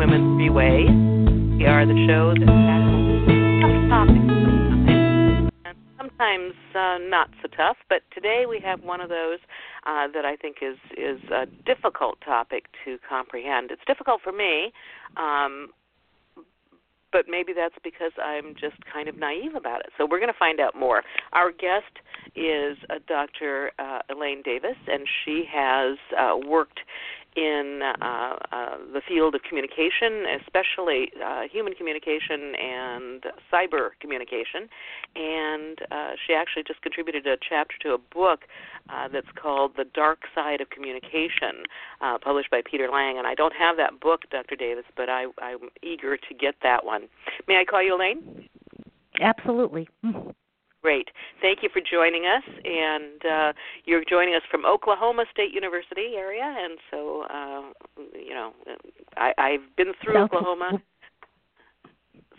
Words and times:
Women, 0.00 0.38
Three 0.38 0.48
Ways. 0.48 0.88
We 1.58 1.66
are 1.66 1.84
the 1.84 1.92
show 2.08 2.32
that 2.32 2.46
tackles 2.48 3.20
tough 3.60 3.76
topics 3.92 4.32
sometimes, 4.32 5.52
and 5.66 5.76
sometimes 5.98 6.54
uh, 6.74 6.96
not 7.04 7.28
so 7.42 7.48
tough. 7.54 7.76
But 7.90 8.00
today 8.14 8.44
we 8.48 8.60
have 8.64 8.82
one 8.82 9.02
of 9.02 9.10
those 9.10 9.40
uh, 9.84 10.08
that 10.14 10.24
I 10.24 10.36
think 10.36 10.62
is 10.62 10.78
is 10.96 11.20
a 11.28 11.44
difficult 11.66 12.16
topic 12.24 12.64
to 12.86 12.96
comprehend. 13.06 13.72
It's 13.72 13.82
difficult 13.86 14.22
for 14.24 14.32
me. 14.32 14.72
Um, 15.18 15.68
but 17.12 17.26
maybe 17.28 17.52
that's 17.52 17.74
because 17.82 18.12
I'm 18.22 18.54
just 18.54 18.76
kind 18.90 19.08
of 19.08 19.18
naive 19.18 19.54
about 19.54 19.80
it. 19.80 19.92
So 19.98 20.06
we're 20.08 20.20
going 20.20 20.32
to 20.32 20.38
find 20.38 20.60
out 20.60 20.74
more. 20.78 21.02
Our 21.32 21.50
guest 21.50 22.00
is 22.36 22.78
uh, 22.88 23.00
Dr. 23.06 23.72
Uh, 23.78 23.98
Elaine 24.08 24.42
Davies, 24.42 24.78
and 24.86 25.06
she 25.24 25.44
has 25.52 25.98
uh, 26.18 26.36
worked 26.46 26.80
in 27.36 27.80
uh, 27.82 28.36
uh, 28.52 28.76
the 28.92 29.00
field 29.06 29.34
of 29.34 29.42
communication, 29.42 30.24
especially 30.42 31.12
uh, 31.24 31.42
human 31.50 31.74
communication 31.74 32.54
and 32.56 33.24
cyber 33.52 33.90
communication. 34.00 34.68
And 35.14 35.78
uh, 35.90 36.12
she 36.26 36.34
actually 36.34 36.64
just 36.66 36.82
contributed 36.82 37.26
a 37.26 37.36
chapter 37.36 37.74
to 37.82 37.92
a 37.94 37.98
book 37.98 38.40
uh, 38.88 39.08
that's 39.08 39.30
called 39.40 39.72
The 39.76 39.84
Dark 39.84 40.22
Side 40.34 40.60
of 40.60 40.70
Communication, 40.70 41.64
uh, 42.00 42.18
published 42.18 42.50
by 42.50 42.62
Peter 42.68 42.88
Lang. 42.90 43.18
And 43.18 43.26
I 43.26 43.34
don't 43.34 43.54
have 43.54 43.76
that 43.76 44.00
book, 44.00 44.22
Dr. 44.30 44.56
Davies, 44.56 44.84
but 44.96 45.08
I, 45.08 45.26
I'm 45.40 45.70
eager 45.82 46.16
to 46.16 46.34
get 46.34 46.56
that 46.62 46.84
one. 46.84 47.08
May 47.46 47.60
I 47.60 47.64
call 47.64 47.82
you 47.82 47.94
Elaine? 47.96 48.48
Absolutely. 49.20 49.88
Great. 50.82 51.08
Thank 51.42 51.62
you 51.62 51.68
for 51.72 51.80
joining 51.80 52.24
us. 52.24 52.42
And 52.64 53.24
uh, 53.24 53.52
you're 53.84 54.04
joining 54.08 54.34
us 54.34 54.42
from 54.50 54.64
Oklahoma 54.64 55.24
State 55.30 55.52
University 55.52 56.14
area. 56.16 56.42
And 56.44 56.78
so, 56.90 57.24
uh, 57.28 57.62
you 58.18 58.32
know, 58.32 58.52
I, 59.16 59.32
I've 59.36 59.76
been 59.76 59.92
through 60.02 60.14
South- 60.14 60.32
Oklahoma. 60.32 60.80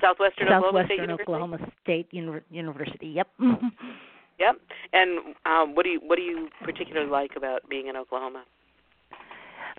Southwestern, 0.01 0.47
Oklahoma 0.47 0.85
State 0.85 0.97
Southwestern 0.97 1.01
University. 1.01 1.31
Oklahoma 1.31 1.71
State 1.83 2.07
Uni- 2.11 2.41
University. 2.49 3.07
Yep. 3.07 3.27
Yep. 4.39 4.55
And 4.93 5.35
um, 5.45 5.75
what 5.75 5.83
do 5.83 5.89
you 5.91 5.99
what 6.03 6.15
do 6.15 6.23
you 6.23 6.49
particularly 6.63 7.07
like 7.07 7.31
about 7.37 7.69
being 7.69 7.85
in 7.87 7.95
Oklahoma? 7.95 8.43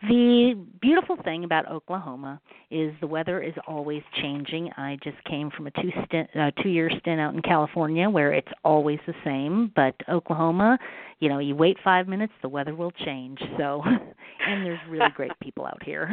The 0.09 0.55
beautiful 0.81 1.17
thing 1.25 1.45
about 1.45 1.71
Oklahoma 1.71 2.41
is 2.71 2.93
the 3.01 3.07
weather 3.07 3.41
is 3.41 3.55
always 3.69 4.03
changing. 4.21 4.71
I 4.77 4.99
just 5.05 5.23
came 5.25 5.51
from 5.51 5.69
a 5.69 5.71
two 5.71 5.91
stint, 6.07 6.29
uh, 6.35 6.51
two 6.61 6.71
year 6.71 6.91
stint 7.01 7.21
out 7.21 7.35
in 7.35 7.43
California 7.43 8.11
where 8.11 8.33
it's 8.33 8.51
always 8.65 8.99
the 9.07 9.15
same. 9.25 9.71
But 9.77 9.95
Oklahoma, 10.09 10.77
you 11.21 11.29
know, 11.29 11.39
you 11.39 11.55
wait 11.55 11.77
five 11.85 12.09
minutes, 12.09 12.33
the 12.43 12.49
weather 12.49 12.75
will 12.75 12.91
change. 12.91 13.39
So, 13.59 13.83
and 14.47 14.67
there's 14.67 14.81
really 14.89 15.11
great 15.15 15.33
people 15.41 15.67
out 15.67 15.83
here. 15.85 16.11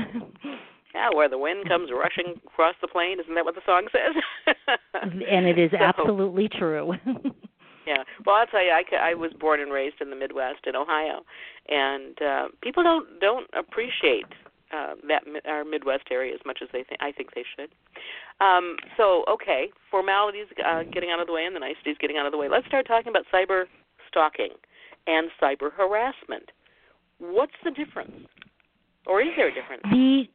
Yeah, 0.93 1.09
where 1.13 1.29
the 1.29 1.37
wind 1.37 1.67
comes 1.67 1.89
rushing 1.91 2.39
across 2.45 2.75
the 2.81 2.87
plain. 2.87 3.19
Isn't 3.19 3.33
that 3.35 3.45
what 3.45 3.55
the 3.55 3.61
song 3.65 3.87
says? 3.91 4.15
and 5.03 5.45
it 5.47 5.57
is 5.57 5.71
So- 5.77 5.77
absolutely 5.77 6.47
true. 6.47 6.93
Yeah. 7.89 8.03
Well, 8.23 8.35
I'll 8.35 8.45
tell 8.45 8.63
you, 8.63 8.69
I, 8.69 8.83
I 9.01 9.13
was 9.15 9.31
born 9.33 9.59
and 9.59 9.71
raised 9.71 9.95
in 9.99 10.11
the 10.11 10.15
Midwest 10.15 10.67
in 10.67 10.75
Ohio, 10.75 11.25
and 11.69 12.21
uh, 12.21 12.47
people 12.61 12.83
don't 12.83 13.19
don't 13.19 13.47
appreciate 13.57 14.29
uh, 14.71 14.93
that 15.07 15.23
our 15.47 15.65
Midwest 15.65 16.03
area 16.11 16.35
as 16.35 16.39
much 16.45 16.59
as 16.61 16.69
they 16.71 16.83
think 16.83 17.01
I 17.01 17.11
think 17.11 17.33
they 17.33 17.43
should. 17.57 17.71
Um, 18.45 18.77
so, 18.95 19.25
okay, 19.27 19.69
formalities 19.89 20.45
uh, 20.63 20.83
getting 20.93 21.09
out 21.09 21.19
of 21.19 21.25
the 21.25 21.33
way 21.33 21.45
and 21.45 21.55
the 21.55 21.59
niceties 21.59 21.97
getting 21.99 22.17
out 22.17 22.27
of 22.27 22.31
the 22.31 22.37
way. 22.37 22.47
Let's 22.47 22.67
start 22.67 22.85
talking 22.85 23.09
about 23.09 23.25
cyber 23.33 23.63
stalking 24.07 24.53
and 25.07 25.31
cyber 25.41 25.73
harassment. 25.73 26.51
What's 27.17 27.57
the 27.63 27.71
difference, 27.71 28.27
or 29.07 29.19
is 29.19 29.29
there 29.35 29.47
a 29.47 29.53
difference? 29.53 29.81
The 29.81 30.25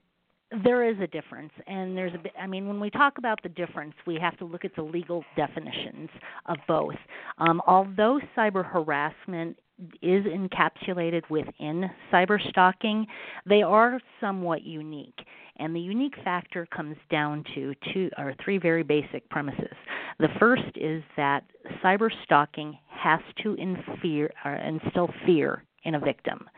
there 0.62 0.88
is 0.88 0.97
a 1.00 1.06
difference, 1.06 1.53
and 1.66 1.97
there's 1.97 2.15
a 2.15 2.19
bit. 2.19 2.32
I 2.41 2.47
mean, 2.47 2.69
when 2.69 2.81
we 2.81 2.91
talk 2.91 3.19
about 3.19 3.42
the 3.42 3.48
difference, 3.48 3.94
we 4.06 4.16
have 4.16 4.37
to 4.38 4.44
look 4.44 4.65
at 4.65 4.75
the 4.76 4.82
legal 4.82 5.25
definitions 5.37 6.09
of 6.47 6.56
both. 6.69 6.94
Um, 7.38 7.60
although 7.66 8.20
cyber 8.37 8.65
harassment 8.65 9.59
is 10.03 10.25
encapsulated 10.25 11.28
within 11.31 11.91
cyber 12.12 12.38
stalking, 12.50 13.06
they 13.44 13.62
are 13.62 13.98
somewhat 14.20 14.62
unique. 14.62 15.19
And 15.56 15.75
the 15.75 15.81
unique 15.81 16.15
factor 16.22 16.66
comes 16.66 16.97
down 17.10 17.44
to 17.54 17.75
two 17.92 18.10
or 18.19 18.34
three 18.44 18.59
very 18.59 18.82
basic 18.82 19.28
premises. 19.31 19.75
The 20.19 20.28
first 20.38 20.76
is 20.76 21.03
that 21.16 21.44
cyber 21.82 22.10
stalking 22.25 22.78
has 22.88 23.21
to 23.42 23.54
infear, 23.54 24.31
or 24.44 24.54
instill 24.54 25.10
fear 25.26 25.65
in 25.84 25.95
a 25.95 26.00
victim. 26.00 26.49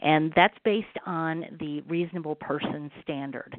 And 0.00 0.32
that's 0.36 0.56
based 0.64 0.86
on 1.06 1.44
the 1.58 1.82
reasonable 1.82 2.34
person 2.36 2.90
standard. 3.02 3.56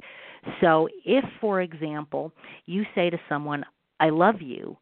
So, 0.60 0.88
if, 1.04 1.24
for 1.40 1.60
example, 1.60 2.32
you 2.66 2.84
say 2.94 3.10
to 3.10 3.18
someone, 3.28 3.64
I 4.00 4.10
love 4.10 4.40
you, 4.40 4.76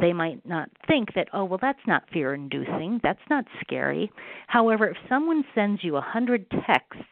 they 0.00 0.12
might 0.12 0.44
not 0.46 0.68
think 0.86 1.14
that, 1.14 1.28
oh, 1.32 1.44
well, 1.44 1.58
that's 1.60 1.78
not 1.86 2.04
fear 2.12 2.34
inducing, 2.34 3.00
that's 3.02 3.18
not 3.30 3.44
scary. 3.60 4.10
However, 4.46 4.88
if 4.88 4.96
someone 5.08 5.44
sends 5.54 5.82
you 5.82 5.92
a 5.92 6.00
100 6.00 6.46
texts 6.66 7.02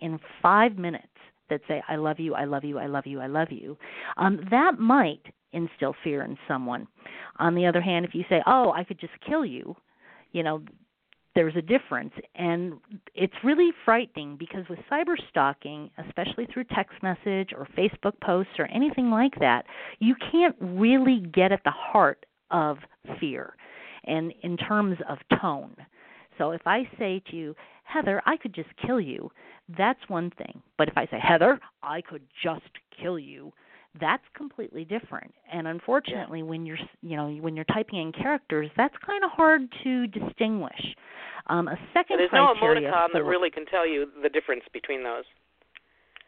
in 0.00 0.18
five 0.42 0.76
minutes 0.76 1.06
that 1.48 1.60
say, 1.66 1.82
I 1.88 1.96
love 1.96 2.20
you, 2.20 2.34
I 2.34 2.44
love 2.44 2.64
you, 2.64 2.78
I 2.78 2.86
love 2.86 3.06
you, 3.06 3.20
I 3.20 3.26
love 3.26 3.48
you, 3.50 3.78
um, 4.18 4.40
that 4.50 4.78
might 4.78 5.22
instill 5.52 5.94
fear 6.04 6.22
in 6.22 6.36
someone. 6.46 6.86
On 7.38 7.54
the 7.54 7.66
other 7.66 7.80
hand, 7.80 8.04
if 8.04 8.14
you 8.14 8.24
say, 8.28 8.42
oh, 8.46 8.72
I 8.72 8.84
could 8.84 9.00
just 9.00 9.14
kill 9.26 9.44
you, 9.44 9.74
you 10.32 10.42
know, 10.42 10.62
there's 11.36 11.54
a 11.54 11.62
difference. 11.62 12.14
And 12.34 12.72
it's 13.14 13.34
really 13.44 13.70
frightening 13.84 14.36
because 14.36 14.64
with 14.68 14.80
cyber 14.90 15.14
stalking 15.30 15.90
especially 16.08 16.48
through 16.52 16.64
text 16.74 16.94
message 17.02 17.50
or 17.56 17.68
facebook 17.78 18.18
posts 18.22 18.52
or 18.58 18.66
anything 18.74 19.10
like 19.10 19.34
that 19.38 19.66
you 19.98 20.14
can't 20.32 20.56
really 20.60 21.20
get 21.32 21.52
at 21.52 21.62
the 21.64 21.70
heart 21.70 22.24
of 22.50 22.78
fear 23.20 23.54
and 24.04 24.32
in 24.42 24.56
terms 24.56 24.96
of 25.08 25.18
tone. 25.40 25.76
So 26.38 26.50
if 26.50 26.62
i 26.66 26.88
say 26.98 27.22
to 27.30 27.36
you 27.36 27.54
heather 27.84 28.22
i 28.26 28.36
could 28.36 28.54
just 28.54 28.70
kill 28.84 29.00
you 29.00 29.30
that's 29.76 30.00
one 30.08 30.30
thing. 30.38 30.62
But 30.78 30.88
if 30.88 30.96
i 30.96 31.06
say 31.06 31.18
heather 31.20 31.60
i 31.82 32.00
could 32.00 32.22
just 32.42 32.70
kill 33.00 33.18
you 33.18 33.52
that's 34.00 34.24
completely 34.34 34.84
different 34.84 35.32
and 35.52 35.66
unfortunately 35.66 36.42
when 36.42 36.66
you're 36.66 36.78
you 37.02 37.16
know 37.16 37.28
when 37.28 37.56
you're 37.56 37.64
typing 37.66 38.00
in 38.00 38.12
characters 38.12 38.70
that's 38.76 38.94
kind 39.04 39.24
of 39.24 39.30
hard 39.30 39.62
to 39.82 40.06
distinguish 40.08 40.96
um, 41.48 41.68
a 41.68 41.76
second 41.94 42.18
There's 42.18 42.30
no 42.32 42.52
emoticon 42.54 43.08
that 43.12 43.24
really 43.24 43.50
can 43.50 43.66
tell 43.66 43.86
you 43.86 44.06
the 44.22 44.28
difference 44.28 44.64
between 44.72 45.04
those. 45.04 45.24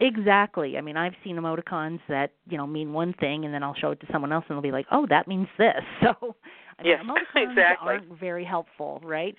Exactly. 0.01 0.79
I 0.79 0.81
mean, 0.81 0.97
I've 0.97 1.15
seen 1.25 1.37
emoticons 1.37 1.99
that 2.09 2.31
you 2.49 2.57
know 2.57 2.67
mean 2.67 2.93
one 2.93 3.13
thing, 3.15 3.45
and 3.45 3.53
then 3.53 3.65
I'll 3.65 3.75
show 3.75 3.91
it 3.91 4.01
to 4.01 4.07
someone 4.13 4.33
else, 4.33 4.45
and 4.49 4.57
they'll 4.57 4.63
be 4.63 4.71
like, 4.71 4.87
"Oh, 4.93 5.07
that 5.11 5.27
means 5.27 5.49
this." 5.59 5.83
So, 6.03 6.37
I 6.79 6.83
mean, 6.85 6.93
Yes, 6.93 7.01
emoticons 7.05 7.51
exactly. 7.51 7.89
aren't 7.89 8.21
very 8.21 8.45
helpful, 8.45 9.01
right? 9.03 9.35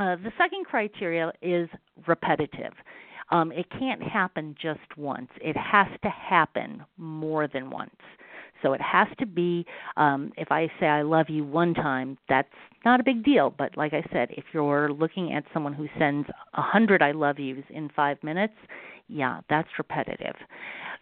Uh, 0.00 0.16
the 0.16 0.32
second 0.36 0.64
criteria 0.64 1.32
is 1.40 1.68
repetitive. 2.08 2.72
Um, 3.30 3.52
it 3.52 3.66
can't 3.70 4.02
happen 4.02 4.54
just 4.60 4.96
once. 4.96 5.28
It 5.40 5.56
has 5.56 5.88
to 6.02 6.08
happen 6.08 6.84
more 6.96 7.46
than 7.46 7.70
once. 7.70 7.94
So 8.62 8.72
it 8.72 8.80
has 8.80 9.08
to 9.18 9.26
be. 9.26 9.64
Um, 9.96 10.32
if 10.36 10.50
I 10.50 10.68
say 10.80 10.86
I 10.86 11.02
love 11.02 11.26
you 11.28 11.44
one 11.44 11.74
time, 11.74 12.18
that's 12.28 12.48
not 12.84 13.00
a 13.00 13.04
big 13.04 13.24
deal. 13.24 13.54
But 13.56 13.76
like 13.76 13.92
I 13.92 14.04
said, 14.12 14.28
if 14.30 14.44
you're 14.52 14.92
looking 14.92 15.32
at 15.32 15.44
someone 15.52 15.72
who 15.72 15.88
sends 15.98 16.28
a 16.54 16.62
hundred 16.62 17.02
I 17.02 17.12
love 17.12 17.38
yous 17.38 17.64
in 17.70 17.88
five 17.94 18.22
minutes, 18.22 18.54
yeah, 19.08 19.40
that's 19.48 19.68
repetitive. 19.78 20.34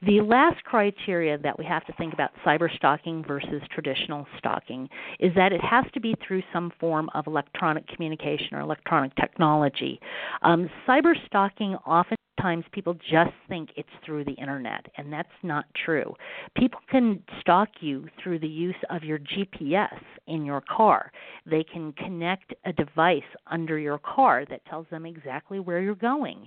The 0.02 0.20
last 0.20 0.62
criteria 0.64 1.38
that 1.38 1.58
we 1.58 1.64
have 1.64 1.84
to 1.86 1.92
think 1.94 2.12
about 2.12 2.30
cyber 2.44 2.74
stalking 2.76 3.24
versus 3.26 3.62
traditional 3.72 4.26
stalking 4.38 4.88
is 5.18 5.34
that 5.34 5.52
it 5.52 5.62
has 5.62 5.84
to 5.94 6.00
be 6.00 6.14
through 6.26 6.42
some 6.52 6.70
form 6.78 7.08
of 7.14 7.26
electronic 7.26 7.88
communication 7.88 8.48
or 8.52 8.60
electronic 8.60 9.16
technology. 9.16 9.98
Um, 10.42 10.68
cyber 10.86 11.14
stalking 11.26 11.76
oftentimes 11.86 12.15
times 12.46 12.64
people 12.70 12.94
just 12.94 13.32
think 13.48 13.70
it's 13.76 13.88
through 14.04 14.24
the 14.24 14.34
internet, 14.34 14.86
and 14.96 15.12
that's 15.12 15.28
not 15.42 15.64
true. 15.84 16.14
People 16.56 16.78
can 16.88 17.20
stalk 17.40 17.68
you 17.80 18.06
through 18.22 18.38
the 18.38 18.46
use 18.46 18.76
of 18.88 19.02
your 19.02 19.18
GPS 19.18 19.98
in 20.28 20.44
your 20.44 20.60
car. 20.60 21.10
They 21.44 21.64
can 21.64 21.92
connect 21.94 22.54
a 22.64 22.72
device 22.72 23.22
under 23.50 23.78
your 23.78 23.98
car 23.98 24.44
that 24.48 24.64
tells 24.66 24.86
them 24.92 25.06
exactly 25.06 25.58
where 25.58 25.80
you're 25.80 25.96
going. 25.96 26.46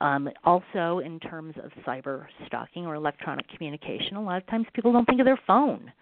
Um, 0.00 0.28
also, 0.44 1.00
in 1.00 1.20
terms 1.20 1.54
of 1.62 1.70
cyber 1.86 2.26
stalking 2.46 2.86
or 2.86 2.94
electronic 2.94 3.46
communication, 3.48 4.16
a 4.16 4.22
lot 4.22 4.38
of 4.38 4.46
times 4.46 4.66
people 4.74 4.92
don't 4.92 5.04
think 5.04 5.20
of 5.20 5.26
their 5.26 5.40
phone 5.46 5.92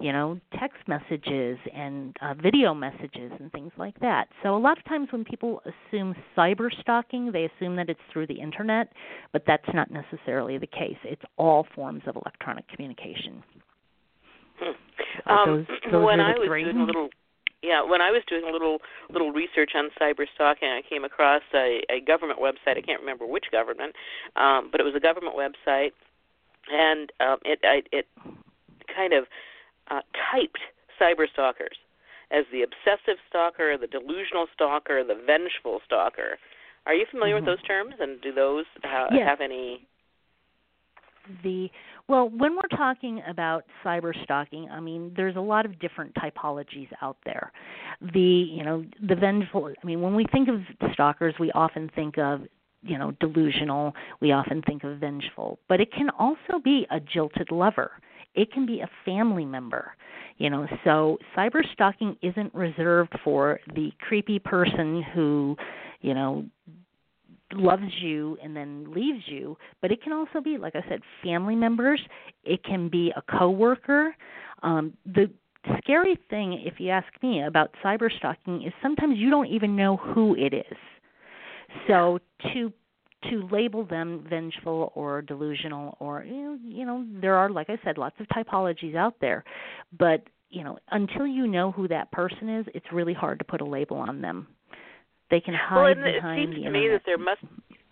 you 0.00 0.12
know, 0.12 0.40
text 0.58 0.78
messages 0.88 1.58
and 1.74 2.16
uh, 2.22 2.34
video 2.34 2.72
messages 2.72 3.30
and 3.38 3.52
things 3.52 3.70
like 3.76 3.98
that. 4.00 4.28
So 4.42 4.56
a 4.56 4.58
lot 4.58 4.78
of 4.78 4.84
times 4.84 5.08
when 5.10 5.24
people 5.24 5.62
assume 5.64 6.14
cyber 6.36 6.68
stalking, 6.80 7.32
they 7.32 7.48
assume 7.54 7.76
that 7.76 7.90
it's 7.90 8.00
through 8.12 8.26
the 8.26 8.40
internet, 8.40 8.92
but 9.32 9.42
that's 9.46 9.68
not 9.74 9.88
necessarily 9.90 10.58
the 10.58 10.66
case. 10.66 10.96
It's 11.04 11.22
all 11.36 11.66
forms 11.74 12.02
of 12.06 12.16
electronic 12.16 12.66
communication. 12.68 13.42
Hmm. 14.58 15.30
Um, 15.30 15.46
those, 15.46 15.66
those 15.92 16.04
when 16.04 16.20
I 16.20 16.30
was 16.30 16.48
three. 16.48 16.64
doing 16.64 16.78
a 16.78 16.84
little 16.84 17.08
yeah, 17.62 17.82
when 17.82 18.00
I 18.00 18.10
was 18.10 18.22
doing 18.28 18.44
a 18.48 18.52
little 18.52 18.78
little 19.10 19.32
research 19.32 19.72
on 19.74 19.90
cyber 20.00 20.24
stalking, 20.34 20.68
I 20.68 20.82
came 20.88 21.04
across 21.04 21.42
a, 21.54 21.82
a 21.90 22.00
government 22.00 22.40
website. 22.40 22.78
I 22.78 22.80
can't 22.80 23.00
remember 23.00 23.26
which 23.26 23.46
government, 23.52 23.94
um, 24.36 24.68
but 24.70 24.80
it 24.80 24.84
was 24.84 24.94
a 24.96 25.00
government 25.00 25.36
website, 25.36 25.92
and 26.70 27.12
um, 27.20 27.38
it 27.44 27.60
I, 27.62 27.82
it 27.92 28.06
kind 28.94 29.12
of 29.12 29.24
uh, 29.90 30.00
typed 30.32 30.60
cyber 31.00 31.26
stalkers 31.32 31.76
as 32.30 32.44
the 32.52 32.62
obsessive 32.62 33.18
stalker, 33.28 33.76
the 33.76 33.86
delusional 33.86 34.46
stalker, 34.54 35.02
the 35.04 35.20
vengeful 35.26 35.80
stalker. 35.84 36.38
Are 36.86 36.94
you 36.94 37.04
familiar 37.10 37.36
mm-hmm. 37.36 37.46
with 37.46 37.58
those 37.58 37.66
terms, 37.66 37.94
and 38.00 38.20
do 38.22 38.32
those 38.32 38.64
uh, 38.84 39.06
yes. 39.12 39.28
have 39.28 39.40
any? 39.40 39.86
The 41.42 41.68
well, 42.10 42.28
when 42.28 42.56
we're 42.56 42.76
talking 42.76 43.22
about 43.28 43.64
cyber 43.84 44.12
stalking, 44.24 44.68
I 44.68 44.80
mean, 44.80 45.12
there's 45.16 45.36
a 45.36 45.40
lot 45.40 45.64
of 45.64 45.78
different 45.78 46.12
typologies 46.16 46.88
out 47.00 47.16
there. 47.24 47.52
The 48.12 48.20
you 48.20 48.64
know 48.64 48.84
the 49.08 49.14
vengeful. 49.14 49.72
I 49.82 49.86
mean, 49.86 50.00
when 50.00 50.14
we 50.14 50.26
think 50.32 50.48
of 50.48 50.60
stalkers, 50.92 51.34
we 51.38 51.52
often 51.52 51.88
think 51.94 52.18
of 52.18 52.42
you 52.82 52.98
know 52.98 53.12
delusional. 53.20 53.94
We 54.20 54.32
often 54.32 54.60
think 54.62 54.82
of 54.84 54.98
vengeful, 54.98 55.60
but 55.68 55.80
it 55.80 55.92
can 55.92 56.10
also 56.18 56.58
be 56.62 56.86
a 56.90 56.98
jilted 56.98 57.52
lover 57.52 57.92
it 58.34 58.52
can 58.52 58.66
be 58.66 58.80
a 58.80 58.90
family 59.04 59.44
member. 59.44 59.94
You 60.38 60.48
know, 60.48 60.66
so 60.84 61.18
cyber 61.36 61.60
stalking 61.72 62.16
isn't 62.22 62.54
reserved 62.54 63.12
for 63.22 63.60
the 63.74 63.92
creepy 64.00 64.38
person 64.38 65.02
who, 65.14 65.56
you 66.00 66.14
know, 66.14 66.46
loves 67.52 67.90
you 68.00 68.36
and 68.42 68.56
then 68.56 68.92
leaves 68.92 69.22
you, 69.26 69.56
but 69.80 69.90
it 69.90 70.02
can 70.02 70.12
also 70.12 70.40
be, 70.42 70.58
like 70.58 70.74
I 70.76 70.84
said, 70.88 71.00
family 71.22 71.56
members. 71.56 72.00
It 72.44 72.62
can 72.64 72.88
be 72.88 73.12
a 73.16 73.22
coworker. 73.22 74.14
Um, 74.62 74.94
the 75.06 75.30
scary 75.78 76.18
thing, 76.28 76.62
if 76.64 76.74
you 76.78 76.90
ask 76.90 77.08
me, 77.22 77.42
about 77.42 77.74
cyber 77.84 78.08
stalking 78.18 78.62
is 78.62 78.72
sometimes 78.82 79.18
you 79.18 79.30
don't 79.30 79.48
even 79.48 79.76
know 79.76 79.96
who 79.96 80.34
it 80.36 80.54
is. 80.54 80.76
So 81.86 82.18
to 82.52 82.72
to 83.24 83.46
label 83.52 83.84
them 83.84 84.24
vengeful 84.28 84.92
or 84.94 85.20
delusional 85.22 85.96
or 86.00 86.24
you 86.24 86.42
know, 86.42 86.58
you 86.62 86.86
know 86.86 87.04
there 87.20 87.34
are 87.34 87.50
like 87.50 87.68
I 87.68 87.78
said 87.84 87.98
lots 87.98 88.16
of 88.18 88.26
typologies 88.28 88.96
out 88.96 89.14
there 89.20 89.44
but 89.98 90.22
you 90.48 90.64
know 90.64 90.78
until 90.90 91.26
you 91.26 91.46
know 91.46 91.70
who 91.70 91.86
that 91.88 92.10
person 92.12 92.48
is 92.48 92.66
it's 92.74 92.86
really 92.92 93.12
hard 93.12 93.38
to 93.38 93.44
put 93.44 93.60
a 93.60 93.64
label 93.64 93.98
on 93.98 94.22
them 94.22 94.46
they 95.30 95.40
can 95.40 95.54
hide 95.54 95.98
well, 95.98 96.06
and 96.06 96.14
behind 96.14 96.40
it 96.40 96.44
seems 96.44 96.54
the 96.56 96.60
to 96.62 96.66
internet. 96.66 96.82
me 96.82 96.88
that 96.88 97.02
there 97.06 97.18
must 97.18 97.42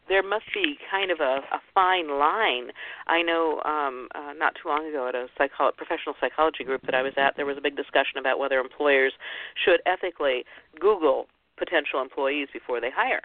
there 0.08 0.22
must 0.22 0.46
be 0.54 0.76
kind 0.90 1.10
of 1.10 1.20
a, 1.20 1.44
a 1.52 1.60
fine 1.74 2.08
line. 2.18 2.72
I 3.06 3.22
know 3.22 3.60
um, 3.64 4.08
uh, 4.14 4.32
not 4.36 4.54
too 4.60 4.68
long 4.68 4.88
ago 4.88 5.06
at 5.08 5.14
a 5.14 5.26
psycho- 5.36 5.72
professional 5.76 6.14
psychology 6.18 6.64
group 6.64 6.80
that 6.86 6.94
I 6.94 7.02
was 7.02 7.12
at, 7.18 7.36
there 7.36 7.44
was 7.44 7.58
a 7.58 7.60
big 7.60 7.76
discussion 7.76 8.16
about 8.18 8.38
whether 8.38 8.58
employers 8.58 9.12
should 9.64 9.80
ethically 9.84 10.44
Google 10.80 11.26
potential 11.58 12.00
employees 12.00 12.48
before 12.52 12.80
they 12.80 12.90
hire. 12.90 13.20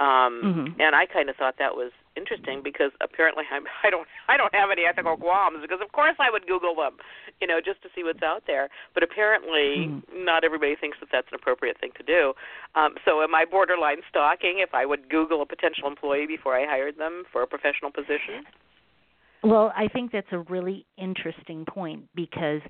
Um, 0.00 0.42
mm-hmm. 0.44 0.80
And 0.80 0.94
I 0.94 1.06
kind 1.06 1.30
of 1.30 1.36
thought 1.36 1.54
that 1.58 1.74
was 1.74 1.92
interesting 2.16 2.60
because 2.62 2.90
apparently 3.00 3.44
I'm, 3.50 3.64
I 3.84 3.90
don't 3.90 4.06
I 4.28 4.36
don't 4.36 4.54
have 4.54 4.70
any 4.70 4.82
ethical 4.88 5.16
qualms 5.16 5.58
because 5.62 5.80
of 5.82 5.92
course 5.92 6.16
I 6.18 6.30
would 6.30 6.46
Google 6.46 6.74
them, 6.74 6.96
you 7.40 7.46
know, 7.46 7.60
just 7.64 7.82
to 7.82 7.88
see 7.94 8.02
what's 8.04 8.22
out 8.22 8.44
there. 8.46 8.68
But 8.94 9.02
apparently 9.02 9.88
mm-hmm. 9.88 10.24
not 10.24 10.44
everybody 10.44 10.76
thinks 10.76 10.98
that 11.00 11.08
that's 11.12 11.28
an 11.30 11.36
appropriate 11.36 11.78
thing 11.80 11.90
to 11.98 12.04
do. 12.04 12.32
Um, 12.74 12.94
so 13.04 13.22
am 13.22 13.34
I 13.34 13.44
borderline 13.44 14.02
stalking 14.08 14.58
if 14.58 14.74
I 14.74 14.86
would 14.86 15.08
Google 15.08 15.42
a 15.42 15.46
potential 15.46 15.88
employee 15.88 16.26
before 16.26 16.56
I 16.56 16.66
hired 16.66 16.98
them 16.98 17.24
for 17.32 17.42
a 17.42 17.46
professional 17.46 17.90
position? 17.90 18.44
Well, 19.44 19.72
I 19.76 19.88
think 19.88 20.12
that's 20.12 20.30
a 20.30 20.38
really 20.38 20.86
interesting 20.96 21.64
point 21.64 22.04
because 22.14 22.60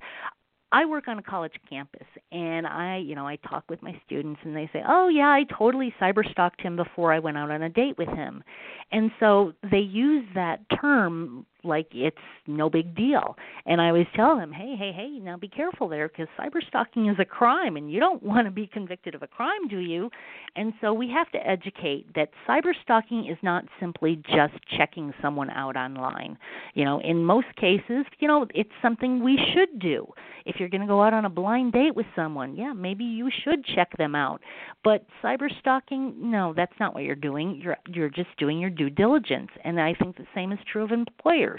I 0.73 0.85
work 0.85 1.07
on 1.07 1.19
a 1.19 1.23
college 1.23 1.53
campus 1.69 2.07
and 2.31 2.65
I, 2.65 2.97
you 2.97 3.13
know, 3.13 3.27
I 3.27 3.35
talk 3.47 3.63
with 3.69 3.83
my 3.83 3.95
students 4.05 4.41
and 4.43 4.55
they 4.55 4.67
say, 4.73 4.81
"Oh 4.87 5.07
yeah, 5.07 5.29
I 5.29 5.45
totally 5.57 5.93
cyber 6.01 6.29
stalked 6.31 6.61
him 6.61 6.75
before 6.75 7.13
I 7.13 7.19
went 7.19 7.37
out 7.37 7.51
on 7.51 7.61
a 7.61 7.69
date 7.69 7.97
with 7.99 8.09
him." 8.09 8.43
And 8.91 9.11
so 9.19 9.53
they 9.69 9.79
use 9.79 10.25
that 10.33 10.61
term 10.81 11.45
like 11.63 11.87
it's 11.93 12.17
no 12.47 12.69
big 12.69 12.95
deal. 12.95 13.35
And 13.65 13.79
I 13.79 13.87
always 13.87 14.07
tell 14.15 14.37
them, 14.37 14.51
hey, 14.51 14.75
hey, 14.77 14.91
hey, 14.93 15.19
now 15.19 15.37
be 15.37 15.47
careful 15.47 15.87
there 15.87 16.07
because 16.07 16.27
cyber 16.39 16.65
stalking 16.67 17.07
is 17.07 17.17
a 17.19 17.25
crime 17.25 17.77
and 17.77 17.91
you 17.91 17.99
don't 17.99 18.21
want 18.33 18.47
to 18.47 18.51
be 18.51 18.67
convicted 18.67 19.15
of 19.15 19.23
a 19.23 19.27
crime, 19.27 19.67
do 19.69 19.79
you? 19.79 20.09
And 20.55 20.73
so 20.81 20.93
we 20.93 21.09
have 21.09 21.29
to 21.31 21.47
educate 21.47 22.13
that 22.15 22.29
cyber 22.47 22.73
stalking 22.83 23.27
is 23.29 23.37
not 23.41 23.65
simply 23.79 24.21
just 24.27 24.53
checking 24.77 25.13
someone 25.21 25.49
out 25.49 25.75
online. 25.75 26.37
You 26.73 26.85
know, 26.85 26.99
in 27.01 27.23
most 27.23 27.47
cases, 27.59 28.05
you 28.19 28.27
know, 28.27 28.47
it's 28.53 28.69
something 28.81 29.23
we 29.23 29.39
should 29.53 29.79
do. 29.79 30.07
If 30.45 30.57
you're 30.59 30.69
going 30.69 30.81
to 30.81 30.87
go 30.87 31.01
out 31.01 31.13
on 31.13 31.25
a 31.25 31.29
blind 31.29 31.71
date 31.71 31.95
with 31.95 32.05
someone, 32.15 32.55
yeah, 32.55 32.73
maybe 32.73 33.03
you 33.05 33.29
should 33.43 33.63
check 33.75 33.95
them 33.97 34.13
out. 34.13 34.41
But 34.83 35.05
cyber 35.23 35.47
stalking, 35.59 36.13
no, 36.19 36.53
that's 36.55 36.73
not 36.79 36.93
what 36.93 37.03
you're 37.03 37.15
doing. 37.15 37.61
You're 37.63 37.77
you're 37.87 38.09
just 38.09 38.29
doing 38.37 38.59
your 38.59 38.69
due 38.69 38.89
diligence. 38.89 39.49
And 39.63 39.79
I 39.79 39.93
think 39.93 40.17
the 40.17 40.27
same 40.35 40.51
is 40.51 40.59
true 40.69 40.83
of 40.83 40.91
employers 40.91 41.52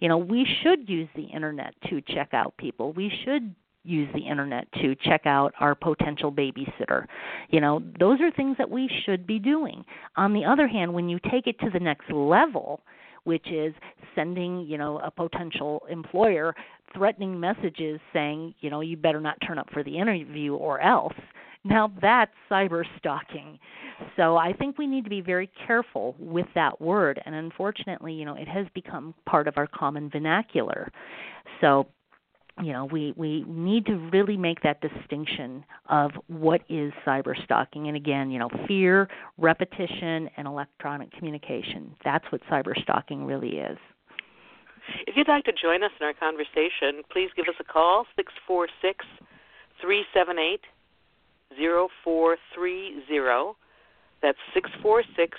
you 0.00 0.08
know, 0.08 0.18
we 0.18 0.46
should 0.62 0.88
use 0.88 1.08
the 1.16 1.24
internet 1.24 1.74
to 1.90 2.00
check 2.00 2.32
out 2.32 2.56
people. 2.56 2.92
We 2.92 3.12
should 3.24 3.54
use 3.84 4.08
the 4.14 4.20
internet 4.20 4.70
to 4.74 4.94
check 4.96 5.22
out 5.24 5.54
our 5.60 5.74
potential 5.74 6.30
babysitter. 6.30 7.06
You 7.50 7.60
know, 7.60 7.82
those 7.98 8.20
are 8.20 8.30
things 8.30 8.56
that 8.58 8.68
we 8.68 8.90
should 9.04 9.26
be 9.26 9.38
doing. 9.38 9.84
On 10.16 10.32
the 10.32 10.44
other 10.44 10.68
hand, 10.68 10.92
when 10.92 11.08
you 11.08 11.18
take 11.30 11.46
it 11.46 11.58
to 11.60 11.70
the 11.70 11.80
next 11.80 12.10
level, 12.10 12.80
which 13.24 13.46
is 13.50 13.74
sending, 14.14 14.60
you 14.60 14.78
know, 14.78 14.98
a 14.98 15.10
potential 15.10 15.82
employer 15.90 16.54
threatening 16.94 17.38
messages 17.38 18.00
saying, 18.12 18.54
you 18.60 18.70
know, 18.70 18.80
you 18.80 18.96
better 18.96 19.20
not 19.20 19.36
turn 19.46 19.58
up 19.58 19.68
for 19.72 19.82
the 19.82 19.98
interview 19.98 20.54
or 20.54 20.80
else. 20.80 21.14
Now 21.64 21.92
that's 22.00 22.32
cyber 22.50 22.84
stalking. 22.98 23.58
So 24.16 24.36
I 24.36 24.52
think 24.52 24.78
we 24.78 24.86
need 24.86 25.04
to 25.04 25.10
be 25.10 25.20
very 25.20 25.50
careful 25.66 26.14
with 26.18 26.46
that 26.54 26.80
word 26.80 27.20
and 27.24 27.34
unfortunately, 27.34 28.14
you 28.14 28.24
know, 28.24 28.34
it 28.34 28.48
has 28.48 28.66
become 28.74 29.14
part 29.26 29.48
of 29.48 29.54
our 29.56 29.66
common 29.66 30.08
vernacular. 30.10 30.90
So 31.60 31.88
you 32.62 32.72
know 32.72 32.86
we 32.86 33.12
we 33.16 33.44
need 33.46 33.86
to 33.86 33.96
really 34.12 34.36
make 34.36 34.62
that 34.62 34.80
distinction 34.80 35.64
of 35.88 36.10
what 36.26 36.62
is 36.68 36.92
cyber 37.06 37.34
stalking 37.44 37.88
and 37.88 37.96
again 37.96 38.30
you 38.30 38.38
know 38.38 38.48
fear 38.66 39.08
repetition 39.36 40.28
and 40.36 40.46
electronic 40.46 41.10
communication 41.12 41.94
that's 42.04 42.24
what 42.30 42.40
cyber 42.50 42.80
stalking 42.82 43.24
really 43.24 43.58
is 43.58 43.78
if 45.06 45.16
you'd 45.16 45.28
like 45.28 45.44
to 45.44 45.52
join 45.52 45.82
us 45.82 45.90
in 46.00 46.06
our 46.06 46.14
conversation 46.14 47.02
please 47.12 47.30
give 47.36 47.46
us 47.48 47.54
a 47.60 47.64
call 47.64 48.06
six 48.16 48.32
four 48.46 48.68
six 48.82 49.04
three 49.80 50.04
seven 50.12 50.38
eight 50.38 50.62
zero 51.56 51.88
four 52.04 52.36
three 52.54 53.02
zero 53.08 53.56
that's 54.22 54.38
six 54.54 54.70
four 54.82 55.02
six 55.16 55.38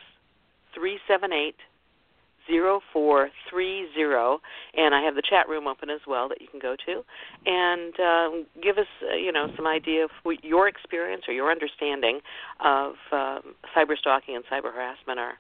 three 0.74 1.00
seven 1.08 1.34
eight 1.34 1.56
zero 2.50 2.82
four 2.92 3.30
three 3.50 3.88
zero, 3.94 4.40
and 4.76 4.96
I 4.96 5.04
have 5.04 5.16
the 5.16 5.22
chat 5.22 5.48
room 5.48 5.68
open 5.68 5.90
as 5.90 6.02
well 6.08 6.28
that 6.30 6.42
you 6.42 6.48
can 6.48 6.60
go 6.60 6.76
to, 6.86 7.04
and 7.46 7.94
um, 8.00 8.46
give 8.62 8.78
us 8.78 8.88
uh, 9.04 9.16
you 9.16 9.32
know 9.32 9.48
some 9.56 9.68
idea 9.68 10.04
of 10.04 10.10
what 10.24 10.44
your 10.44 10.68
experience 10.68 11.24
or 11.28 11.34
your 11.34 11.52
understanding 11.52 12.22
of 12.64 12.94
um, 13.12 13.56
cyber 13.76 13.98
stalking 13.98 14.36
and 14.36 14.44
cyber 14.46 14.74
harassment 14.74 15.20
are. 15.20 15.34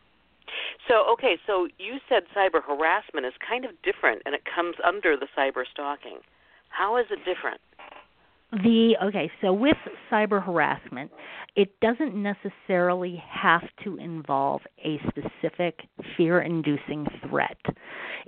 So 0.88 1.05
okay, 1.13 1.38
so 1.47 1.67
you 1.77 1.97
said 2.07 2.23
cyber 2.35 2.61
harassment 2.61 3.25
is 3.25 3.33
kind 3.47 3.65
of 3.65 3.71
different, 3.83 4.21
and 4.25 4.35
it 4.35 4.41
comes 4.43 4.75
under 4.85 5.17
the 5.17 5.27
cyber 5.38 5.63
stalking. 5.71 6.19
How 6.69 6.97
is 6.97 7.05
it 7.09 7.19
different? 7.25 7.61
The 8.51 8.96
okay, 9.03 9.29
so 9.41 9.53
with 9.53 9.77
cyber 10.12 10.44
harassment, 10.44 11.12
it 11.56 11.79
doesn't 11.82 12.15
necessarily 12.15 13.22
have 13.29 13.62
to 13.84 13.98
involve 13.98 14.62
a 14.84 15.00
specific 15.08 15.82
fear 16.18 16.41
inducing 16.41 17.06
threat. 17.29 17.58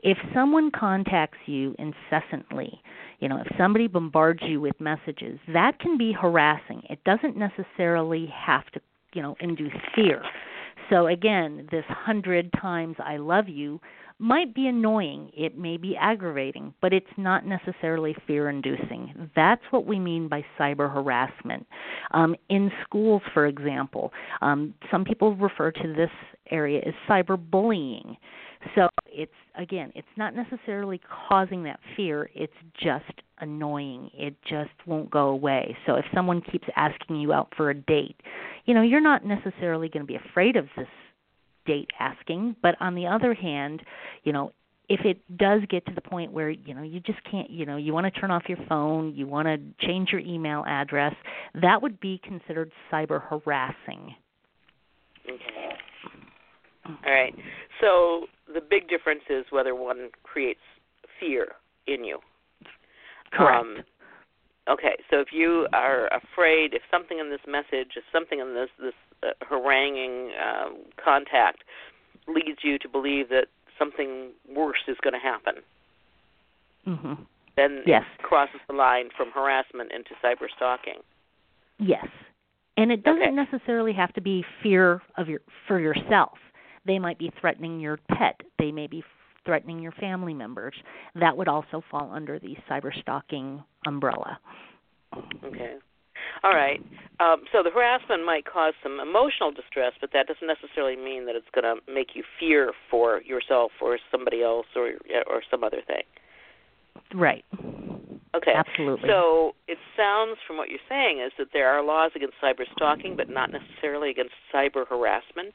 If 0.03 0.19
someone 0.31 0.69
contacts 0.71 1.39
you 1.47 1.75
incessantly, 1.79 2.71
you 3.19 3.29
know, 3.29 3.37
if 3.37 3.47
somebody 3.57 3.87
bombards 3.87 4.41
you 4.43 4.61
with 4.61 4.79
messages, 4.79 5.39
that 5.53 5.79
can 5.79 5.97
be 5.97 6.11
harassing. 6.11 6.83
It 6.87 7.03
doesn't 7.03 7.35
necessarily 7.35 8.27
have 8.27 8.65
to, 8.73 8.81
you 9.13 9.23
know, 9.23 9.35
induce 9.39 9.73
fear. 9.95 10.21
So 10.91 11.07
again, 11.07 11.67
this 11.71 11.85
hundred 11.87 12.51
times 12.61 12.95
I 12.99 13.17
love 13.17 13.49
you 13.49 13.79
might 14.21 14.53
be 14.53 14.67
annoying, 14.67 15.31
it 15.35 15.57
may 15.57 15.77
be 15.77 15.97
aggravating, 15.97 16.73
but 16.81 16.93
it's 16.93 17.07
not 17.17 17.45
necessarily 17.45 18.15
fear 18.27 18.49
inducing. 18.49 19.29
That's 19.35 19.63
what 19.71 19.85
we 19.85 19.99
mean 19.99 20.27
by 20.27 20.45
cyber 20.59 20.93
harassment. 20.93 21.65
Um, 22.11 22.35
in 22.49 22.71
schools, 22.83 23.23
for 23.33 23.47
example, 23.47 24.13
um, 24.41 24.75
some 24.91 25.03
people 25.03 25.35
refer 25.35 25.71
to 25.71 25.93
this 25.93 26.11
area 26.51 26.81
as 26.85 26.93
cyberbullying. 27.09 28.15
So 28.75 28.89
it's 29.07 29.31
again, 29.57 29.91
it's 29.95 30.07
not 30.17 30.35
necessarily 30.35 31.01
causing 31.27 31.63
that 31.63 31.79
fear, 31.97 32.29
it's 32.35 32.53
just 32.79 33.21
annoying. 33.39 34.09
It 34.13 34.35
just 34.47 34.69
won't 34.85 35.09
go 35.09 35.29
away. 35.29 35.75
So 35.85 35.95
if 35.95 36.05
someone 36.13 36.41
keeps 36.41 36.67
asking 36.75 37.15
you 37.17 37.33
out 37.33 37.51
for 37.57 37.71
a 37.71 37.73
date, 37.73 38.17
you 38.65 38.73
know, 38.75 38.83
you're 38.83 39.01
not 39.01 39.25
necessarily 39.25 39.89
going 39.89 40.05
to 40.05 40.07
be 40.07 40.19
afraid 40.29 40.55
of 40.55 40.67
this 40.77 40.87
date 41.65 41.89
asking, 41.99 42.55
but 42.61 42.75
on 42.79 42.95
the 42.95 43.07
other 43.07 43.33
hand, 43.33 43.81
you 44.23 44.33
know, 44.33 44.51
if 44.89 45.05
it 45.05 45.21
does 45.37 45.61
get 45.69 45.85
to 45.85 45.93
the 45.93 46.01
point 46.01 46.31
where 46.33 46.49
you 46.49 46.73
know 46.73 46.81
you 46.81 46.99
just 46.99 47.19
can't 47.29 47.49
you 47.49 47.65
know 47.65 47.77
you 47.77 47.93
want 47.93 48.13
to 48.13 48.19
turn 48.19 48.29
off 48.29 48.43
your 48.49 48.57
phone 48.67 49.15
you 49.15 49.25
want 49.25 49.47
to 49.47 49.87
change 49.87 50.09
your 50.11 50.19
email 50.19 50.65
address 50.67 51.13
that 51.61 51.81
would 51.81 51.97
be 52.01 52.19
considered 52.25 52.69
cyber 52.91 53.21
harassing. 53.21 54.13
Okay 55.29 55.61
all 56.85 56.95
right. 57.05 57.33
So 57.79 58.25
the 58.53 58.61
big 58.61 58.89
difference 58.89 59.21
is 59.29 59.45
whether 59.49 59.75
one 59.75 60.09
creates 60.23 60.59
fear 61.19 61.49
in 61.87 62.03
you. 62.03 62.19
Correct. 63.33 63.61
Um, 63.61 63.77
okay 64.69 64.95
so 65.09 65.19
if 65.19 65.29
you 65.31 65.67
are 65.73 66.07
afraid 66.07 66.73
if 66.73 66.81
something 66.91 67.19
in 67.19 67.29
this 67.29 67.41
message 67.47 67.91
if 67.95 68.03
something 68.11 68.39
in 68.39 68.53
this 68.53 68.69
this 68.79 68.93
uh, 69.23 69.27
haranguing 69.49 70.31
um, 70.41 70.77
contact 71.03 71.63
leads 72.27 72.59
you 72.63 72.77
to 72.79 72.87
believe 72.89 73.29
that 73.29 73.47
something 73.79 74.29
worse 74.47 74.83
is 74.87 74.97
going 75.03 75.13
to 75.13 75.19
happen, 75.19 75.55
hmm 76.85 77.13
then 77.57 77.81
Yes. 77.85 78.03
it 78.17 78.23
crosses 78.23 78.61
the 78.67 78.73
line 78.73 79.09
from 79.17 79.29
harassment 79.31 79.91
into 79.91 80.11
cyber 80.23 80.47
stalking. 80.55 81.01
Yes. 81.79 82.07
And 82.77 82.91
it 82.91 83.03
doesn't 83.03 83.21
Okay. 83.21 83.31
necessarily 83.31 83.91
have 83.93 84.13
to 84.13 84.21
be 84.21 84.45
fear 84.63 85.01
of 85.17 85.27
your 85.27 85.41
for 85.67 85.79
yourself. 85.79 86.37
They 86.85 86.97
might 86.97 87.19
be 87.19 87.29
threatening 87.41 87.79
your 87.79 87.97
pet. 88.17 88.39
They 88.57 88.71
may 88.71 88.87
be 88.87 89.03
threatening 89.45 89.79
your 89.79 89.91
family 89.93 90.33
members. 90.33 90.73
That 91.15 91.35
would 91.35 91.49
also 91.49 91.83
fall 91.91 92.09
under 92.13 92.39
the 92.39 92.55
cyber 92.69 92.97
stalking 93.01 93.61
umbrella. 93.85 94.39
Okay. 95.43 95.75
All 96.43 96.53
right. 96.55 96.81
Um, 97.19 97.43
so 97.51 97.61
the 97.61 97.69
harassment 97.69 98.25
might 98.25 98.45
cause 98.45 98.73
some 98.81 98.99
emotional 98.99 99.51
distress, 99.51 99.93
but 100.01 100.09
that 100.13 100.27
doesn't 100.27 100.47
necessarily 100.47 100.95
mean 100.95 101.25
that 101.27 101.35
it's 101.35 101.49
going 101.53 101.65
to 101.65 101.81
make 101.91 102.15
you 102.15 102.23
fear 102.39 102.71
for 102.89 103.21
yourself 103.21 103.71
or 103.81 103.99
somebody 104.11 104.41
else 104.41 104.65
or 104.75 104.93
or 105.27 105.43
some 105.51 105.63
other 105.63 105.81
thing. 105.85 106.03
Right. 107.13 107.43
Okay. 108.33 108.53
Absolutely. 108.55 109.07
So 109.09 109.53
it 109.67 109.77
sounds 109.97 110.37
from 110.47 110.57
what 110.57 110.69
you're 110.69 110.79
saying 110.89 111.19
is 111.19 111.31
that 111.37 111.47
there 111.53 111.69
are 111.69 111.83
laws 111.83 112.11
against 112.15 112.35
cyber 112.41 112.63
stalking, 112.75 113.15
but 113.15 113.29
not 113.29 113.51
necessarily 113.51 114.09
against 114.09 114.33
cyber 114.53 114.87
harassment. 114.87 115.53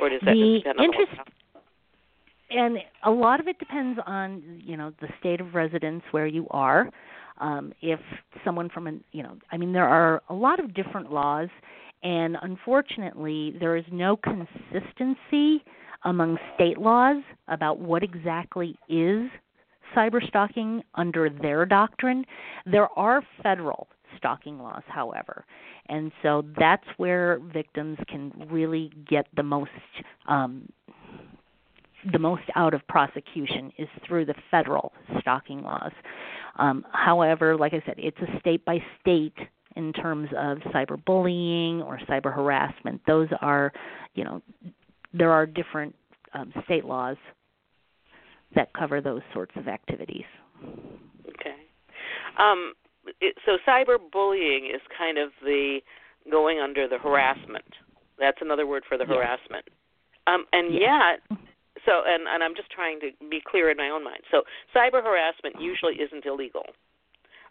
Or 0.00 0.08
does 0.08 0.20
that 0.24 0.34
The 0.34 0.58
depend 0.58 0.78
on 0.78 0.84
interest- 0.84 1.10
the 1.10 1.16
law? 1.18 1.24
And 2.50 2.78
a 3.04 3.10
lot 3.10 3.40
of 3.40 3.48
it 3.48 3.58
depends 3.58 3.98
on 4.06 4.60
you 4.64 4.76
know 4.76 4.92
the 5.00 5.08
state 5.18 5.40
of 5.40 5.54
residence 5.54 6.02
where 6.10 6.26
you 6.26 6.46
are. 6.50 6.90
Um 7.38 7.72
if 7.82 8.00
someone 8.44 8.68
from 8.68 8.86
an 8.86 9.04
you 9.12 9.22
know 9.22 9.36
i 9.52 9.56
mean 9.56 9.72
there 9.72 9.88
are 9.88 10.22
a 10.28 10.34
lot 10.34 10.60
of 10.60 10.74
different 10.74 11.12
laws 11.12 11.48
and 12.02 12.36
unfortunately 12.42 13.54
there 13.58 13.76
is 13.76 13.84
no 13.90 14.16
consistency 14.16 15.64
among 16.04 16.38
state 16.54 16.78
laws 16.78 17.22
about 17.48 17.78
what 17.78 18.02
exactly 18.02 18.76
is 18.88 19.28
cyber 19.96 20.26
stalking 20.28 20.82
under 20.94 21.30
their 21.30 21.64
doctrine. 21.64 22.24
There 22.66 22.88
are 22.98 23.22
federal 23.42 23.88
stalking 24.16 24.58
laws 24.58 24.82
however 24.86 25.44
and 25.88 26.10
so 26.22 26.42
that's 26.58 26.86
where 26.96 27.38
victims 27.52 27.98
can 28.08 28.32
really 28.50 28.90
get 29.08 29.26
the 29.36 29.42
most 29.42 29.70
um 30.26 30.68
the 32.12 32.18
most 32.18 32.42
out 32.54 32.74
of 32.74 32.86
prosecution 32.88 33.72
is 33.78 33.88
through 34.06 34.26
the 34.26 34.34
federal 34.50 34.92
stalking 35.20 35.62
laws. 35.62 35.92
Um, 36.56 36.84
however, 36.92 37.56
like 37.56 37.74
I 37.74 37.82
said, 37.86 37.96
it's 37.98 38.18
a 38.18 38.38
state 38.40 38.64
by 38.64 38.78
state 39.00 39.36
in 39.76 39.92
terms 39.92 40.28
of 40.36 40.58
cyberbullying 40.74 41.84
or 41.84 41.98
cyber 42.08 42.34
harassment. 42.34 43.00
Those 43.06 43.28
are, 43.40 43.72
you 44.14 44.24
know, 44.24 44.42
there 45.12 45.30
are 45.30 45.46
different 45.46 45.94
um, 46.32 46.52
state 46.64 46.84
laws 46.84 47.16
that 48.54 48.72
cover 48.72 49.00
those 49.00 49.22
sorts 49.34 49.52
of 49.56 49.68
activities. 49.68 50.24
Okay. 51.28 51.56
Um, 52.38 52.72
it, 53.20 53.36
so 53.44 53.58
cyberbullying 53.66 54.74
is 54.74 54.80
kind 54.96 55.18
of 55.18 55.30
the 55.42 55.80
going 56.30 56.58
under 56.58 56.88
the 56.88 56.98
harassment. 56.98 57.64
That's 58.18 58.38
another 58.40 58.66
word 58.66 58.84
for 58.88 58.96
the 58.96 59.04
Yes. 59.04 59.14
harassment. 59.14 59.68
Um, 60.26 60.46
and 60.52 60.72
Yes. 60.72 61.20
yet, 61.30 61.38
so 61.86 62.02
and, 62.04 62.26
and 62.28 62.42
I'm 62.42 62.54
just 62.54 62.70
trying 62.70 63.00
to 63.00 63.10
be 63.30 63.40
clear 63.40 63.70
in 63.70 63.76
my 63.76 63.88
own 63.88 64.04
mind. 64.04 64.22
So 64.30 64.42
cyber 64.74 65.02
harassment 65.02 65.56
usually 65.60 65.94
isn't 65.94 66.26
illegal. 66.26 66.66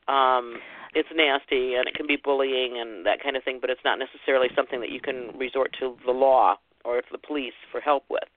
Um, 0.08 0.60
it's 0.94 1.10
nasty 1.16 1.74
and 1.74 1.88
it 1.88 1.96
can 1.96 2.06
be 2.06 2.18
bullying 2.22 2.78
and 2.80 3.06
that 3.06 3.24
kind 3.24 3.36
of 3.36 3.44
thing, 3.44 3.58
but 3.60 3.70
it's 3.70 3.82
not 3.84 3.98
necessarily 3.98 4.50
something 4.56 4.80
that 4.80 4.92
you 4.92 5.02
can 5.02 5.36
resort 5.38 5.76
to 5.80 5.98
the 6.06 6.12
law 6.12 6.58
or 6.84 7.02
to 7.02 7.08
the 7.12 7.18
police 7.18 7.58
for 7.72 7.82
help 7.82 8.04
with. 8.10 8.30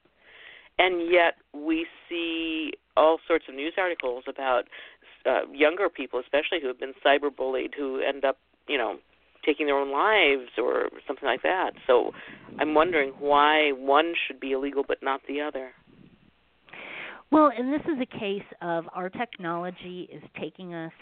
And 0.79 1.11
yet 1.11 1.35
we 1.53 1.87
see 2.09 2.73
all 2.97 3.19
sorts 3.27 3.45
of 3.49 3.55
news 3.55 3.75
articles 3.77 4.25
about 4.27 4.65
uh, 5.27 5.41
younger 5.53 5.89
people, 5.89 6.21
especially 6.21 6.61
who 6.61 6.69
have 6.69 6.81
been 6.81 6.95
cyberbullied, 7.05 7.75
who 7.77 8.01
end 8.01 8.25
up, 8.25 8.39
you 8.69 8.79
know, 8.79 8.97
taking 9.45 9.67
their 9.67 9.77
own 9.77 9.93
lives 9.93 10.51
or 10.57 10.89
something 11.07 11.27
like 11.27 11.43
that. 11.43 11.73
So 11.87 12.13
I'm 12.59 12.75
wondering 12.75 13.11
why 13.19 13.73
one 13.73 14.15
should 14.27 14.41
be 14.41 14.53
illegal 14.53 14.85
but 14.87 14.99
not 15.03 15.21
the 15.29 15.41
other. 15.41 15.71
Well, 17.31 17.53
and 17.57 17.73
this 17.73 17.83
is 17.83 18.01
a 18.01 18.19
case 18.19 18.43
of 18.63 18.87
our 18.95 19.11
technology 19.11 20.09
is 20.13 20.23
taking 20.41 20.73
us 20.73 20.93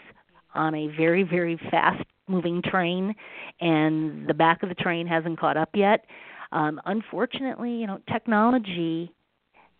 on 0.53 0.75
a 0.75 0.87
very, 0.97 1.23
very 1.23 1.59
fast 1.71 2.03
moving 2.27 2.61
train, 2.61 3.15
and 3.61 4.27
the 4.27 4.33
back 4.33 4.61
of 4.61 4.69
the 4.69 4.75
train 4.75 5.07
hasn't 5.07 5.39
caught 5.39 5.55
up 5.55 5.69
yet. 5.73 6.05
Um, 6.51 6.81
unfortunately, 6.85 7.71
you 7.71 7.87
know, 7.87 7.99
technology 8.11 9.13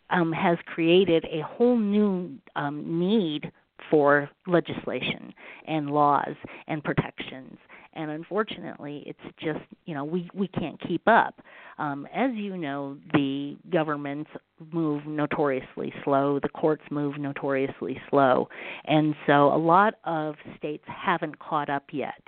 um, 0.09 0.31
has 0.31 0.57
created 0.65 1.25
a 1.25 1.41
whole 1.41 1.77
new 1.77 2.37
um, 2.55 2.99
need 2.99 3.51
for 3.89 4.29
legislation 4.47 5.33
and 5.67 5.91
laws 5.91 6.35
and 6.67 6.83
protections. 6.83 7.57
And 7.97 8.11
unfortunately, 8.11 9.03
it's 9.05 9.35
just 9.39 9.65
you 9.85 9.95
know 9.95 10.05
we 10.05 10.29
we 10.33 10.47
can't 10.47 10.79
keep 10.87 11.01
up. 11.07 11.41
Um, 11.79 12.07
as 12.13 12.31
you 12.35 12.55
know, 12.57 12.97
the 13.13 13.57
governments 13.71 14.29
move 14.71 15.05
notoriously 15.05 15.91
slow. 16.03 16.39
The 16.41 16.49
courts 16.49 16.83
move 16.91 17.17
notoriously 17.17 17.99
slow, 18.09 18.47
and 18.85 19.15
so 19.25 19.53
a 19.53 19.57
lot 19.57 19.95
of 20.05 20.35
states 20.57 20.83
haven't 20.87 21.39
caught 21.39 21.69
up 21.69 21.85
yet. 21.91 22.21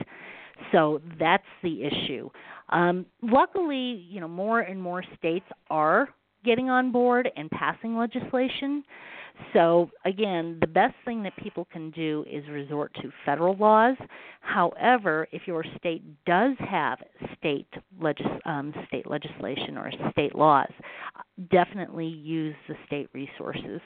So 0.72 1.02
that's 1.20 1.44
the 1.64 1.84
issue. 1.84 2.30
Um, 2.70 3.06
luckily, 3.22 4.06
you 4.10 4.20
know, 4.20 4.28
more 4.28 4.60
and 4.62 4.82
more 4.82 5.04
states 5.18 5.46
are 5.70 6.10
getting 6.46 6.70
on 6.70 6.92
board 6.92 7.30
and 7.36 7.50
passing 7.52 7.98
legislation. 7.98 8.84
So 9.54 9.90
again, 10.06 10.58
the 10.62 10.68
best 10.68 10.96
thing 11.06 11.24
that 11.24 11.36
people 11.38 11.68
can 11.72 11.92
do 11.92 12.26
is 12.30 12.48
resort 12.50 12.94
to 13.02 13.12
federal 13.26 13.56
laws. 13.56 13.96
However, 14.42 15.28
if 15.32 15.48
your 15.48 15.64
state 15.78 16.04
does 16.26 16.56
have 16.60 17.00
state 17.38 17.68
legis- 18.00 18.26
um, 18.46 18.74
state 18.88 19.08
legislation 19.10 19.78
or 19.78 19.92
state 20.12 20.36
laws, 20.36 20.72
definitely 21.52 22.08
use 22.08 22.56
the 22.68 22.76
state 22.86 23.10
resources. 23.14 23.82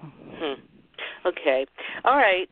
Hmm. 0.00 0.60
Okay. 1.26 1.66
All 2.04 2.16
right. 2.16 2.48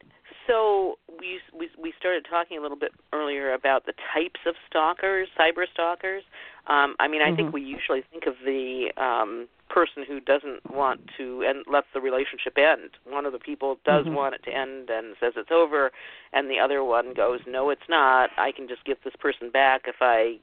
So 0.47 0.99
we 1.21 1.39
we 1.57 1.69
we 1.81 1.93
started 1.99 2.27
talking 2.29 2.59
a 2.59 2.61
little 2.61 2.79
bit 2.79 2.93
earlier 3.13 3.55
about 3.55 3.87
the 3.87 3.93
types 4.15 4.41
of 4.47 4.55
stalkers, 4.69 5.29
cyber 5.39 5.65
stalkers. 5.73 6.23
Um, 6.67 6.97
I 6.99 7.09
mean, 7.09 7.23
I 7.23 7.35
think 7.35 7.51
Mhm. 7.51 7.53
we 7.53 7.63
usually 7.63 8.03
think 8.11 8.27
of 8.27 8.35
the 8.45 8.93
um, 8.97 9.49
person 9.71 10.05
who 10.07 10.21
doesn't 10.21 10.69
want 10.71 11.01
to 11.17 11.43
and 11.47 11.65
lets 11.71 11.87
the 11.95 12.01
relationship 12.01 12.59
end. 12.59 12.91
One 13.05 13.25
of 13.25 13.33
the 13.33 13.39
people 13.39 13.79
does 13.85 14.07
Mhm. 14.07 14.13
want 14.13 14.35
it 14.35 14.43
to 14.45 14.51
end 14.53 14.91
and 14.91 15.17
says 15.19 15.35
it's 15.37 15.51
over, 15.51 15.93
and 16.33 16.51
the 16.51 16.59
other 16.59 16.85
one 16.85 17.15
goes, 17.15 17.41
"No, 17.47 17.71
it's 17.71 17.89
not. 17.89 18.31
I 18.37 18.53
can 18.53 18.69
just 18.69 18.85
get 18.85 19.03
this 19.03 19.17
person 19.17 19.49
back 19.51 19.89
if 19.89 20.03
I 20.03 20.39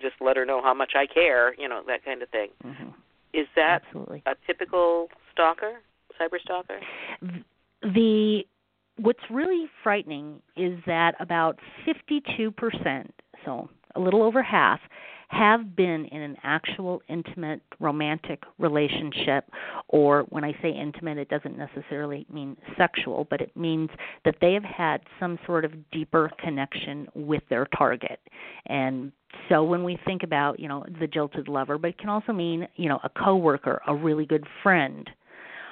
just 0.00 0.20
let 0.20 0.36
her 0.36 0.46
know 0.46 0.62
how 0.62 0.74
much 0.74 0.94
I 0.96 1.06
care." 1.06 1.54
You 1.54 1.68
know, 1.68 1.82
that 1.82 2.04
kind 2.04 2.22
of 2.22 2.28
thing. 2.30 2.50
hmm 2.62 2.90
Is 3.32 3.46
that 3.54 3.84
Absolutely. 3.84 4.22
a 4.26 4.34
typical 4.46 5.08
stalker, 5.30 5.80
cyber 6.18 6.40
stalker? 6.40 6.80
the 7.82 8.46
what's 8.96 9.30
really 9.30 9.68
frightening 9.82 10.42
is 10.56 10.78
that 10.84 11.14
about 11.20 11.58
52%, 11.84 13.10
so 13.44 13.68
a 13.94 14.00
little 14.00 14.22
over 14.22 14.42
half, 14.42 14.80
have 15.30 15.76
been 15.76 16.06
in 16.06 16.20
an 16.22 16.36
actual 16.42 17.00
intimate 17.08 17.62
romantic 17.78 18.42
relationship, 18.58 19.48
or 19.88 20.26
when 20.30 20.42
I 20.42 20.52
say 20.60 20.70
intimate, 20.70 21.18
it 21.18 21.28
doesn't 21.28 21.56
necessarily 21.56 22.26
mean 22.32 22.56
sexual, 22.76 23.28
but 23.30 23.40
it 23.40 23.56
means 23.56 23.90
that 24.24 24.34
they 24.40 24.54
have 24.54 24.64
had 24.64 25.02
some 25.20 25.38
sort 25.46 25.64
of 25.64 25.72
deeper 25.92 26.32
connection 26.42 27.06
with 27.14 27.44
their 27.48 27.66
target. 27.78 28.18
And 28.66 29.12
so 29.48 29.62
when 29.62 29.84
we 29.84 29.98
think 30.04 30.24
about, 30.24 30.58
you 30.58 30.66
know, 30.66 30.84
the 30.98 31.06
jilted 31.06 31.46
lover, 31.46 31.78
but 31.78 31.90
it 31.90 31.98
can 31.98 32.08
also 32.08 32.32
mean, 32.32 32.66
you 32.74 32.88
know, 32.88 32.98
a 33.04 33.08
coworker, 33.08 33.80
a 33.86 33.94
really 33.94 34.26
good 34.26 34.44
friend. 34.64 35.08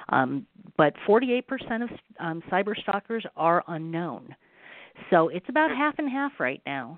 Um, 0.07 0.45
but 0.77 0.93
48% 1.05 1.43
of 1.83 1.89
um, 2.21 2.41
cyber 2.49 2.79
stalkers 2.81 3.25
are 3.35 3.63
unknown. 3.67 4.33
So 5.09 5.27
it's 5.27 5.45
about 5.49 5.69
half 5.69 5.95
and 5.97 6.09
half 6.09 6.31
right 6.39 6.61
now. 6.65 6.97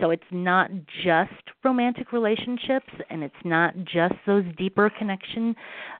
So 0.00 0.10
it's 0.10 0.22
not 0.30 0.70
just 1.04 1.32
romantic 1.64 2.12
relationships 2.12 2.92
and 3.10 3.22
it's 3.22 3.34
not 3.44 3.74
just 3.84 4.14
those 4.26 4.44
deeper 4.58 4.90
connection 4.98 5.54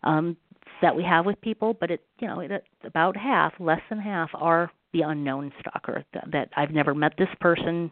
um, 0.05 0.37
that 0.83 0.95
we 0.95 1.03
have 1.03 1.25
with 1.25 1.41
people, 1.41 1.75
but 1.79 1.91
it 1.91 2.01
you 2.19 2.29
know 2.29 2.41
it, 2.41 2.51
about 2.85 3.17
half, 3.17 3.53
less 3.59 3.81
than 3.89 3.99
half, 3.99 4.31
are 4.35 4.71
the 4.93 5.03
unknown 5.03 5.53
stalker 5.61 6.05
that, 6.15 6.25
that 6.33 6.49
I've 6.57 6.71
never 6.71 6.95
met 6.95 7.13
this 7.19 7.29
person. 7.41 7.91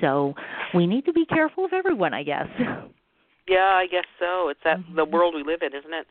So 0.00 0.34
we 0.74 0.86
need 0.86 1.04
to 1.04 1.12
be 1.12 1.26
careful 1.26 1.64
of 1.64 1.72
everyone, 1.72 2.14
I 2.14 2.22
guess. 2.22 2.46
Yeah, 3.46 3.74
I 3.74 3.86
guess 3.86 4.06
so. 4.18 4.48
It's 4.48 4.60
that 4.64 4.78
mm-hmm. 4.78 4.96
the 4.96 5.04
world 5.04 5.34
we 5.34 5.42
live 5.42 5.60
in, 5.62 5.76
isn't 5.76 5.92
it? 5.92 6.06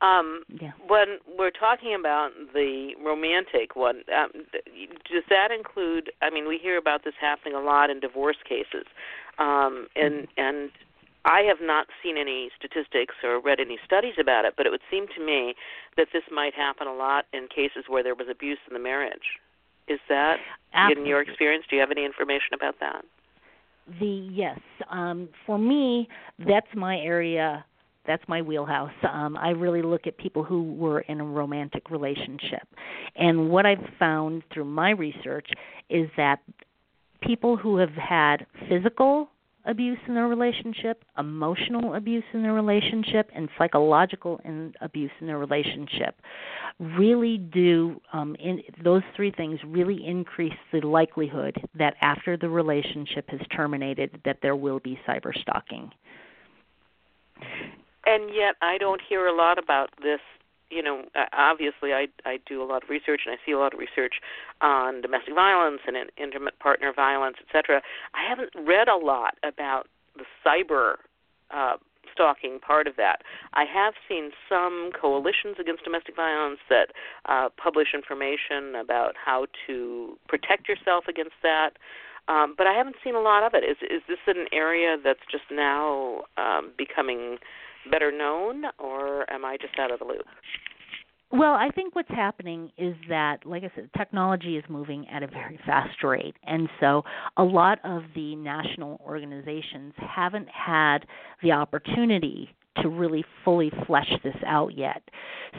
Um, 0.00 0.42
yeah. 0.60 0.72
When 0.88 1.18
we're 1.38 1.52
talking 1.52 1.94
about 1.94 2.30
the 2.52 2.94
romantic 3.04 3.76
one, 3.76 4.02
um, 4.10 4.30
does 4.52 5.22
that 5.30 5.50
include? 5.56 6.10
I 6.20 6.30
mean, 6.30 6.48
we 6.48 6.58
hear 6.58 6.76
about 6.76 7.04
this 7.04 7.14
happening 7.20 7.54
a 7.54 7.60
lot 7.60 7.88
in 7.88 8.00
divorce 8.00 8.38
cases, 8.48 8.86
um, 9.38 9.86
and 9.94 10.26
mm-hmm. 10.26 10.40
and 10.40 10.70
I 11.24 11.42
have 11.42 11.58
not 11.60 11.86
seen 12.02 12.18
any 12.18 12.50
statistics 12.58 13.14
or 13.22 13.40
read 13.40 13.60
any 13.60 13.78
studies 13.84 14.14
about 14.18 14.44
it, 14.44 14.54
but 14.56 14.66
it 14.66 14.70
would 14.70 14.82
seem 14.90 15.06
to 15.16 15.24
me 15.24 15.54
that 15.96 16.08
this 16.12 16.24
might 16.32 16.54
happen 16.54 16.88
a 16.88 16.94
lot 16.94 17.26
in 17.32 17.46
cases 17.46 17.84
where 17.86 18.02
there 18.02 18.16
was 18.16 18.26
abuse 18.28 18.58
in 18.66 18.74
the 18.74 18.80
marriage. 18.80 19.38
Is 19.86 20.00
that 20.08 20.38
Absolutely. 20.72 21.02
in 21.02 21.08
your 21.08 21.20
experience? 21.20 21.64
Do 21.70 21.76
you 21.76 21.80
have 21.80 21.92
any 21.92 22.04
information 22.04 22.54
about 22.54 22.80
that? 22.80 23.04
The 24.00 24.28
yes, 24.32 24.58
um, 24.90 25.28
for 25.46 25.58
me, 25.58 26.08
that's 26.46 26.68
my 26.74 26.98
area 26.98 27.64
that's 28.06 28.22
my 28.26 28.42
wheelhouse. 28.42 28.90
Um, 29.08 29.36
I 29.36 29.50
really 29.50 29.82
look 29.82 30.06
at 30.06 30.16
people 30.16 30.42
who 30.42 30.74
were 30.74 31.00
in 31.02 31.20
a 31.20 31.24
romantic 31.24 31.90
relationship. 31.90 32.66
And 33.16 33.50
what 33.50 33.66
I've 33.66 33.84
found 33.98 34.42
through 34.52 34.64
my 34.64 34.90
research 34.90 35.48
is 35.88 36.08
that 36.16 36.40
people 37.20 37.56
who 37.56 37.76
have 37.76 37.92
had 37.92 38.46
physical 38.68 39.28
abuse 39.64 39.98
in 40.08 40.14
their 40.14 40.28
relationship, 40.28 41.04
emotional 41.18 41.94
abuse 41.94 42.24
in 42.32 42.42
their 42.42 42.52
relationship, 42.52 43.30
and 43.34 43.48
psychological 43.58 44.40
abuse 44.80 45.10
in 45.20 45.26
their 45.26 45.38
relationship 45.38 46.16
really 46.78 47.38
do 47.38 48.00
um, 48.12 48.34
in, 48.36 48.62
those 48.82 49.02
three 49.14 49.30
things 49.30 49.58
really 49.66 50.04
increase 50.06 50.52
the 50.72 50.80
likelihood 50.80 51.56
that 51.74 51.94
after 52.00 52.36
the 52.36 52.48
relationship 52.48 53.28
has 53.28 53.40
terminated 53.54 54.20
that 54.24 54.38
there 54.42 54.56
will 54.56 54.80
be 54.80 54.98
cyber 55.06 55.32
stalking 55.40 55.90
and 58.06 58.34
yet 58.34 58.56
I 58.60 58.78
don't 58.78 59.00
hear 59.08 59.26
a 59.26 59.34
lot 59.34 59.58
about 59.58 59.90
this. 60.02 60.20
You 60.72 60.82
know, 60.82 61.04
obviously 61.32 61.92
I 61.92 62.06
I 62.24 62.38
do 62.46 62.62
a 62.62 62.66
lot 62.66 62.82
of 62.82 62.88
research 62.88 63.22
and 63.26 63.34
I 63.34 63.38
see 63.44 63.52
a 63.52 63.58
lot 63.58 63.74
of 63.74 63.78
research 63.78 64.14
on 64.60 65.02
domestic 65.02 65.34
violence 65.34 65.80
and 65.86 65.96
intimate 66.16 66.58
partner 66.58 66.92
violence, 66.94 67.36
etc. 67.46 67.82
I 68.14 68.28
haven't 68.28 68.50
read 68.66 68.88
a 68.88 68.96
lot 68.96 69.34
about 69.42 69.88
the 70.16 70.24
cyber 70.44 70.94
uh, 71.50 71.76
stalking 72.12 72.58
part 72.60 72.86
of 72.86 72.96
that. 72.96 73.22
I 73.54 73.64
have 73.64 73.94
seen 74.08 74.30
some 74.48 74.90
coalitions 74.98 75.56
against 75.58 75.84
domestic 75.84 76.16
violence 76.16 76.60
that 76.68 76.88
uh, 77.26 77.48
publish 77.62 77.88
information 77.94 78.74
about 78.80 79.14
how 79.22 79.46
to 79.66 80.18
protect 80.28 80.68
yourself 80.68 81.04
against 81.08 81.36
that. 81.42 81.70
Um, 82.28 82.54
but 82.56 82.66
I 82.66 82.72
haven't 82.72 82.96
seen 83.02 83.14
a 83.14 83.20
lot 83.20 83.42
of 83.42 83.52
it. 83.54 83.64
Is 83.64 83.78
is 83.82 84.02
this 84.08 84.18
an 84.26 84.46
area 84.52 84.96
that's 85.02 85.26
just 85.30 85.44
now 85.50 86.22
um, 86.36 86.72
becoming 86.78 87.38
better 87.90 88.12
known, 88.12 88.64
or 88.78 89.30
am 89.32 89.44
I 89.44 89.56
just 89.56 89.76
out 89.78 89.90
of 89.90 89.98
the 89.98 90.04
loop? 90.04 90.26
Well, 91.32 91.54
I 91.54 91.70
think 91.70 91.96
what's 91.96 92.10
happening 92.10 92.70
is 92.76 92.94
that, 93.08 93.46
like 93.46 93.64
I 93.64 93.70
said, 93.74 93.88
technology 93.96 94.58
is 94.58 94.64
moving 94.68 95.08
at 95.08 95.22
a 95.22 95.26
very 95.26 95.58
fast 95.64 96.02
rate. 96.02 96.36
And 96.46 96.68
so 96.78 97.04
a 97.38 97.42
lot 97.42 97.78
of 97.84 98.02
the 98.14 98.36
national 98.36 99.00
organizations 99.02 99.94
haven't 99.96 100.48
had 100.50 101.06
the 101.42 101.52
opportunity 101.52 102.54
to 102.82 102.88
really 102.90 103.24
fully 103.44 103.72
flesh 103.86 104.10
this 104.22 104.36
out 104.46 104.76
yet. 104.76 105.02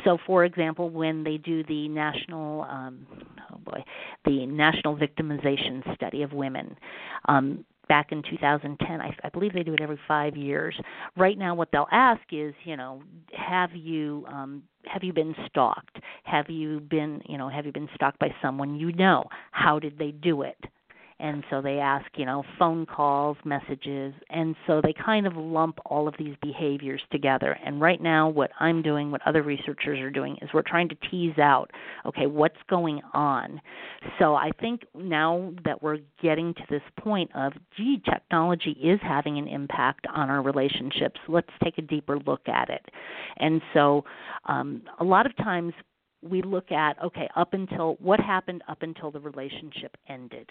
So, 0.03 0.19
for 0.27 0.45
example, 0.45 0.91
when 0.91 1.23
they 1.23 1.37
do 1.37 1.63
the 1.63 1.87
national, 1.87 2.61
um, 2.63 3.07
oh 3.51 3.57
boy, 3.57 3.83
the 4.25 4.45
national 4.45 4.95
victimization 4.95 5.95
study 5.95 6.21
of 6.21 6.33
women, 6.33 6.75
um, 7.27 7.65
back 7.87 8.11
in 8.11 8.21
2010. 8.29 9.01
I, 9.01 9.15
I 9.23 9.29
believe 9.29 9.53
they 9.53 9.63
do 9.63 9.73
it 9.73 9.81
every 9.81 9.99
five 10.07 10.35
years. 10.35 10.75
Right 11.17 11.37
now, 11.37 11.55
what 11.55 11.69
they'll 11.71 11.87
ask 11.91 12.21
is, 12.31 12.53
you 12.63 12.77
know, 12.77 13.01
have 13.37 13.71
you 13.73 14.25
um, 14.31 14.63
have 14.85 15.03
you 15.03 15.13
been 15.13 15.35
stalked? 15.47 15.97
Have 16.23 16.49
you 16.49 16.79
been, 16.81 17.21
you 17.27 17.37
know, 17.37 17.49
have 17.49 17.65
you 17.65 17.71
been 17.71 17.89
stalked 17.95 18.19
by 18.19 18.33
someone 18.41 18.75
you 18.75 18.91
know? 18.93 19.23
How 19.51 19.79
did 19.79 19.97
they 19.97 20.11
do 20.11 20.41
it? 20.41 20.57
And 21.23 21.41
so 21.49 21.61
they 21.61 21.79
ask 21.79 22.05
you 22.15 22.25
know 22.25 22.43
phone 22.59 22.85
calls 22.85 23.37
messages 23.45 24.13
and 24.29 24.55
so 24.67 24.81
they 24.81 24.93
kind 24.93 25.25
of 25.25 25.35
lump 25.35 25.79
all 25.85 26.07
of 26.07 26.13
these 26.19 26.35
behaviors 26.41 27.01
together. 27.11 27.57
And 27.65 27.81
right 27.81 28.01
now 28.01 28.29
what 28.29 28.51
i'm 28.59 28.81
doing 28.81 29.09
what 29.09 29.21
other 29.25 29.41
researchers 29.41 29.99
are 29.99 30.11
doing 30.11 30.37
is 30.41 30.49
we're 30.53 30.61
trying 30.61 30.89
to 30.89 30.95
tease 31.09 31.37
out 31.39 31.71
okay 32.05 32.27
what's 32.27 32.57
going 32.69 33.01
on? 33.13 33.59
So 34.19 34.35
i 34.35 34.51
think 34.59 34.81
now 34.93 35.53
that 35.65 35.81
we're 35.81 35.99
getting 36.21 36.53
to 36.53 36.63
this 36.69 36.81
point 36.99 37.31
of 37.35 37.53
gee 37.77 38.01
technology 38.05 38.71
is 38.71 38.99
having 39.01 39.37
an 39.37 39.47
impact 39.47 40.05
on 40.13 40.29
our 40.29 40.41
relationships 40.41 41.19
let's 41.29 41.49
take 41.63 41.77
a 41.77 41.81
deeper 41.81 42.19
look 42.19 42.47
at 42.49 42.69
it. 42.69 42.85
And 43.37 43.61
so 43.73 44.03
um, 44.45 44.83
a 44.99 45.03
lot 45.03 45.25
of 45.25 45.35
times 45.37 45.73
we 46.21 46.41
look 46.41 46.71
at 46.71 47.01
okay 47.01 47.29
up 47.35 47.53
until 47.53 47.95
what 47.99 48.19
happened 48.19 48.61
up 48.67 48.81
until 48.81 49.09
the 49.09 49.19
relationship 49.19 49.95
ended 50.09 50.49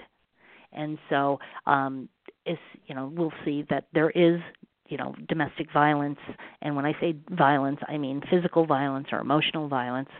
and 0.73 0.99
so 1.09 1.39
um, 1.67 2.09
is 2.47 2.59
you 2.87 2.95
know 2.95 3.13
we'll 3.15 3.33
see 3.45 3.65
that 3.71 3.87
there 3.93 4.11
is 4.11 4.41
you 4.89 4.97
know 4.97 5.15
domestic 5.29 5.73
violence. 5.73 6.19
And 6.61 6.77
when 6.77 6.85
i 6.85 6.93
say 7.01 7.17
violence 7.31 7.81
i 7.89 7.97
mean 7.97 8.23
physical 8.31 8.67
violence 8.67 9.09
or 9.13 9.21
emotional 9.21 9.69
violence. 9.69 10.11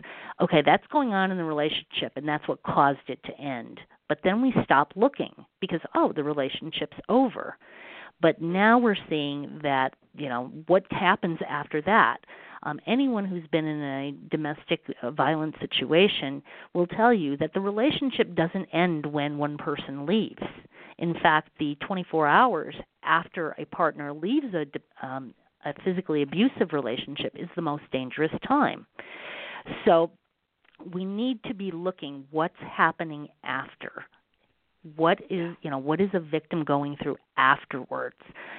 Okay 0.41 0.61
that's 0.65 0.85
going 0.87 1.13
on 1.13 1.31
in 1.31 1.37
the 1.37 1.43
relationship 1.43 2.13
and 2.15 2.27
that's 2.27 2.47
what 2.47 2.63
caused 2.63 3.07
it 3.07 3.19
to 3.25 3.39
end. 3.39 3.79
But 4.09 4.19
then 4.23 4.41
we 4.41 4.53
stop 4.63 4.93
looking 4.95 5.33
because 5.61 5.81
oh 5.95 6.11
the 6.15 6.23
relationship's 6.23 6.97
over. 7.09 7.57
But 8.21 8.41
now 8.41 8.77
we're 8.77 8.97
seeing 9.09 9.59
that 9.63 9.95
you 10.15 10.29
know 10.29 10.51
what 10.67 10.85
happens 10.91 11.39
after 11.47 11.81
that 11.83 12.17
um, 12.63 12.79
anyone 12.87 13.25
who's 13.25 13.45
been 13.51 13.65
in 13.65 13.81
a 13.81 14.11
domestic 14.29 14.81
violence 15.15 15.55
situation 15.59 16.41
will 16.73 16.87
tell 16.87 17.13
you 17.13 17.37
that 17.37 17.53
the 17.53 17.59
relationship 17.59 18.35
doesn't 18.35 18.65
end 18.73 19.05
when 19.05 19.37
one 19.37 19.57
person 19.57 20.05
leaves. 20.05 20.41
In 20.97 21.13
fact, 21.21 21.49
the 21.59 21.75
24 21.85 22.27
hours 22.27 22.75
after 23.03 23.55
a 23.57 23.65
partner 23.65 24.13
leaves 24.13 24.53
a, 24.53 25.05
um, 25.05 25.33
a 25.65 25.73
physically 25.83 26.21
abusive 26.21 26.71
relationship 26.71 27.33
is 27.35 27.49
the 27.55 27.61
most 27.61 27.83
dangerous 27.91 28.31
time. 28.47 28.85
So 29.85 30.11
we 30.93 31.05
need 31.05 31.43
to 31.45 31.53
be 31.53 31.71
looking 31.71 32.25
what's 32.31 32.55
happening 32.59 33.27
after 33.43 33.91
what 34.97 35.19
is 35.29 35.55
you 35.61 35.69
know 35.69 35.77
what 35.77 36.01
is 36.01 36.09
a 36.13 36.19
victim 36.19 36.65
going 36.65 36.97
through 37.01 37.15
afterwards 37.37 38.17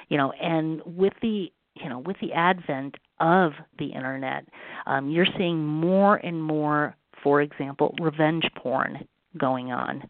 you 0.09 0.17
know 0.17 0.33
and 0.41 0.81
with 0.87 1.13
the 1.21 1.53
you 1.75 1.89
know 1.89 1.99
with 1.99 2.17
the 2.23 2.33
advent 2.33 2.95
of 3.21 3.53
the 3.79 3.87
internet, 3.87 4.47
um, 4.87 5.11
you're 5.11 5.27
seeing 5.39 5.65
more 5.65 6.17
and 6.17 6.43
more, 6.43 6.97
for 7.23 7.43
example, 7.43 7.95
revenge 8.01 8.45
porn 8.57 9.07
going 9.39 9.73
on, 9.73 10.09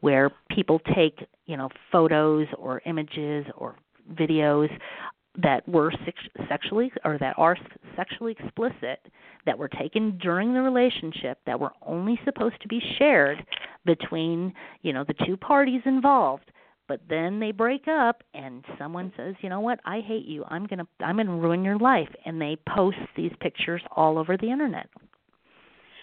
where 0.00 0.30
people 0.50 0.80
take 0.94 1.26
you 1.46 1.56
know 1.56 1.68
photos 1.90 2.46
or 2.58 2.80
images 2.86 3.46
or 3.56 3.76
videos 4.12 4.68
that 5.42 5.68
were 5.68 5.90
sex- 6.04 6.46
sexually 6.48 6.92
or 7.04 7.18
that 7.18 7.34
are 7.36 7.56
sexually 7.96 8.36
explicit 8.38 9.00
that 9.46 9.58
were 9.58 9.68
taken 9.68 10.16
during 10.18 10.54
the 10.54 10.60
relationship 10.62 11.38
that 11.44 11.58
were 11.58 11.72
only 11.82 12.18
supposed 12.24 12.60
to 12.62 12.68
be 12.68 12.80
shared 12.98 13.44
between 13.84 14.52
you 14.82 14.92
know 14.92 15.04
the 15.04 15.26
two 15.26 15.36
parties 15.36 15.82
involved 15.86 16.50
but 16.88 17.00
then 17.08 17.40
they 17.40 17.52
break 17.52 17.88
up 17.88 18.22
and 18.34 18.64
someone 18.78 19.12
says 19.16 19.34
you 19.40 19.48
know 19.48 19.60
what 19.60 19.78
i 19.84 20.00
hate 20.00 20.26
you 20.26 20.44
i'm 20.48 20.66
going 20.66 20.78
to 20.78 20.86
i'm 21.04 21.16
going 21.16 21.26
to 21.26 21.32
ruin 21.32 21.64
your 21.64 21.78
life 21.78 22.08
and 22.24 22.40
they 22.40 22.56
post 22.76 22.96
these 23.16 23.32
pictures 23.40 23.82
all 23.96 24.18
over 24.18 24.36
the 24.36 24.50
internet 24.50 24.88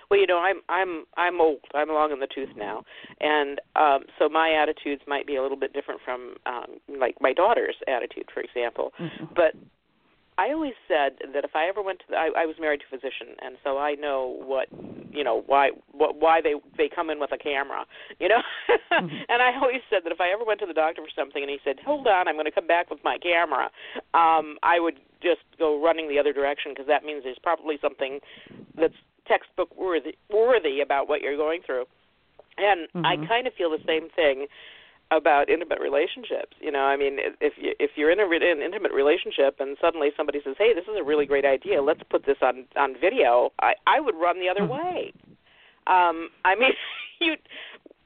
Well, 0.09 0.19
you 0.19 0.27
know, 0.27 0.39
I'm 0.39 0.59
I'm 0.67 1.05
I'm 1.15 1.39
old. 1.39 1.61
I'm 1.73 1.87
long 1.87 2.11
in 2.11 2.19
the 2.19 2.27
tooth 2.27 2.49
now, 2.57 2.83
and 3.21 3.61
um, 3.77 4.03
so 4.19 4.27
my 4.27 4.51
attitudes 4.61 5.01
might 5.07 5.25
be 5.25 5.37
a 5.37 5.41
little 5.41 5.57
bit 5.57 5.71
different 5.71 6.01
from 6.03 6.35
um, 6.45 6.99
like 6.99 7.15
my 7.21 7.31
daughter's 7.31 7.77
attitude, 7.87 8.25
for 8.33 8.41
example. 8.41 8.91
Mm-hmm. 8.99 9.25
But 9.33 9.55
I 10.37 10.51
always 10.51 10.73
said 10.87 11.17
that 11.33 11.43
if 11.43 11.55
I 11.55 11.67
ever 11.67 11.81
went 11.81 11.99
to, 11.99 12.05
the, 12.09 12.15
I, 12.15 12.31
I 12.37 12.45
was 12.45 12.55
married 12.59 12.81
to 12.81 12.95
a 12.95 12.97
physician, 12.97 13.35
and 13.41 13.57
so 13.63 13.77
I 13.77 13.95
know 13.95 14.39
what, 14.43 14.67
you 15.11 15.23
know, 15.23 15.43
why, 15.45 15.71
what, 15.91 16.15
why 16.15 16.41
they 16.41 16.55
they 16.77 16.89
come 16.89 17.09
in 17.09 17.19
with 17.19 17.31
a 17.31 17.37
camera, 17.37 17.85
you 18.19 18.29
know. 18.29 18.41
Mm-hmm. 18.69 19.07
and 19.29 19.41
I 19.41 19.55
always 19.61 19.81
said 19.89 20.01
that 20.05 20.11
if 20.11 20.21
I 20.21 20.31
ever 20.31 20.43
went 20.43 20.59
to 20.61 20.65
the 20.65 20.73
doctor 20.73 21.01
for 21.01 21.09
something, 21.15 21.43
and 21.43 21.49
he 21.49 21.59
said, 21.63 21.77
"Hold 21.85 22.07
on, 22.07 22.27
I'm 22.27 22.35
going 22.35 22.45
to 22.45 22.51
come 22.51 22.67
back 22.67 22.89
with 22.89 23.03
my 23.03 23.17
camera," 23.17 23.69
um, 24.13 24.57
I 24.63 24.79
would 24.79 24.99
just 25.21 25.41
go 25.59 25.81
running 25.81 26.07
the 26.07 26.17
other 26.17 26.33
direction 26.33 26.71
because 26.71 26.87
that 26.87 27.03
means 27.03 27.23
there's 27.23 27.39
probably 27.39 27.77
something 27.81 28.19
that's 28.77 28.95
textbook 29.27 29.75
worthy 29.77 30.15
worthy 30.29 30.81
about 30.81 31.07
what 31.07 31.21
you're 31.21 31.37
going 31.37 31.61
through. 31.65 31.85
And 32.57 32.87
I 33.05 33.15
Mhm. 33.15 33.27
kind 33.27 33.47
of 33.47 33.53
feel 33.53 33.69
the 33.69 33.83
same 33.85 34.09
thing 34.09 34.47
about 35.11 35.49
intimate 35.49 35.79
relationships. 35.79 36.55
You 36.59 36.71
know, 36.71 36.83
I 36.83 36.95
mean, 36.95 37.17
if 37.39 37.53
you 37.57 37.73
if 37.79 37.91
you're 37.95 38.11
in 38.11 38.19
a 38.19 38.25
an 38.25 38.61
intimate 38.61 38.93
relationship 38.93 39.57
and 39.59 39.77
suddenly 39.79 40.09
somebody 40.15 40.39
says, 40.43 40.55
"Hey, 40.57 40.73
this 40.73 40.85
is 40.85 40.95
a 40.99 41.03
really 41.03 41.25
great 41.25 41.45
idea. 41.45 41.81
Let's 41.81 42.01
put 42.09 42.25
this 42.25 42.37
on 42.41 42.65
on 42.77 42.95
video," 42.99 43.51
I 43.61 43.73
I 43.85 43.99
would 43.99 44.15
run 44.15 44.39
the 44.39 44.49
other 44.49 44.65
way. 44.65 45.13
Um, 45.87 46.29
I 46.45 46.55
mean, 46.55 46.71
you. 47.19 47.35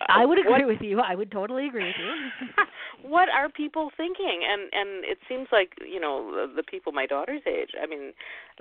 I 0.09 0.25
would 0.25 0.37
agree 0.37 0.65
what, 0.65 0.67
with 0.67 0.81
you. 0.81 0.99
I 0.99 1.15
would 1.15 1.31
totally 1.31 1.67
agree 1.67 1.85
with 1.85 1.95
you. 1.97 2.65
what 3.09 3.29
are 3.29 3.47
people 3.47 3.91
thinking? 3.95 4.41
And 4.43 4.63
and 4.73 5.05
it 5.05 5.19
seems 5.29 5.47
like 5.51 5.73
you 5.79 6.01
know 6.01 6.31
the, 6.31 6.53
the 6.57 6.63
people 6.63 6.91
my 6.91 7.05
daughter's 7.05 7.41
age. 7.47 7.69
I 7.81 7.85
mean, 7.85 8.11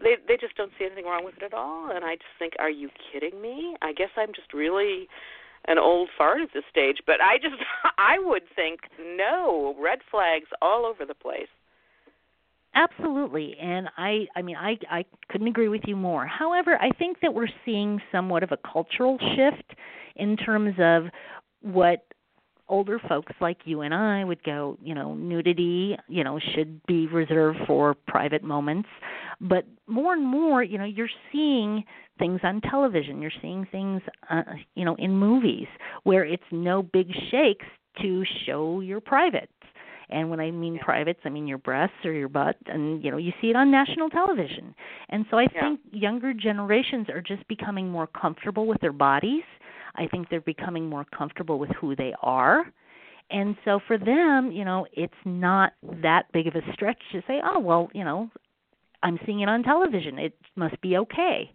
they 0.00 0.14
they 0.28 0.36
just 0.36 0.56
don't 0.56 0.70
see 0.78 0.84
anything 0.84 1.06
wrong 1.06 1.24
with 1.24 1.36
it 1.38 1.42
at 1.42 1.54
all. 1.54 1.90
And 1.90 2.04
I 2.04 2.14
just 2.14 2.38
think, 2.38 2.52
are 2.60 2.70
you 2.70 2.88
kidding 3.10 3.40
me? 3.40 3.74
I 3.82 3.92
guess 3.92 4.10
I'm 4.16 4.32
just 4.32 4.52
really 4.52 5.08
an 5.66 5.78
old 5.78 6.08
fart 6.16 6.40
at 6.40 6.48
this 6.54 6.64
stage. 6.70 6.98
But 7.06 7.20
I 7.20 7.38
just 7.38 7.56
I 7.98 8.18
would 8.18 8.42
think 8.54 8.80
no 9.16 9.74
red 9.80 10.00
flags 10.10 10.46
all 10.62 10.86
over 10.86 11.04
the 11.04 11.14
place. 11.14 11.48
Absolutely, 12.76 13.56
and 13.60 13.88
I 13.96 14.26
I 14.34 14.42
mean 14.42 14.56
I 14.56 14.76
I 14.90 15.04
couldn't 15.28 15.46
agree 15.46 15.68
with 15.68 15.82
you 15.86 15.96
more. 15.96 16.26
However, 16.26 16.76
I 16.80 16.90
think 16.90 17.18
that 17.22 17.32
we're 17.32 17.48
seeing 17.64 18.00
somewhat 18.10 18.42
of 18.42 18.52
a 18.52 18.58
cultural 18.72 19.18
shift 19.36 19.78
in 20.16 20.36
terms 20.36 20.74
of 20.78 21.04
what 21.60 22.04
older 22.68 22.98
folks 23.08 23.32
like 23.40 23.58
you 23.64 23.82
and 23.82 23.94
I 23.94 24.24
would 24.24 24.42
go, 24.42 24.78
you 24.82 24.94
know, 24.94 25.14
nudity, 25.14 25.96
you 26.08 26.24
know, 26.24 26.38
should 26.54 26.84
be 26.86 27.06
reserved 27.06 27.58
for 27.66 27.94
private 28.06 28.42
moments. 28.42 28.88
But 29.40 29.66
more 29.86 30.12
and 30.14 30.24
more, 30.24 30.62
you 30.62 30.78
know, 30.78 30.84
you're 30.84 31.08
seeing 31.32 31.84
things 32.18 32.40
on 32.42 32.60
television, 32.62 33.20
you're 33.20 33.30
seeing 33.42 33.66
things 33.70 34.00
uh, 34.30 34.42
you 34.74 34.84
know, 34.84 34.94
in 34.96 35.16
movies 35.16 35.66
where 36.04 36.24
it's 36.24 36.42
no 36.50 36.82
big 36.82 37.08
shakes 37.30 37.66
to 38.02 38.24
show 38.46 38.80
your 38.80 39.00
privates. 39.00 39.50
And 40.10 40.30
when 40.30 40.38
I 40.38 40.50
mean 40.50 40.78
privates, 40.78 41.20
I 41.24 41.30
mean 41.30 41.46
your 41.46 41.58
breasts 41.58 41.96
or 42.04 42.12
your 42.12 42.28
butt, 42.28 42.56
and 42.66 43.02
you 43.02 43.10
know 43.10 43.16
you 43.16 43.32
see 43.40 43.48
it 43.48 43.56
on 43.56 43.70
national 43.70 44.10
television. 44.10 44.74
And 45.08 45.24
so 45.30 45.38
I 45.38 45.48
Yeah. 45.54 45.60
think 45.62 45.80
younger 45.92 46.34
generations 46.34 47.08
are 47.08 47.22
just 47.22 47.46
becoming 47.48 47.88
more 47.88 48.06
comfortable 48.06 48.66
with 48.66 48.80
their 48.80 48.92
bodies. 48.92 49.44
I 49.96 50.06
think 50.06 50.28
they're 50.28 50.40
becoming 50.40 50.88
more 50.88 51.04
comfortable 51.16 51.58
with 51.58 51.70
who 51.80 51.94
they 51.96 52.14
are. 52.22 52.64
And 53.30 53.56
so 53.64 53.80
for 53.86 53.96
them, 53.96 54.50
you 54.52 54.64
know, 54.64 54.86
it's 54.92 55.12
not 55.24 55.72
that 56.02 56.30
big 56.32 56.46
of 56.46 56.54
a 56.54 56.72
stretch 56.72 57.00
to 57.12 57.22
say, 57.26 57.40
"Oh, 57.42 57.58
well, 57.58 57.90
you 57.94 58.04
know, 58.04 58.30
I'm 59.02 59.18
seeing 59.24 59.40
it 59.40 59.48
on 59.48 59.62
television. 59.62 60.18
It 60.18 60.36
must 60.56 60.80
be 60.80 60.96
okay." 60.98 61.50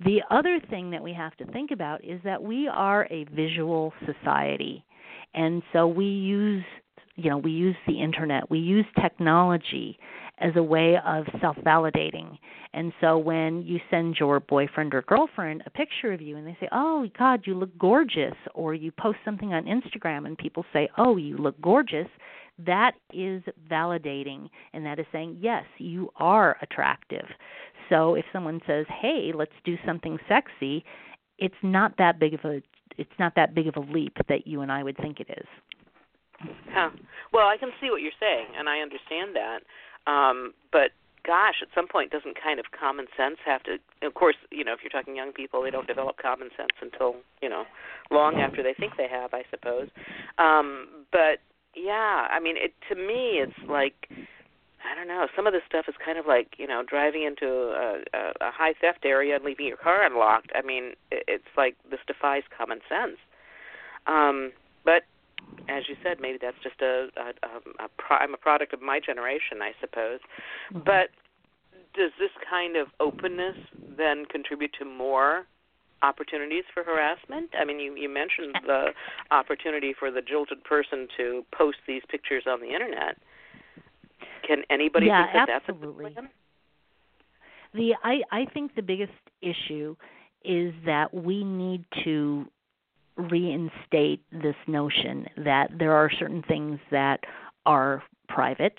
The 0.00 0.22
other 0.30 0.60
thing 0.60 0.90
that 0.90 1.02
we 1.02 1.12
have 1.12 1.36
to 1.36 1.44
think 1.46 1.70
about 1.70 2.02
is 2.04 2.20
that 2.22 2.42
we 2.42 2.68
are 2.68 3.06
a 3.10 3.24
visual 3.24 3.92
society. 4.06 4.84
And 5.34 5.62
so 5.72 5.86
we 5.86 6.06
use 6.06 6.64
you 7.16 7.28
know, 7.28 7.38
we 7.38 7.50
use 7.50 7.76
the 7.86 8.00
internet, 8.00 8.50
we 8.50 8.58
use 8.58 8.86
technology 9.00 9.98
as 10.40 10.52
a 10.56 10.62
way 10.62 10.96
of 11.04 11.24
self 11.40 11.56
validating. 11.58 12.38
And 12.72 12.92
so 13.00 13.18
when 13.18 13.62
you 13.62 13.78
send 13.90 14.16
your 14.18 14.40
boyfriend 14.40 14.94
or 14.94 15.02
girlfriend 15.02 15.62
a 15.66 15.70
picture 15.70 16.12
of 16.12 16.20
you 16.20 16.36
and 16.36 16.46
they 16.46 16.56
say, 16.60 16.68
Oh, 16.72 17.06
God, 17.18 17.42
you 17.44 17.54
look 17.54 17.76
gorgeous, 17.78 18.34
or 18.54 18.74
you 18.74 18.92
post 18.92 19.18
something 19.24 19.52
on 19.52 19.64
Instagram 19.64 20.26
and 20.26 20.38
people 20.38 20.64
say, 20.72 20.88
Oh, 20.96 21.16
you 21.16 21.36
look 21.36 21.60
gorgeous, 21.60 22.08
that 22.66 22.92
is 23.12 23.42
validating 23.70 24.48
and 24.72 24.84
that 24.86 24.98
is 24.98 25.06
saying, 25.12 25.38
Yes, 25.40 25.64
you 25.78 26.10
are 26.16 26.56
attractive. 26.62 27.26
So 27.88 28.14
if 28.14 28.24
someone 28.32 28.60
says, 28.66 28.86
Hey, 29.00 29.32
let's 29.34 29.52
do 29.64 29.76
something 29.84 30.18
sexy, 30.28 30.84
it's 31.38 31.54
not 31.62 31.94
that 31.98 32.18
big 32.18 32.34
of 32.34 32.40
a 32.44 32.62
it's 32.98 33.10
not 33.18 33.34
that 33.36 33.54
big 33.54 33.66
of 33.66 33.76
a 33.76 33.80
leap 33.80 34.16
that 34.28 34.46
you 34.46 34.60
and 34.60 34.70
I 34.70 34.82
would 34.82 34.96
think 34.98 35.20
it 35.20 35.28
is. 35.30 35.46
Huh. 36.70 36.90
Well, 37.32 37.46
I 37.46 37.56
can 37.56 37.70
see 37.80 37.90
what 37.90 38.02
you're 38.02 38.16
saying, 38.20 38.48
and 38.58 38.68
I 38.68 38.80
understand 38.80 39.34
that. 39.36 39.60
Um, 40.10 40.52
but 40.72 40.90
gosh, 41.24 41.62
at 41.62 41.68
some 41.74 41.86
point, 41.86 42.10
doesn't 42.10 42.36
kind 42.42 42.58
of 42.58 42.66
common 42.78 43.06
sense 43.16 43.36
have 43.44 43.62
to? 43.64 43.78
Of 44.02 44.14
course, 44.14 44.36
you 44.50 44.64
know, 44.64 44.72
if 44.72 44.80
you're 44.82 44.90
talking 44.90 45.14
young 45.14 45.32
people, 45.32 45.62
they 45.62 45.70
don't 45.70 45.86
develop 45.86 46.16
common 46.20 46.50
sense 46.56 46.74
until 46.80 47.16
you 47.40 47.48
know 47.48 47.64
long 48.10 48.36
after 48.36 48.62
they 48.62 48.74
think 48.74 48.94
they 48.96 49.08
have, 49.08 49.32
I 49.32 49.44
suppose. 49.50 49.88
Um, 50.38 50.88
but 51.12 51.38
yeah, 51.76 52.26
I 52.30 52.40
mean, 52.40 52.56
it 52.56 52.72
to 52.88 52.94
me, 52.94 53.40
it's 53.40 53.68
like. 53.68 54.08
I 54.82 54.94
don't 54.94 55.08
know. 55.08 55.26
Some 55.36 55.46
of 55.46 55.52
this 55.52 55.60
stuff 55.68 55.84
is 55.88 55.94
kind 56.02 56.16
of 56.16 56.24
like 56.26 56.54
you 56.56 56.66
know 56.66 56.82
driving 56.82 57.22
into 57.24 57.46
a, 57.46 58.00
a, 58.14 58.48
a 58.48 58.50
high 58.50 58.72
theft 58.80 59.04
area 59.04 59.36
and 59.36 59.44
leaving 59.44 59.66
your 59.66 59.76
car 59.76 60.02
unlocked. 60.02 60.50
I 60.54 60.62
mean, 60.62 60.92
it, 61.10 61.22
it's 61.28 61.52
like 61.54 61.76
this 61.90 62.00
defies 62.06 62.44
common 62.56 62.80
sense. 62.88 63.18
Um, 64.06 64.52
but 64.82 65.02
as 65.68 65.84
you 65.88 65.96
said, 66.02 66.18
maybe 66.20 66.38
that's 66.40 66.56
just 66.62 66.80
a, 66.80 67.08
a, 67.16 67.30
a, 67.46 67.84
a 67.84 67.88
pro- 67.98 68.16
I'm 68.18 68.34
a 68.34 68.38
product 68.38 68.72
of 68.72 68.82
my 68.82 69.00
generation, 69.00 69.62
I 69.62 69.72
suppose. 69.80 70.20
Mm-hmm. 70.72 70.84
But 70.84 71.10
does 71.94 72.10
this 72.18 72.30
kind 72.48 72.76
of 72.76 72.88
openness 72.98 73.56
then 73.96 74.24
contribute 74.26 74.72
to 74.78 74.84
more 74.84 75.46
opportunities 76.02 76.64
for 76.72 76.82
harassment? 76.82 77.50
I 77.58 77.64
mean, 77.64 77.78
you, 77.78 77.94
you 77.94 78.08
mentioned 78.08 78.56
the 78.66 78.86
opportunity 79.30 79.94
for 79.98 80.10
the 80.10 80.22
jilted 80.22 80.62
person 80.64 81.08
to 81.16 81.44
post 81.56 81.78
these 81.86 82.02
pictures 82.08 82.44
on 82.46 82.60
the 82.60 82.72
internet. 82.72 83.16
Can 84.46 84.62
anybody 84.70 85.06
Yeah, 85.06 85.24
think 85.24 85.34
that 85.34 85.46
that's 85.46 85.68
a 85.68 85.72
absolutely. 85.72 86.16
The 87.74 87.94
I 88.02 88.22
I 88.32 88.46
think 88.52 88.74
the 88.74 88.82
biggest 88.82 89.12
issue 89.42 89.94
is 90.44 90.74
that 90.86 91.12
we 91.12 91.44
need 91.44 91.84
to 92.04 92.46
reinstate 93.20 94.24
this 94.30 94.56
notion 94.66 95.26
that 95.44 95.70
there 95.78 95.92
are 95.92 96.10
certain 96.18 96.42
things 96.48 96.78
that 96.90 97.20
are 97.66 98.02
private, 98.28 98.78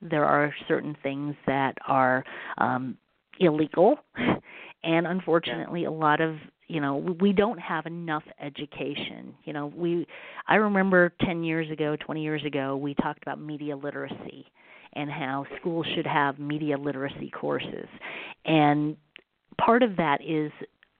there 0.00 0.24
are 0.24 0.54
certain 0.68 0.96
things 1.02 1.34
that 1.46 1.76
are 1.86 2.24
um, 2.58 2.96
illegal, 3.40 3.98
and 4.84 5.06
unfortunately, 5.06 5.84
a 5.84 5.90
lot 5.90 6.20
of 6.20 6.36
you 6.68 6.80
know 6.80 6.96
we 7.20 7.32
don't 7.32 7.58
have 7.58 7.86
enough 7.86 8.24
education. 8.40 9.34
You 9.44 9.52
know, 9.52 9.72
we 9.74 10.06
I 10.48 10.56
remember 10.56 11.12
10 11.24 11.44
years 11.44 11.70
ago, 11.70 11.96
20 11.96 12.22
years 12.22 12.44
ago, 12.44 12.76
we 12.76 12.94
talked 12.94 13.22
about 13.22 13.40
media 13.40 13.76
literacy 13.76 14.46
and 14.94 15.10
how 15.10 15.44
schools 15.60 15.86
should 15.94 16.06
have 16.06 16.38
media 16.38 16.76
literacy 16.76 17.30
courses. 17.30 17.86
And 18.46 18.96
part 19.58 19.82
of 19.82 19.96
that 19.96 20.20
is 20.22 20.50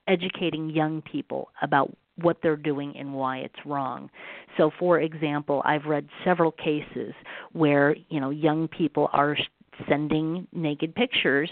educating 0.07 0.71
young 0.71 1.03
people 1.03 1.49
about 1.63 1.97
what 2.17 2.39
they're 2.43 2.57
doing 2.57 2.95
and 2.97 3.13
why 3.13 3.39
it's 3.39 3.67
wrong. 3.67 4.11
So 4.57 4.71
for 4.79 5.01
example, 5.01 5.63
I've 5.65 5.85
read 5.85 6.09
several 6.25 6.53
cases 6.53 7.13
where, 7.53 7.97
you 8.09 8.21
know, 8.21 8.31
young 8.31 8.69
people 8.69 9.09
are 9.13 9.37
sending 9.89 10.47
naked 10.53 10.95
pictures 10.95 11.51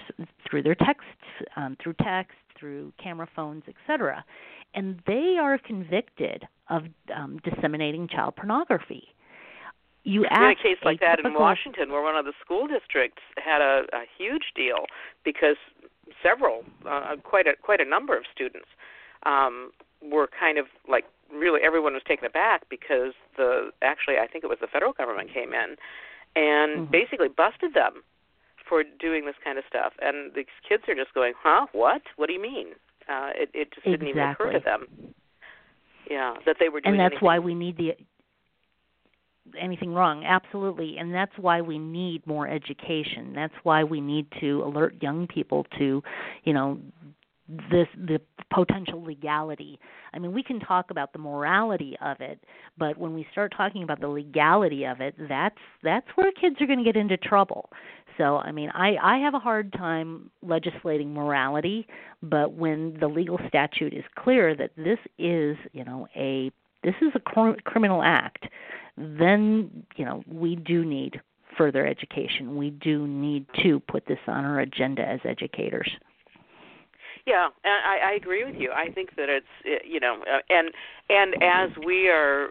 through 0.48 0.62
their 0.62 0.74
texts, 0.74 1.10
um, 1.56 1.76
through 1.82 1.94
text, 2.02 2.36
through 2.58 2.92
camera 3.02 3.28
phones, 3.34 3.62
etc. 3.68 4.24
And 4.74 5.00
they 5.06 5.36
are 5.40 5.58
convicted 5.58 6.44
of 6.70 6.84
um, 7.14 7.38
disseminating 7.44 8.08
child 8.08 8.36
pornography. 8.36 9.08
You 10.04 10.22
We 10.22 10.26
had 10.30 10.50
a 10.50 10.54
case 10.54 10.76
like 10.84 11.00
that 11.00 11.20
in 11.24 11.32
Washington 11.34 11.90
where 11.90 12.02
one 12.02 12.16
of 12.16 12.24
the 12.24 12.34
school 12.44 12.66
districts 12.66 13.22
had 13.42 13.62
a, 13.62 13.84
a 13.92 14.04
huge 14.18 14.52
deal 14.54 14.84
because 15.24 15.56
several, 16.22 16.62
uh, 16.88 17.16
quite 17.22 17.46
a 17.46 17.54
quite 17.60 17.80
a 17.80 17.86
number 17.86 18.16
of 18.16 18.24
students 18.34 18.68
um, 19.24 19.70
were 20.10 20.28
kind 20.38 20.58
of 20.58 20.66
like 20.88 21.04
really 21.32 21.60
everyone 21.64 21.94
was 21.94 22.02
taken 22.06 22.26
aback 22.26 22.68
because 22.68 23.12
the 23.36 23.70
actually 23.82 24.18
I 24.18 24.26
think 24.26 24.44
it 24.44 24.48
was 24.48 24.58
the 24.60 24.66
federal 24.66 24.92
government 24.92 25.32
came 25.32 25.52
in 25.52 25.76
and 26.36 26.88
Mhm. 26.88 26.90
basically 26.90 27.28
busted 27.28 27.74
them 27.74 28.02
for 28.68 28.82
doing 28.82 29.24
this 29.26 29.36
kind 29.44 29.58
of 29.58 29.64
stuff. 29.68 29.92
And 30.00 30.32
these 30.34 30.46
kids 30.68 30.84
are 30.88 30.94
just 30.94 31.14
going 31.14 31.34
huh? 31.42 31.66
What? 31.72 32.02
What 32.16 32.26
do 32.26 32.32
you 32.32 32.40
mean? 32.42 32.68
Uh 33.08 33.30
it 33.34 33.50
it 33.54 33.72
just 33.74 33.84
didn't 33.86 34.08
even 34.08 34.22
occur 34.22 34.52
to 34.52 34.60
them. 34.60 34.86
Yeah 36.10 36.34
that 36.46 36.56
they 36.60 36.68
were 36.68 36.80
doing 36.80 36.94
and 36.94 37.00
that's 37.00 37.12
anything. 37.12 37.26
why 37.26 37.38
we 37.38 37.54
need 37.54 37.76
the 37.76 37.96
anything 39.58 39.92
wrong. 39.92 40.24
Absolutely. 40.24 40.96
And 40.98 41.12
that's 41.14 41.36
why 41.36 41.60
we 41.60 41.78
need 41.78 42.26
more 42.26 42.48
education. 42.48 43.32
That's 43.34 43.54
why 43.62 43.84
we 43.84 44.00
need 44.00 44.26
to 44.40 44.62
alert 44.64 44.94
young 45.02 45.26
people 45.26 45.66
to 45.78 46.02
you 46.44 46.52
know 46.52 46.78
this 47.48 47.88
the 47.96 48.20
potential 48.52 49.02
legality. 49.02 49.78
I 50.12 50.18
mean, 50.18 50.32
we 50.32 50.42
can 50.42 50.60
talk 50.60 50.90
about 50.90 51.12
the 51.12 51.18
morality 51.18 51.96
of 52.00 52.20
it, 52.20 52.40
but 52.78 52.96
when 52.96 53.14
we 53.14 53.26
start 53.32 53.52
talking 53.56 53.82
about 53.82 54.00
the 54.00 54.08
legality 54.08 54.84
of 54.84 55.00
it, 55.00 55.14
that's 55.28 55.58
that's 55.82 56.06
where 56.14 56.32
kids 56.32 56.56
are 56.60 56.66
going 56.66 56.78
to 56.78 56.84
get 56.84 56.96
into 56.96 57.16
trouble. 57.16 57.70
So, 58.16 58.38
I 58.38 58.52
mean, 58.52 58.70
I 58.74 58.96
I 59.02 59.18
have 59.18 59.34
a 59.34 59.38
hard 59.38 59.72
time 59.72 60.30
legislating 60.42 61.12
morality, 61.12 61.86
but 62.22 62.52
when 62.52 62.96
the 62.98 63.08
legal 63.08 63.38
statute 63.48 63.92
is 63.92 64.04
clear 64.16 64.56
that 64.56 64.70
this 64.76 64.98
is, 65.18 65.56
you 65.72 65.84
know, 65.84 66.08
a 66.16 66.50
this 66.82 66.94
is 67.02 67.12
a 67.14 67.20
cr- 67.20 67.60
criminal 67.64 68.02
act, 68.02 68.46
then, 68.96 69.84
you 69.96 70.04
know, 70.04 70.22
we 70.26 70.56
do 70.56 70.84
need 70.84 71.20
further 71.58 71.86
education. 71.86 72.56
We 72.56 72.70
do 72.70 73.06
need 73.06 73.46
to 73.62 73.80
put 73.80 74.06
this 74.06 74.18
on 74.26 74.44
our 74.44 74.60
agenda 74.60 75.02
as 75.02 75.20
educators. 75.24 75.90
Yeah, 77.26 77.48
I, 77.64 78.10
I 78.10 78.12
agree 78.12 78.44
with 78.44 78.56
you. 78.56 78.70
I 78.70 78.90
think 78.90 79.16
that 79.16 79.28
it's 79.28 79.82
you 79.84 79.98
know, 79.98 80.22
uh, 80.30 80.40
and 80.50 80.70
and 81.08 81.34
as 81.42 81.70
we 81.84 82.08
are 82.08 82.50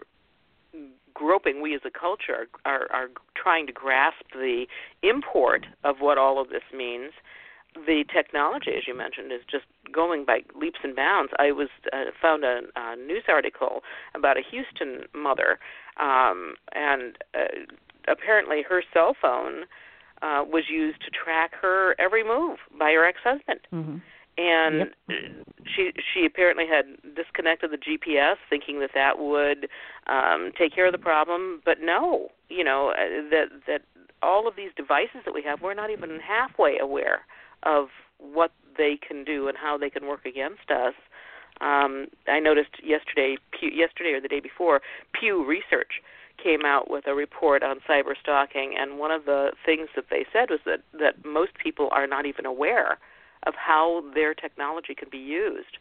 groping, 1.14 1.62
we 1.62 1.74
as 1.74 1.80
a 1.84 1.90
culture 1.90 2.48
are, 2.64 2.90
are 2.92 3.08
trying 3.36 3.66
to 3.68 3.72
grasp 3.72 4.24
the 4.32 4.66
import 5.02 5.66
of 5.84 5.96
what 6.00 6.18
all 6.18 6.40
of 6.40 6.48
this 6.48 6.62
means. 6.76 7.12
The 7.86 8.04
technology, 8.12 8.72
as 8.76 8.86
you 8.86 8.96
mentioned, 8.96 9.32
is 9.32 9.40
just 9.50 9.64
going 9.92 10.24
by 10.24 10.40
leaps 10.60 10.80
and 10.82 10.94
bounds. 10.94 11.32
I 11.38 11.52
was 11.52 11.68
uh, 11.92 12.10
found 12.20 12.44
a, 12.44 12.62
a 12.76 12.96
news 12.96 13.24
article 13.28 13.82
about 14.14 14.36
a 14.36 14.42
Houston 14.48 15.06
mother, 15.14 15.58
um, 16.00 16.54
and 16.72 17.16
uh, 17.34 17.72
apparently 18.08 18.62
her 18.68 18.82
cell 18.92 19.16
phone 19.20 19.64
uh, 20.22 20.44
was 20.44 20.64
used 20.68 21.00
to 21.02 21.10
track 21.10 21.52
her 21.62 21.94
every 22.00 22.24
move 22.24 22.58
by 22.76 22.90
her 22.90 23.04
ex-husband. 23.04 23.60
Mm-hmm 23.72 23.98
and 24.36 24.90
yep. 25.08 25.18
she 25.64 25.92
she 26.12 26.26
apparently 26.26 26.66
had 26.66 26.86
disconnected 27.14 27.70
the 27.70 27.78
GPS, 27.78 28.36
thinking 28.50 28.80
that 28.80 28.90
that 28.94 29.18
would 29.18 29.68
um, 30.06 30.52
take 30.58 30.74
care 30.74 30.86
of 30.86 30.92
the 30.92 30.98
problem. 30.98 31.62
But 31.64 31.78
no, 31.80 32.28
you 32.48 32.64
know 32.64 32.90
uh, 32.90 33.30
that 33.30 33.46
that 33.66 33.82
all 34.22 34.48
of 34.48 34.56
these 34.56 34.70
devices 34.76 35.20
that 35.24 35.34
we 35.34 35.42
have, 35.42 35.60
we're 35.60 35.74
not 35.74 35.90
even 35.90 36.18
halfway 36.20 36.78
aware 36.78 37.20
of 37.62 37.88
what 38.18 38.52
they 38.76 38.98
can 39.06 39.24
do 39.24 39.48
and 39.48 39.56
how 39.56 39.76
they 39.78 39.90
can 39.90 40.06
work 40.06 40.24
against 40.24 40.70
us. 40.70 40.94
Um, 41.60 42.08
I 42.26 42.40
noticed 42.40 42.82
yesterday, 42.82 43.36
Pew, 43.58 43.70
yesterday 43.70 44.10
or 44.10 44.20
the 44.20 44.28
day 44.28 44.40
before, 44.40 44.80
Pew 45.12 45.46
Research 45.46 46.02
came 46.42 46.64
out 46.64 46.90
with 46.90 47.06
a 47.06 47.14
report 47.14 47.62
on 47.62 47.78
cyber 47.88 48.14
stalking, 48.20 48.74
and 48.76 48.98
one 48.98 49.12
of 49.12 49.24
the 49.24 49.52
things 49.64 49.88
that 49.94 50.06
they 50.10 50.26
said 50.32 50.50
was 50.50 50.58
that 50.66 50.80
that 50.98 51.24
most 51.24 51.52
people 51.62 51.88
are 51.92 52.08
not 52.08 52.26
even 52.26 52.44
aware 52.44 52.98
of 53.46 53.54
how 53.54 54.02
their 54.14 54.34
technology 54.34 54.94
can 54.94 55.08
be 55.10 55.18
used 55.18 55.78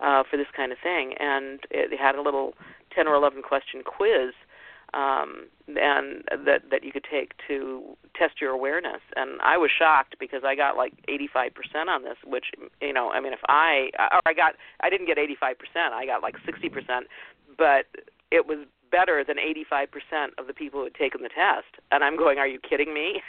uh, 0.00 0.22
for 0.28 0.36
this 0.36 0.46
kind 0.56 0.72
of 0.72 0.78
thing. 0.82 1.14
And 1.18 1.60
it 1.70 1.98
had 1.98 2.14
a 2.14 2.22
little 2.22 2.54
10 2.94 3.06
or 3.06 3.14
11 3.14 3.42
question 3.42 3.82
quiz 3.84 4.32
um, 4.94 5.48
and 5.68 6.24
that 6.46 6.62
that 6.70 6.82
you 6.82 6.92
could 6.92 7.04
take 7.10 7.32
to 7.46 7.96
test 8.16 8.40
your 8.40 8.52
awareness. 8.52 9.02
And 9.16 9.40
I 9.42 9.58
was 9.58 9.70
shocked 9.76 10.16
because 10.18 10.42
I 10.44 10.54
got 10.54 10.76
like 10.76 10.94
85% 11.08 11.88
on 11.88 12.04
this, 12.04 12.16
which 12.24 12.46
you 12.80 12.92
know, 12.92 13.10
I 13.10 13.20
mean, 13.20 13.32
if 13.32 13.40
I 13.48 13.90
or 13.98 14.20
I 14.24 14.32
got 14.32 14.54
I 14.80 14.88
didn't 14.88 15.06
get 15.06 15.18
85%, 15.18 15.54
I 15.92 16.06
got 16.06 16.22
like 16.22 16.36
60%, 16.38 17.02
but 17.58 17.86
it 18.30 18.46
was 18.46 18.66
better 18.90 19.24
than 19.26 19.36
85% 19.36 20.38
of 20.38 20.46
the 20.46 20.54
people 20.54 20.80
who 20.80 20.84
had 20.84 20.94
taken 20.94 21.22
the 21.22 21.28
test. 21.28 21.82
And 21.90 22.04
I'm 22.04 22.16
going, 22.16 22.38
are 22.38 22.46
you 22.46 22.58
kidding 22.58 22.92
me? 22.94 23.20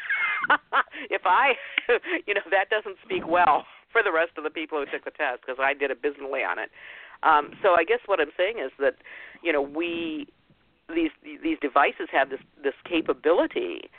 if 1.09 1.21
I, 1.25 1.53
you 2.27 2.33
know, 2.33 2.41
that 2.51 2.69
doesn't 2.69 2.97
speak 3.03 3.27
well 3.27 3.65
for 3.91 4.03
the 4.03 4.11
rest 4.11 4.31
of 4.37 4.43
the 4.43 4.49
people 4.49 4.79
who 4.79 4.85
took 4.85 5.05
the 5.05 5.11
test 5.11 5.41
because 5.41 5.59
I 5.59 5.73
did 5.73 5.91
abysmally 5.91 6.41
on 6.41 6.59
it. 6.59 6.69
Um, 7.23 7.51
so 7.61 7.75
I 7.77 7.83
guess 7.83 7.99
what 8.05 8.19
I'm 8.19 8.31
saying 8.37 8.59
is 8.63 8.71
that, 8.79 8.95
you 9.43 9.51
know, 9.51 9.61
we 9.61 10.27
these 10.93 11.11
these 11.23 11.57
devices 11.61 12.09
have 12.11 12.29
this 12.29 12.39
this 12.63 12.73
capability, 12.83 13.89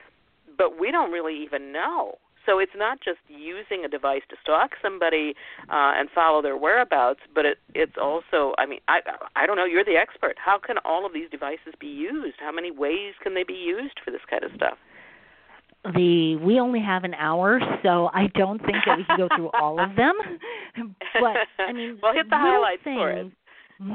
but 0.57 0.79
we 0.79 0.91
don't 0.91 1.13
really 1.13 1.41
even 1.43 1.73
know. 1.73 2.19
So 2.47 2.59
it's 2.59 2.73
not 2.77 2.99
just 3.01 3.19
using 3.29 3.85
a 3.85 3.89
device 3.89 4.23
to 4.31 4.37
stalk 4.43 4.73
somebody 4.83 5.35
uh, 5.69 5.93
and 5.97 6.09
follow 6.15 6.43
their 6.43 6.57
whereabouts, 6.57 7.21
but 7.35 7.45
it, 7.45 7.59
it's 7.75 7.97
also. 8.01 8.55
I 8.59 8.67
mean, 8.67 8.81
I 8.89 9.01
I 9.37 9.47
don't 9.47 9.57
know. 9.57 9.65
You're 9.65 9.85
the 9.85 9.97
expert. 9.97 10.37
How 10.39 10.59
can 10.59 10.77
all 10.85 11.07
of 11.07 11.13
these 11.13 11.31
devices 11.31 11.75
be 11.79 11.87
used? 11.87 12.37
How 12.41 12.53
many 12.53 12.71
ways 12.71 13.15
can 13.23 13.35
they 13.35 13.45
be 13.45 13.55
used 13.55 14.01
for 14.05 14.11
this 14.11 14.23
kind 14.29 14.45
of 14.45 14.51
stuff? 14.55 14.79
the 15.85 16.37
we 16.37 16.61
only 16.61 16.81
have 16.81 17.05
an 17.05 17.15
hour, 17.15 17.59
so 17.83 18.11
I 18.13 18.27
don't 18.35 18.59
think 18.59 18.77
that 18.87 18.99
we 18.99 19.05
can 19.05 19.17
go 19.17 19.29
through 19.35 19.51
all 19.61 19.81
of 19.81 19.97
them. 19.97 20.15
But 21.15 21.37
I 21.59 21.73
mean, 21.73 21.99
well, 22.03 22.13
hit 22.13 22.29
the 22.29 22.37
highlights 22.37 22.85
things, 22.85 22.99
for 22.99 23.13
us. 23.13 23.27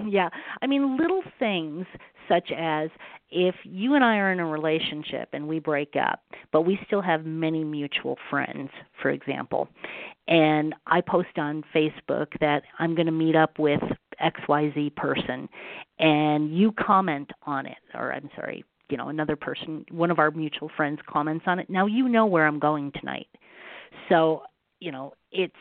Yeah, 0.08 0.30
I 0.62 0.68
mean, 0.68 0.98
little 0.98 1.22
things 1.38 1.86
such 2.28 2.52
as 2.58 2.90
if 3.32 3.56
you 3.64 3.96
and 3.96 4.04
I 4.04 4.18
are 4.18 4.32
in 4.32 4.40
a 4.40 4.46
relationship 4.46 5.30
and 5.34 5.48
we 5.48 5.60
break 5.60 5.96
up, 5.96 6.22
but 6.52 6.62
we 6.62 6.80
still 6.86 7.02
have 7.02 7.26
many 7.26 7.64
mutual 7.64 8.18
friends, 8.30 8.70
for 9.02 9.10
example, 9.10 9.68
and 10.28 10.74
I 10.88 11.02
post 11.02 11.38
on 11.38 11.64
Facebook 11.74 12.28
that 12.40 12.64
I'm 12.80 12.96
going 12.96 13.08
to 13.08 13.12
meet 13.12 13.36
up 13.36 13.60
with 13.60 13.82
XYZ 14.24 14.96
person, 14.96 15.50
and 16.00 16.56
you 16.56 16.72
comment 16.72 17.32
on 17.44 17.66
it, 17.66 17.78
or 17.94 18.14
I'm 18.14 18.30
sorry, 18.36 18.64
you 18.90 18.98
know 18.98 19.10
another 19.10 19.36
person 19.36 19.86
one 19.92 20.12
of 20.12 20.20
our 20.20 20.32
mutual 20.32 20.70
friends 20.78 21.00
comments 21.08 21.46
on 21.48 21.60
it 21.60 21.70
now 21.70 21.88
you 21.88 22.08
know 22.08 22.26
where 22.26 22.46
i'm 22.46 22.60
going 22.60 22.92
tonight. 23.00 23.28
So 24.10 24.44
you 24.80 24.92
know 24.92 25.14
it's 25.32 25.54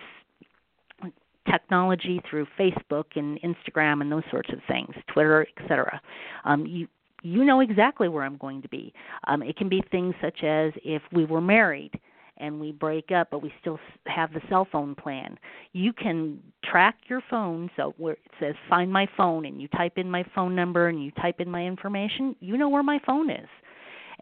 technology 1.50 2.20
through 2.29 2.46
facebook 2.59 3.05
and 3.16 3.38
instagram 3.42 4.00
and 4.00 4.11
those 4.11 4.22
sorts 4.31 4.50
of 4.53 4.59
things 4.66 4.94
twitter 5.12 5.46
etc 5.57 6.00
um 6.44 6.66
you 6.66 6.88
you 7.25 7.43
know 7.45 7.61
exactly 7.61 8.09
where 8.09 8.23
i'm 8.23 8.37
going 8.37 8.63
to 8.63 8.69
be. 8.69 8.93
Um 9.27 9.43
it 9.43 9.57
can 9.57 9.69
be 9.69 9.83
things 9.91 10.15
such 10.21 10.45
as 10.45 10.73
if 10.85 11.03
we 11.13 11.25
were 11.25 11.41
married 11.41 11.99
and 12.37 12.61
we 12.61 12.71
break 12.73 13.11
up 13.11 13.29
but 13.31 13.43
we 13.43 13.53
still 13.61 13.79
have 14.07 14.33
the 14.33 14.41
cell 14.49 14.69
phone 14.71 14.95
plan. 14.95 15.39
You 15.73 15.93
can 15.93 16.39
track 16.65 16.97
your 17.09 17.23
phone 17.31 17.71
so 17.77 17.95
where 17.97 18.15
it 18.15 18.31
says 18.39 18.55
find 18.69 18.93
my 18.93 19.09
phone 19.17 19.47
and 19.47 19.61
you 19.61 19.69
type 19.69 19.95
in 19.97 20.11
my 20.11 20.25
phone 20.35 20.55
number 20.55 20.89
and 20.89 21.03
you 21.03 21.11
type 21.13 21.41
in 21.41 21.51
my 21.51 21.65
information 21.65 22.37
you 22.41 22.57
know 22.57 22.69
where 22.69 22.83
my 22.83 23.01
phone 23.07 23.31
is. 23.31 23.49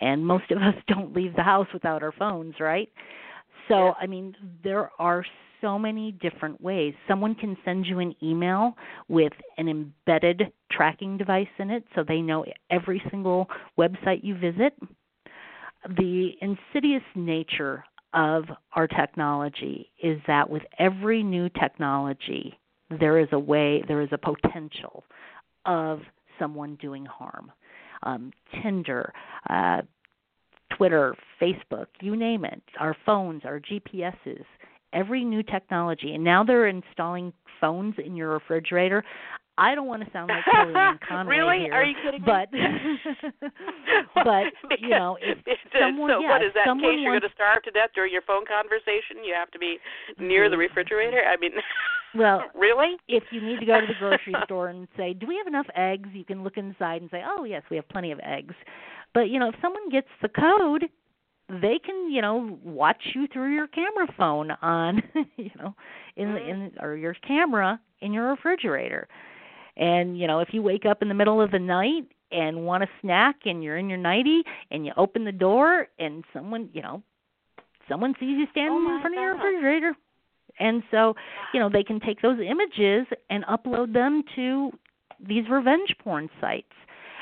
And 0.00 0.24
most 0.24 0.50
of 0.50 0.58
us 0.58 0.74
don't 0.86 1.14
leave 1.14 1.34
the 1.34 1.42
house 1.42 1.68
without 1.72 2.02
our 2.02 2.12
phones 2.12 2.54
right? 2.60 2.88
So 3.68 3.94
i 4.00 4.06
mean 4.06 4.34
there 4.62 4.90
are 4.98 5.24
so 5.62 5.78
many 5.78 6.12
different 6.12 6.60
ways. 6.60 6.92
Someone 7.08 7.34
can 7.34 7.56
send 7.64 7.86
you 7.86 8.00
an 8.00 8.14
email 8.22 8.74
with 9.08 9.32
an 9.56 9.68
embedded 9.68 10.52
tracking 10.70 11.16
device 11.16 11.46
in 11.58 11.70
it 11.70 11.84
so 11.94 12.04
they 12.06 12.20
know 12.20 12.44
every 12.70 13.02
single 13.10 13.48
website 13.78 14.22
you 14.22 14.36
visit. 14.36 14.74
The 15.88 16.32
insidious 16.42 17.02
nature 17.14 17.84
of 18.12 18.44
our 18.74 18.86
technology 18.86 19.90
is 20.02 20.20
that 20.26 20.50
with 20.50 20.62
every 20.78 21.22
new 21.22 21.48
technology, 21.48 22.58
there 23.00 23.18
is 23.18 23.28
a 23.32 23.38
way, 23.38 23.82
there 23.88 24.02
is 24.02 24.10
a 24.12 24.18
potential 24.18 25.04
of 25.64 26.00
someone 26.38 26.76
doing 26.76 27.06
harm. 27.06 27.50
Um, 28.02 28.32
Tinder, 28.62 29.12
uh, 29.48 29.82
Twitter, 30.76 31.14
Facebook, 31.40 31.86
you 32.00 32.16
name 32.16 32.44
it, 32.44 32.62
our 32.78 32.96
phones, 33.06 33.42
our 33.44 33.60
GPSs, 33.60 34.44
every 34.92 35.24
new 35.24 35.42
technology. 35.42 36.14
And 36.14 36.24
now 36.24 36.44
they're 36.44 36.68
installing 36.68 37.32
phones 37.60 37.94
in 38.04 38.16
your 38.16 38.30
refrigerator. 38.30 39.04
I 39.58 39.74
don't 39.74 39.86
want 39.86 40.02
to 40.02 40.10
sound 40.12 40.30
like 40.30 40.44
Kellyanne 40.48 40.98
Conway 41.08 41.36
really? 41.36 41.58
here, 41.60 41.74
Are 41.74 41.84
you 41.84 41.94
kidding 42.02 42.22
but 42.24 42.50
me? 42.52 42.60
but 44.14 44.48
you 44.80 44.88
know, 44.88 45.18
if 45.20 45.38
someone, 45.78 46.10
so 46.10 46.20
yeah, 46.20 46.30
what 46.30 46.42
is 46.42 46.52
that? 46.54 46.64
case 46.64 46.96
you're 46.98 47.12
going 47.12 47.20
to 47.20 47.34
starve 47.34 47.62
to 47.64 47.70
death 47.70 47.90
during 47.94 48.12
your 48.12 48.22
phone 48.22 48.44
conversation, 48.46 49.20
you 49.24 49.34
have 49.36 49.50
to 49.50 49.58
be 49.58 49.76
near 50.18 50.48
the 50.48 50.56
mm-hmm. 50.56 50.60
refrigerator. 50.60 51.20
I 51.20 51.36
mean, 51.36 51.52
well, 52.14 52.44
really? 52.54 52.96
if 53.08 53.24
you 53.30 53.42
need 53.42 53.60
to 53.60 53.66
go 53.66 53.80
to 53.80 53.86
the 53.86 53.98
grocery 53.98 54.34
store 54.44 54.68
and 54.68 54.88
say, 54.96 55.12
"Do 55.12 55.26
we 55.26 55.36
have 55.36 55.46
enough 55.46 55.66
eggs?" 55.76 56.08
You 56.12 56.24
can 56.24 56.42
look 56.42 56.56
inside 56.56 57.02
and 57.02 57.10
say, 57.10 57.22
"Oh, 57.24 57.44
yes, 57.44 57.62
we 57.70 57.76
have 57.76 57.88
plenty 57.88 58.10
of 58.10 58.20
eggs." 58.24 58.54
But 59.12 59.28
you 59.28 59.38
know, 59.38 59.50
if 59.50 59.54
someone 59.60 59.90
gets 59.90 60.08
the 60.22 60.28
code, 60.28 60.88
they 61.48 61.78
can 61.84 62.10
you 62.10 62.22
know 62.22 62.58
watch 62.64 63.02
you 63.14 63.26
through 63.32 63.54
your 63.54 63.66
camera 63.66 64.06
phone 64.16 64.50
on 64.62 65.02
you 65.36 65.50
know 65.58 65.74
in 66.16 66.28
Mm-hmm. 66.28 66.48
in 66.50 66.72
or 66.80 66.96
your 66.96 67.14
camera 67.26 67.80
in 68.00 68.12
your 68.12 68.28
refrigerator. 68.30 69.08
And 69.76 70.18
you 70.18 70.26
know 70.26 70.40
if 70.40 70.48
you 70.52 70.62
wake 70.62 70.86
up 70.86 71.02
in 71.02 71.08
the 71.08 71.14
middle 71.14 71.40
of 71.40 71.50
the 71.50 71.58
night 71.58 72.04
and 72.30 72.64
want 72.64 72.82
a 72.82 72.88
snack 73.00 73.36
and 73.44 73.62
you're 73.62 73.76
in 73.76 73.88
your 73.88 73.98
nightie 73.98 74.42
and 74.70 74.86
you 74.86 74.92
open 74.96 75.24
the 75.24 75.32
door 75.32 75.88
and 75.98 76.24
someone 76.32 76.68
you 76.72 76.82
know 76.82 77.02
someone 77.88 78.14
sees 78.20 78.38
you 78.38 78.46
standing 78.50 78.72
Oh 78.86 78.94
in 78.94 79.00
front 79.02 79.16
of 79.16 79.22
your 79.22 79.34
refrigerator. 79.34 79.94
And 80.58 80.82
so 80.90 81.14
you 81.52 81.60
know 81.60 81.68
they 81.70 81.82
can 81.84 82.00
take 82.00 82.20
those 82.22 82.38
images 82.40 83.06
and 83.30 83.44
upload 83.46 83.92
them 83.92 84.22
to 84.36 84.70
these 85.26 85.44
revenge 85.50 85.94
porn 86.02 86.28
sites. 86.40 86.72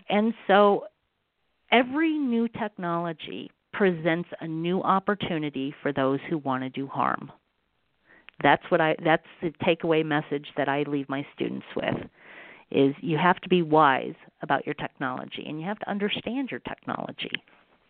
And 0.09 0.35
so 0.46 0.85
every 1.70 2.18
new 2.18 2.48
technology 2.48 3.50
presents 3.72 4.28
a 4.40 4.46
new 4.46 4.83
opportunity 4.83 5.74
for 5.83 5.92
those 5.92 6.18
who 6.28 6.38
want 6.38 6.62
to 6.62 6.70
do 6.70 6.87
harm 6.87 7.30
That's 8.42 8.62
what 8.68 8.80
I 8.80 8.96
that's 9.04 9.26
the 9.42 9.52
takeaway 9.64 10.04
message 10.04 10.48
that 10.56 10.68
I 10.68 10.85
leave 10.85 11.09
my 11.09 11.26
students 11.35 11.66
with 11.76 11.96
is 12.70 12.94
you 13.00 13.18
have 13.18 13.40
to 13.40 13.48
be 13.48 13.62
wise 13.62 14.14
about 14.42 14.64
your 14.64 14.74
technology 14.74 15.44
and 15.46 15.61
you 15.61 15.66
have 15.66 15.78
to 15.80 15.90
understand 15.90 16.50
your 16.50 16.61
technology. 16.61 17.33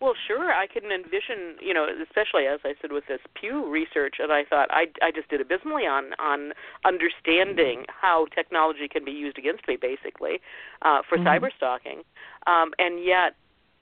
Well, 0.01 0.15
sure. 0.27 0.51
I 0.51 0.67
can 0.67 0.91
envision, 0.91 1.61
you 1.61 1.75
know, 1.75 1.87
especially 2.03 2.47
as 2.47 2.61
I 2.65 2.73
said 2.81 2.91
with 2.91 3.05
this 3.07 3.21
Pew 3.39 3.71
research, 3.71 4.15
and 4.19 4.33
I 4.33 4.45
thought 4.49 4.69
I 4.71 4.87
I 5.03 5.11
just 5.11 5.29
did 5.29 5.43
abysmally 5.43 5.83
on 5.83 6.15
on 6.19 6.53
understanding 6.87 7.85
how 7.89 8.25
technology 8.35 8.89
can 8.89 9.05
be 9.05 9.11
used 9.13 9.37
against 9.37 9.69
me, 9.69 9.77
basically, 9.77 10.41
uh, 10.81 11.03
for 11.07 11.19
mm-hmm. 11.19 11.29
cyber 11.29 11.51
stalking, 11.55 12.01
um, 12.47 12.73
and 12.79 13.05
yet 13.05 13.37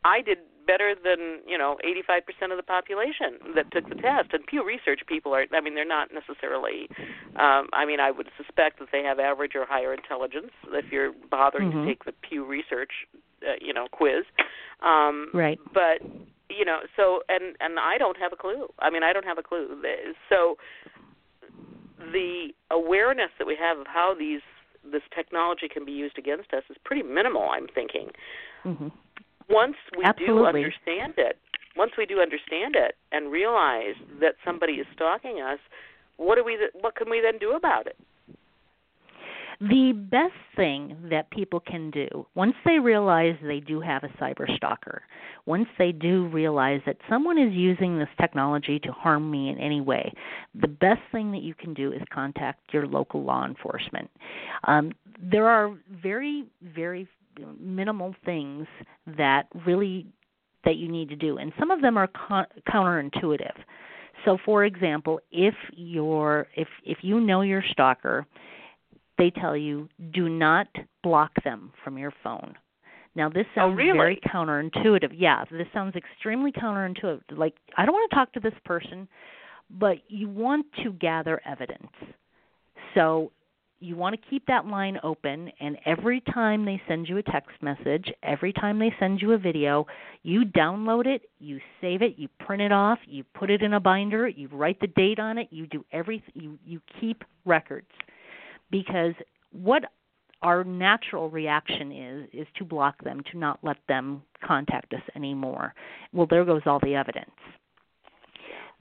I 0.04 0.20
did 0.22 0.38
better 0.68 0.94
than 0.94 1.40
you 1.48 1.57
know 1.57 1.78
85% 1.83 2.52
of 2.52 2.59
the 2.59 2.62
population 2.62 3.57
that 3.57 3.72
took 3.72 3.88
the 3.88 3.96
test. 3.96 4.28
And 4.33 4.46
Pew 4.46 4.64
Research 4.64 5.00
people 5.09 5.35
are, 5.35 5.46
I 5.52 5.61
mean, 5.61 5.74
they're 5.74 5.88
not 5.88 6.11
necessarily. 6.12 6.88
Um, 7.37 7.72
I 7.72 7.87
mean, 7.87 7.98
I 7.98 8.11
would 8.11 8.28
suspect 8.37 8.78
that 8.78 8.88
they 8.92 9.02
have 9.02 9.18
average 9.18 9.52
or 9.57 9.64
higher 9.64 9.94
intelligence 9.94 10.52
if 10.70 10.92
you're 10.92 11.12
bothering 11.31 11.70
mm-hmm. 11.70 11.81
to 11.81 11.87
take 11.87 12.04
the 12.04 12.12
Pew 12.20 12.44
Research, 12.44 12.92
uh, 13.42 13.57
you 13.61 13.72
know, 13.72 13.87
quiz. 13.90 14.24
Um, 14.85 15.31
right. 15.33 15.59
But 15.72 16.04
you 16.50 16.64
know, 16.64 16.81
so 16.94 17.22
and 17.28 17.57
and 17.61 17.81
I 17.81 17.96
don't 17.98 18.18
have 18.18 18.33
a 18.33 18.37
clue. 18.37 18.68
I 18.78 18.90
mean, 18.90 19.02
I 19.02 19.12
don't 19.14 19.24
have 19.24 19.38
a 19.38 19.42
clue. 19.42 19.83
So 20.28 20.57
the 21.98 22.48
awareness 22.70 23.31
that 23.38 23.46
we 23.46 23.57
have 23.59 23.78
of 23.78 23.87
how 23.87 24.14
these 24.16 24.42
this 24.85 25.02
technology 25.14 25.68
can 25.68 25.85
be 25.85 25.92
used 25.92 26.18
against 26.18 26.52
us 26.52 26.62
is 26.70 26.76
pretty 26.85 27.02
minimal. 27.02 27.48
I'm 27.50 27.66
thinking. 27.74 28.11
Mm-hmm. 28.64 28.88
Once 29.48 29.76
we 29.96 30.04
Absolutely. 30.04 30.34
do 30.37 30.46
understand 30.46 31.14
it, 31.16 31.38
once 31.76 31.92
we 31.96 32.06
do 32.06 32.20
understand 32.20 32.74
it 32.76 32.96
and 33.12 33.30
realize 33.30 33.94
that 34.20 34.34
somebody 34.44 34.74
is 34.74 34.87
stalking 34.94 35.40
us, 35.40 35.58
what 36.16 36.34
do 36.34 36.44
we? 36.44 36.58
What 36.80 36.96
can 36.96 37.08
we 37.08 37.20
then 37.20 37.38
do 37.38 37.52
about 37.52 37.87
it? 37.87 37.96
The 39.61 39.92
best 39.92 40.34
thing 40.54 40.96
that 41.11 41.30
people 41.30 41.58
can 41.58 41.90
do 41.90 42.26
once 42.37 42.54
they 42.64 42.78
realize 42.78 43.34
they 43.42 43.58
do 43.58 43.80
have 43.80 44.04
a 44.04 44.08
cyber 44.22 44.46
stalker, 44.56 45.02
once 45.46 45.66
they 45.78 45.90
do 45.90 46.28
realize 46.28 46.80
that 46.87 46.96
someone 47.08 47.38
is 47.38 47.52
using 47.52 47.98
this 47.98 48.08
technology 48.20 48.78
to 48.80 48.92
harm 48.92 49.28
me 49.28 49.48
in 49.48 49.58
any 49.58 49.80
way, 49.80 50.12
the 50.54 50.68
best 50.68 51.00
thing 51.11 51.32
that 51.32 51.42
you 51.42 51.54
can 51.54 51.74
do 51.74 51.92
is 51.92 52.00
contact 52.12 52.72
your 52.72 52.87
local 52.87 53.24
law 53.24 53.44
enforcement. 53.44 54.08
Um, 54.64 54.92
there 55.20 55.48
are 55.48 55.76
very, 55.90 56.44
very 56.62 57.08
minimal 57.59 58.14
things 58.24 58.66
that 59.16 59.44
really 59.66 60.07
that 60.64 60.77
you 60.77 60.88
need 60.88 61.09
to 61.09 61.16
do, 61.16 61.38
and 61.38 61.53
some 61.59 61.70
of 61.70 61.81
them 61.81 61.96
are 61.96 62.09
con- 62.09 62.46
counterintuitive. 62.68 63.57
So, 64.24 64.37
for 64.44 64.64
example, 64.64 65.20
if 65.31 65.55
you're 65.72 66.46
if 66.57 66.68
if 66.85 66.98
you 67.03 67.20
know 67.20 67.42
your 67.42 67.62
stalker 67.70 68.27
they 69.18 69.31
tell 69.31 69.57
you 69.57 69.88
do 70.14 70.29
not 70.29 70.68
block 71.03 71.33
them 71.44 71.72
from 71.85 71.98
your 71.98 72.12
phone. 72.22 72.55
Now 73.14 73.29
this 73.29 73.46
oh, 73.51 73.61
sounds 73.61 73.72
oh, 73.72 73.77
really? 73.77 73.98
very 73.98 74.20
counterintuitive. 74.33 75.12
Yeah, 75.14 75.44
this 75.51 75.66
sounds 75.74 75.96
extremely 75.96 76.53
counterintuitive. 76.53 77.37
Like 77.37 77.55
I 77.77 77.85
don't 77.85 77.92
want 77.92 78.11
to 78.11 78.14
talk 78.14 78.33
to 78.35 78.40
this 78.40 78.55
person, 78.64 79.09
but 79.68 79.98
you 80.09 80.29
want 80.29 80.66
to 80.85 80.92
gather 80.92 81.42
evidence. 81.44 81.92
So 82.94 83.33
you 83.80 83.96
want 83.96 84.20
to 84.20 84.30
keep 84.30 84.44
that 84.46 84.66
line 84.66 84.98
open 85.02 85.50
and 85.60 85.76
every 85.86 86.20
time 86.32 86.64
they 86.64 86.80
send 86.88 87.08
you 87.08 87.18
a 87.18 87.22
text 87.22 87.62
message, 87.62 88.12
every 88.22 88.52
time 88.52 88.78
they 88.78 88.92
send 88.98 89.20
you 89.20 89.32
a 89.32 89.38
video, 89.38 89.86
you 90.22 90.44
download 90.44 91.06
it, 91.06 91.22
you 91.38 91.60
save 91.80 92.02
it, 92.02 92.18
you 92.18 92.28
print 92.40 92.62
it 92.62 92.72
off, 92.72 92.98
you 93.06 93.24
put 93.34 93.50
it 93.50 93.62
in 93.62 93.74
a 93.74 93.80
binder, 93.80 94.28
you 94.28 94.48
write 94.48 94.80
the 94.80 94.86
date 94.88 95.18
on 95.18 95.38
it, 95.38 95.48
you 95.50 95.66
do 95.66 95.84
everything 95.92 96.32
you 96.34 96.58
you 96.64 96.80
keep 97.00 97.22
records 97.44 97.90
because 98.70 99.14
what 99.52 99.84
our 100.42 100.64
natural 100.64 101.30
reaction 101.30 101.92
is 101.92 102.28
is 102.32 102.46
to 102.56 102.64
block 102.64 103.02
them, 103.02 103.22
to 103.32 103.38
not 103.38 103.58
let 103.62 103.78
them 103.88 104.22
contact 104.44 104.92
us 104.94 105.02
anymore. 105.16 105.74
Well, 106.12 106.26
there 106.28 106.44
goes 106.44 106.62
all 106.66 106.80
the 106.80 106.94
evidence. 106.94 107.30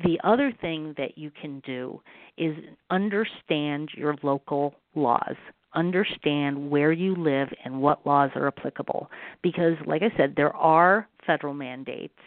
The 0.03 0.19
other 0.23 0.53
thing 0.62 0.93
that 0.97 1.17
you 1.17 1.31
can 1.41 1.62
do 1.65 2.01
is 2.38 2.55
understand 2.91 3.89
your 3.95 4.15
local 4.21 4.75
laws. 4.95 5.36
Understand 5.73 6.69
where 6.69 6.91
you 6.91 7.15
live 7.15 7.49
and 7.65 7.81
what 7.81 8.05
laws 8.05 8.29
are 8.36 8.47
applicable. 8.47 9.10
Because, 9.41 9.73
like 9.86 10.03
I 10.03 10.15
said, 10.15 10.33
there 10.36 10.55
are 10.55 11.07
federal 11.25 11.53
mandates, 11.53 12.17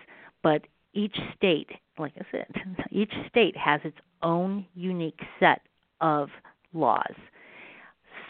but 0.43 0.63
each 0.95 1.17
state, 1.37 1.71
like 1.99 2.13
I 2.19 2.25
said, 2.33 2.47
each 2.91 3.13
state 3.29 3.57
has 3.57 3.81
its 3.85 3.97
own 4.23 4.67
unique 4.75 5.21
set 5.39 5.63
of 6.01 6.29
laws 6.73 7.15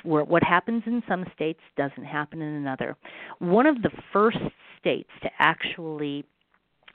where 0.03 0.25
what 0.25 0.43
happens 0.43 0.83
in 0.87 1.03
some 1.09 1.25
states 1.35 1.61
doesn't 1.77 2.05
happen 2.05 2.41
in 2.41 2.55
another. 2.55 2.97
One 3.39 3.67
of 3.67 3.83
the 3.83 3.91
first 4.13 4.39
states 4.79 5.11
to 5.23 5.29
actually 5.39 6.25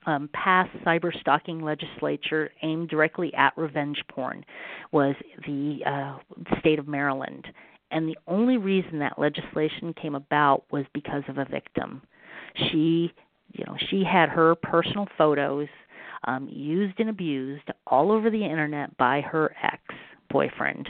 um, 0.06 0.30
pass 0.34 0.68
cyber 0.86 1.18
stalking 1.20 1.62
legislature 1.62 2.52
aimed 2.62 2.90
directly 2.90 3.34
at 3.34 3.58
revenge 3.58 4.02
porn 4.10 4.46
was 4.92 5.16
the 5.46 5.80
uh, 5.86 6.18
state 6.60 6.80
of 6.80 6.88
Maryland. 6.88 7.46
And 7.92 8.08
the 8.08 8.18
only 8.28 8.58
reason 8.58 9.00
that 9.00 9.20
legislation 9.20 9.94
came 10.02 10.16
about 10.16 10.64
was 10.72 10.86
because 10.94 11.24
of 11.28 11.38
a 11.38 11.46
victim. 11.46 12.02
She, 12.56 13.12
you 13.54 13.64
know, 13.66 13.76
she 13.90 14.04
had 14.04 14.30
her 14.30 14.56
personal 14.56 15.08
photos 15.18 15.68
um, 16.26 16.50
used 16.52 17.00
and 17.00 17.10
abused 17.10 17.70
all 17.88 18.12
over 18.12 18.30
the 18.30 18.44
internet 18.44 18.96
by 18.98 19.22
her 19.22 19.56
ex 19.62 19.82
boyfriend 20.30 20.90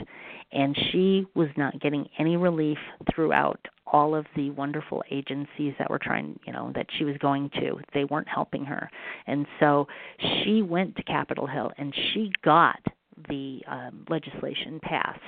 and 0.52 0.76
she 0.90 1.26
was 1.34 1.48
not 1.56 1.78
getting 1.80 2.08
any 2.18 2.36
relief 2.36 2.78
throughout 3.14 3.60
all 3.86 4.14
of 4.14 4.26
the 4.34 4.50
wonderful 4.50 5.02
agencies 5.10 5.74
that 5.78 5.88
were 5.88 5.98
trying, 5.98 6.38
you 6.46 6.52
know, 6.52 6.72
that 6.74 6.86
she 6.98 7.04
was 7.04 7.16
going 7.18 7.50
to. 7.50 7.78
They 7.94 8.04
weren't 8.04 8.28
helping 8.28 8.64
her. 8.64 8.90
And 9.26 9.46
so 9.60 9.86
she 10.18 10.62
went 10.62 10.96
to 10.96 11.02
Capitol 11.02 11.46
Hill 11.46 11.70
and 11.78 11.94
she 12.12 12.32
got 12.42 12.80
the 13.28 13.60
um, 13.68 14.04
legislation 14.08 14.80
passed. 14.82 15.20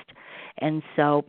And 0.59 0.83
so 0.95 1.25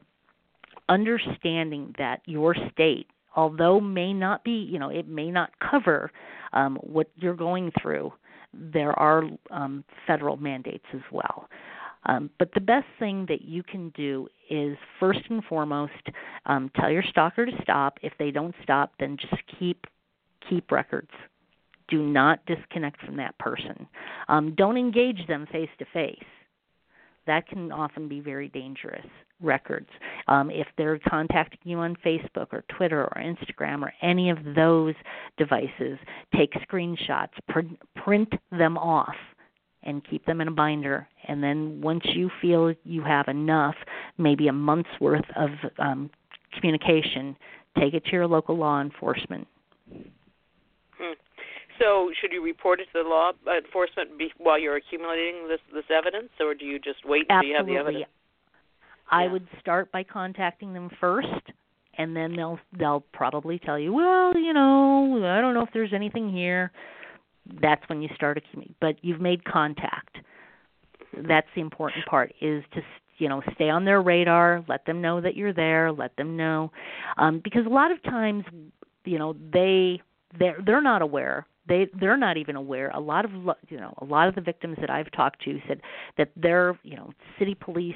understanding 0.88 1.94
that 1.98 2.20
your 2.26 2.54
state 2.72 3.06
although 3.36 3.80
may 3.80 4.12
not 4.12 4.42
be 4.42 4.50
you 4.50 4.78
know 4.78 4.88
it 4.88 5.06
may 5.08 5.30
not 5.30 5.50
cover 5.70 6.10
um, 6.52 6.76
what 6.82 7.08
you're 7.14 7.34
going 7.34 7.70
through 7.80 8.12
there 8.52 8.92
are 8.98 9.22
um, 9.52 9.84
federal 10.06 10.36
mandates 10.36 10.84
as 10.92 11.00
well 11.12 11.48
um, 12.06 12.30
but 12.38 12.50
the 12.54 12.60
best 12.60 12.86
thing 12.98 13.26
that 13.28 13.42
you 13.42 13.62
can 13.62 13.90
do 13.90 14.28
is 14.48 14.76
first 14.98 15.20
and 15.28 15.44
foremost 15.44 15.92
um, 16.46 16.70
tell 16.76 16.90
your 16.90 17.02
stalker 17.02 17.46
to 17.46 17.52
stop. 17.62 17.98
If 18.02 18.12
they 18.18 18.30
don't 18.30 18.54
stop, 18.62 18.92
then 18.98 19.16
just 19.16 19.42
keep 19.58 19.86
keep 20.48 20.72
records. 20.72 21.10
Do 21.88 22.02
not 22.02 22.44
disconnect 22.46 23.04
from 23.04 23.16
that 23.16 23.36
person. 23.38 23.86
Um, 24.28 24.54
don't 24.54 24.78
engage 24.78 25.26
them 25.26 25.46
face 25.52 25.68
to 25.78 25.84
face. 25.92 26.24
That 27.26 27.46
can 27.46 27.70
often 27.70 28.08
be 28.08 28.20
very 28.20 28.48
dangerous. 28.48 29.06
Records. 29.42 29.88
Um, 30.28 30.50
if 30.50 30.66
they're 30.76 30.98
contacting 31.08 31.60
you 31.64 31.78
on 31.78 31.96
Facebook 32.04 32.48
or 32.52 32.64
Twitter 32.76 33.04
or 33.04 33.22
Instagram 33.22 33.82
or 33.82 33.92
any 34.02 34.28
of 34.28 34.38
those 34.54 34.94
devices, 35.38 35.98
take 36.36 36.52
screenshots, 36.68 37.30
pr- 37.48 37.60
print 38.02 38.30
them 38.50 38.76
off 38.76 39.14
and 39.82 40.02
keep 40.08 40.24
them 40.26 40.40
in 40.40 40.48
a 40.48 40.50
binder. 40.50 41.08
And 41.26 41.42
then 41.42 41.80
once 41.80 42.02
you 42.14 42.30
feel 42.40 42.74
you 42.84 43.02
have 43.02 43.28
enough, 43.28 43.74
maybe 44.18 44.48
a 44.48 44.52
month's 44.52 44.90
worth 45.00 45.24
of 45.36 45.50
um, 45.78 46.10
communication, 46.58 47.36
take 47.78 47.94
it 47.94 48.04
to 48.06 48.12
your 48.12 48.26
local 48.26 48.56
law 48.56 48.80
enforcement. 48.80 49.46
Hmm. 50.98 51.12
So, 51.78 52.10
should 52.20 52.32
you 52.32 52.42
report 52.44 52.80
it 52.80 52.88
to 52.92 53.02
the 53.02 53.08
law 53.08 53.32
enforcement 53.56 54.18
be, 54.18 54.30
while 54.36 54.58
you're 54.58 54.76
accumulating 54.76 55.48
this 55.48 55.60
this 55.72 55.84
evidence, 55.90 56.28
or 56.38 56.54
do 56.54 56.66
you 56.66 56.78
just 56.78 56.98
wait 57.06 57.22
until 57.30 57.36
Absolutely. 57.38 57.50
you 57.50 57.56
have 57.56 57.66
the 57.66 57.90
evidence? 57.90 58.12
I 59.10 59.24
yeah. 59.24 59.32
would 59.32 59.48
start 59.60 59.90
by 59.90 60.02
contacting 60.02 60.74
them 60.74 60.90
first, 61.00 61.28
and 61.96 62.14
then 62.14 62.36
they'll 62.36 62.58
they'll 62.78 63.04
probably 63.14 63.58
tell 63.58 63.78
you, 63.78 63.94
well, 63.94 64.36
you 64.36 64.52
know, 64.52 65.24
I 65.24 65.40
don't 65.40 65.54
know 65.54 65.62
if 65.62 65.70
there's 65.72 65.94
anything 65.94 66.30
here 66.30 66.70
that's 67.60 67.82
when 67.88 68.02
you 68.02 68.08
start 68.14 68.38
accumulating. 68.38 68.74
But 68.80 68.96
you've 69.02 69.20
made 69.20 69.44
contact. 69.44 70.18
That's 71.28 71.46
the 71.54 71.60
important 71.60 72.04
part 72.06 72.32
is 72.40 72.62
to 72.74 72.80
you 73.18 73.28
know 73.28 73.42
stay 73.54 73.68
on 73.68 73.84
their 73.84 74.02
radar, 74.02 74.64
let 74.68 74.84
them 74.86 75.00
know 75.00 75.20
that 75.20 75.36
you're 75.36 75.52
there, 75.52 75.92
let 75.92 76.16
them 76.16 76.36
know 76.36 76.70
um, 77.18 77.40
because 77.42 77.66
a 77.66 77.70
lot 77.70 77.90
of 77.90 78.02
times 78.02 78.44
you 79.04 79.18
know 79.18 79.34
they 79.52 80.00
they're 80.38 80.58
they're 80.64 80.82
not 80.82 81.02
aware 81.02 81.46
they 81.68 81.86
they're 81.98 82.16
not 82.16 82.36
even 82.36 82.56
aware 82.56 82.90
a 82.90 83.00
lot 83.00 83.24
of 83.24 83.30
you 83.68 83.78
know 83.78 83.94
a 83.98 84.04
lot 84.04 84.28
of 84.28 84.34
the 84.34 84.40
victims 84.40 84.76
that 84.80 84.90
I've 84.90 85.10
talked 85.12 85.42
to 85.44 85.58
said 85.68 85.80
that 86.18 86.30
their 86.36 86.78
you 86.82 86.96
know 86.96 87.12
city 87.38 87.54
police 87.54 87.94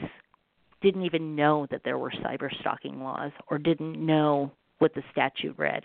didn't 0.81 1.03
even 1.03 1.35
know 1.35 1.67
that 1.71 1.81
there 1.85 1.99
were 1.99 2.11
cyber 2.11 2.49
stalking 2.61 3.03
laws 3.03 3.33
or 3.51 3.59
didn't 3.59 4.05
know 4.05 4.53
what 4.79 4.95
the 4.95 5.03
statute 5.13 5.55
read. 5.59 5.85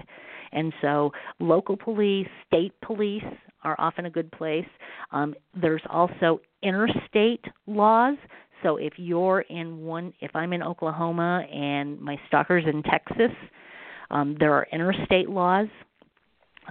And 0.52 0.74
so 0.82 1.12
local 1.40 1.78
police, 1.78 2.28
state 2.48 2.74
police 2.82 3.24
are 3.64 3.76
often 3.78 4.06
a 4.06 4.10
good 4.10 4.32
place. 4.32 4.66
Um, 5.12 5.36
there's 5.60 5.82
also 5.90 6.42
interstate 6.64 7.44
laws. 7.68 8.18
So 8.64 8.78
if 8.78 8.94
you're 8.98 9.42
in 9.42 9.82
one, 9.82 10.14
if 10.20 10.36
I'm 10.36 10.54
in 10.54 10.64
Oklahoma 10.64 11.44
and 11.52 12.00
my 12.00 12.18
stalker's 12.28 12.66
in 12.66 12.84
Texas, 12.84 13.32
um, 14.12 14.36
there 14.40 14.54
are 14.54 14.68
interstate 14.72 15.30
laws 15.30 15.68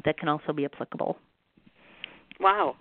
that 0.04 0.18
can 0.18 0.28
also 0.28 0.52
be 0.52 0.64
applicable. 0.64 1.16
Wow. 2.40 2.76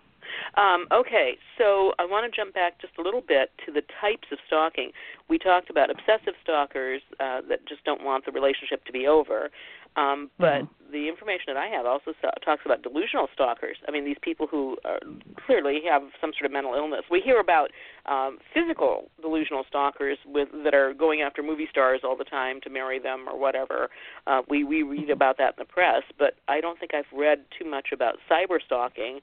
Um, 0.55 0.87
okay, 0.91 1.37
so 1.57 1.93
I 1.99 2.05
want 2.05 2.31
to 2.31 2.35
jump 2.35 2.53
back 2.53 2.79
just 2.81 2.93
a 2.97 3.01
little 3.01 3.21
bit 3.21 3.51
to 3.65 3.71
the 3.71 3.81
types 4.01 4.27
of 4.31 4.39
stalking. 4.47 4.91
We 5.29 5.37
talked 5.37 5.69
about 5.69 5.89
obsessive 5.89 6.33
stalkers 6.41 7.01
uh, 7.19 7.41
that 7.49 7.67
just 7.67 7.83
don't 7.83 8.03
want 8.03 8.25
the 8.25 8.31
relationship 8.31 8.85
to 8.85 8.91
be 8.91 9.07
over. 9.07 9.49
Um, 9.97 10.29
but 10.37 10.61
mm-hmm. 10.61 10.91
the 10.91 11.09
information 11.09 11.45
that 11.47 11.57
I 11.57 11.67
have 11.67 11.87
also 11.87 12.13
so- 12.21 12.29
talks 12.45 12.61
about 12.65 12.83
delusional 12.83 13.27
stalkers. 13.33 13.77
I 13.87 13.91
mean, 13.91 14.05
these 14.05 14.21
people 14.21 14.45
who 14.45 14.77
are, 14.85 14.99
clearly 15.45 15.79
have 15.89 16.03
some 16.21 16.31
sort 16.37 16.45
of 16.45 16.51
mental 16.51 16.75
illness. 16.75 17.01
We 17.09 17.19
hear 17.19 17.39
about 17.39 17.71
um, 18.05 18.37
physical 18.53 19.09
delusional 19.19 19.63
stalkers 19.67 20.19
with 20.23 20.49
that 20.63 20.75
are 20.75 20.93
going 20.93 21.21
after 21.21 21.41
movie 21.41 21.67
stars 21.69 22.01
all 22.03 22.15
the 22.15 22.23
time 22.23 22.61
to 22.61 22.69
marry 22.69 22.99
them 22.99 23.25
or 23.27 23.39
whatever. 23.39 23.89
Uh, 24.27 24.41
we 24.47 24.63
we 24.63 24.83
read 24.83 25.09
about 25.09 25.39
that 25.39 25.55
in 25.57 25.65
the 25.65 25.65
press, 25.65 26.03
but 26.19 26.35
I 26.47 26.61
don't 26.61 26.79
think 26.79 26.93
I've 26.93 27.11
read 27.11 27.45
too 27.57 27.67
much 27.67 27.87
about 27.91 28.17
cyber 28.29 28.59
stalking 28.63 29.19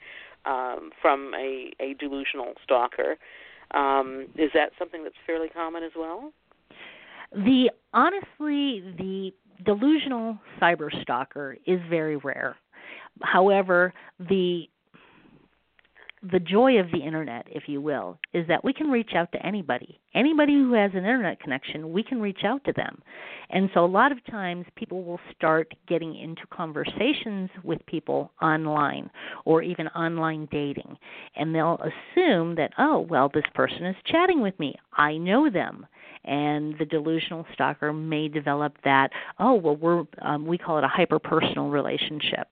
um, 0.46 0.90
from 1.00 1.32
a, 1.34 1.72
a 1.80 1.94
delusional 1.94 2.54
stalker. 2.62 3.16
Um, 3.72 4.26
is 4.36 4.50
that 4.54 4.70
something 4.78 5.02
that's 5.02 5.16
fairly 5.26 5.48
common 5.48 5.82
as 5.82 5.92
well? 5.96 6.32
The 7.32 7.70
honestly, 7.92 8.82
the 8.98 9.32
delusional 9.64 10.38
cyber 10.60 10.90
stalker 11.02 11.56
is 11.66 11.80
very 11.88 12.16
rare. 12.16 12.56
However, 13.22 13.92
the 14.18 14.68
the 16.30 16.40
joy 16.40 16.78
of 16.78 16.90
the 16.90 16.98
internet, 16.98 17.46
if 17.50 17.64
you 17.66 17.80
will, 17.80 18.18
is 18.32 18.46
that 18.48 18.64
we 18.64 18.72
can 18.72 18.88
reach 18.88 19.10
out 19.14 19.30
to 19.32 19.46
anybody. 19.46 20.00
Anybody 20.14 20.54
who 20.54 20.72
has 20.72 20.90
an 20.92 20.98
internet 20.98 21.40
connection, 21.40 21.92
we 21.92 22.02
can 22.02 22.20
reach 22.20 22.44
out 22.44 22.64
to 22.64 22.72
them. 22.72 23.02
And 23.50 23.68
so 23.74 23.84
a 23.84 23.86
lot 23.86 24.12
of 24.12 24.24
times 24.26 24.64
people 24.74 25.04
will 25.04 25.20
start 25.36 25.72
getting 25.86 26.16
into 26.16 26.42
conversations 26.50 27.50
with 27.62 27.84
people 27.86 28.32
online 28.40 29.10
or 29.44 29.62
even 29.62 29.88
online 29.88 30.48
dating. 30.50 30.96
And 31.36 31.54
they'll 31.54 31.80
assume 31.80 32.54
that, 32.56 32.72
oh, 32.78 33.00
well, 33.10 33.30
this 33.32 33.44
person 33.54 33.84
is 33.84 33.96
chatting 34.06 34.40
with 34.40 34.58
me. 34.58 34.74
I 34.96 35.16
know 35.16 35.50
them 35.50 35.86
and 36.24 36.74
the 36.78 36.84
delusional 36.84 37.44
stalker 37.52 37.92
may 37.92 38.28
develop 38.28 38.74
that 38.84 39.10
oh 39.38 39.54
well 39.54 39.76
we're 39.76 40.04
um, 40.22 40.46
we 40.46 40.56
call 40.56 40.78
it 40.78 40.84
a 40.84 40.88
hyper 40.88 41.18
personal 41.18 41.68
relationship 41.68 42.48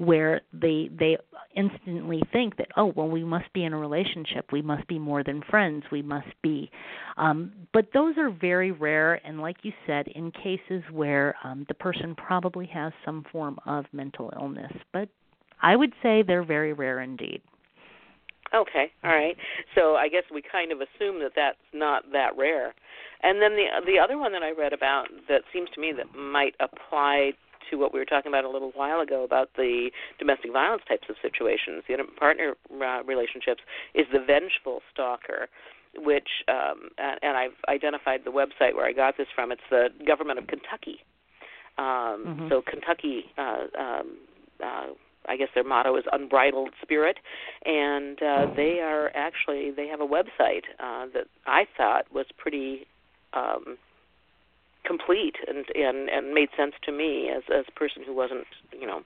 where 0.00 0.40
they 0.50 0.88
they 0.98 1.18
instantly 1.54 2.22
think 2.32 2.56
that 2.56 2.68
oh 2.78 2.92
well 2.96 3.08
we 3.08 3.22
must 3.22 3.52
be 3.52 3.64
in 3.64 3.74
a 3.74 3.78
relationship. 3.78 4.46
We 4.50 4.62
must 4.62 4.88
be 4.88 4.98
more 4.98 5.22
than 5.22 5.42
friends. 5.50 5.84
We 5.92 6.00
must 6.00 6.28
be 6.42 6.70
um, 7.18 7.52
but 7.74 7.88
those 7.92 8.16
are 8.16 8.30
very 8.30 8.72
rare. 8.72 9.20
And 9.26 9.40
like 9.40 9.58
you 9.62 9.72
said 9.86 10.08
in 10.08 10.32
cases 10.32 10.82
where 10.90 11.36
um, 11.44 11.66
the 11.68 11.74
person 11.74 12.14
probably 12.14 12.66
has 12.72 12.92
some 13.04 13.26
form 13.30 13.58
of 13.66 13.84
mental 13.92 14.32
illness 14.40 14.72
but 14.92 15.08
i 15.62 15.76
would 15.76 15.92
say 16.02 16.22
they're 16.22 16.44
very 16.44 16.72
rare 16.72 17.00
indeed. 17.00 17.42
Okay, 18.52 18.90
all 19.04 19.10
right. 19.10 19.36
So 19.76 19.94
I 19.94 20.08
guess 20.08 20.24
we 20.32 20.42
kind 20.42 20.72
of 20.72 20.78
assume 20.78 21.20
that 21.20 21.32
that's 21.36 21.56
not 21.72 22.04
that 22.12 22.36
rare. 22.36 22.74
And 23.22 23.40
then 23.40 23.52
the 23.52 23.66
the 23.86 23.98
other 23.98 24.18
one 24.18 24.32
that 24.32 24.42
I 24.42 24.50
read 24.50 24.72
about 24.72 25.06
that 25.28 25.42
seems 25.52 25.68
to 25.74 25.80
me 25.80 25.92
that 25.96 26.18
might 26.18 26.54
apply 26.58 27.32
to 27.70 27.76
what 27.76 27.92
we 27.92 27.98
were 27.98 28.04
talking 28.04 28.30
about 28.30 28.44
a 28.44 28.50
little 28.50 28.72
while 28.74 29.00
ago 29.00 29.24
about 29.24 29.50
the 29.56 29.90
domestic 30.18 30.52
violence 30.52 30.82
types 30.88 31.08
of 31.08 31.16
situations, 31.22 31.82
the 31.88 31.96
partner 32.18 32.54
uh, 32.72 33.02
relationships, 33.04 33.62
is 33.94 34.06
the 34.12 34.20
vengeful 34.20 34.80
stalker, 34.92 35.48
which 35.96 36.28
um, 36.48 36.90
and 36.98 37.36
I've 37.36 37.58
identified 37.68 38.20
the 38.24 38.30
website 38.30 38.74
where 38.74 38.86
I 38.86 38.92
got 38.92 39.16
this 39.16 39.28
from. 39.34 39.52
It's 39.52 39.60
the 39.70 39.88
government 40.06 40.38
of 40.38 40.46
Kentucky. 40.46 41.00
Um, 41.78 42.24
mm-hmm. 42.26 42.48
So 42.48 42.62
Kentucky. 42.62 43.24
Uh, 43.38 43.66
um, 43.78 44.18
uh, 44.62 44.86
I 45.28 45.36
guess 45.36 45.48
their 45.54 45.64
motto 45.64 45.96
is 45.96 46.04
unbridled 46.12 46.70
spirit, 46.82 47.18
and 47.64 48.18
uh, 48.22 48.46
they 48.56 48.80
are 48.80 49.10
actually 49.14 49.70
they 49.70 49.86
have 49.86 50.00
a 50.00 50.06
website 50.06 50.64
uh, 50.78 51.06
that 51.12 51.26
I 51.46 51.66
thought 51.76 52.06
was 52.12 52.26
pretty 52.38 52.86
um, 53.34 53.76
complete 54.84 55.36
and, 55.46 55.64
and 55.74 56.08
and 56.08 56.34
made 56.34 56.48
sense 56.56 56.74
to 56.84 56.92
me 56.92 57.30
as 57.34 57.42
as 57.52 57.64
a 57.68 57.72
person 57.78 58.02
who 58.04 58.14
wasn't 58.14 58.46
you 58.72 58.86
know 58.86 59.02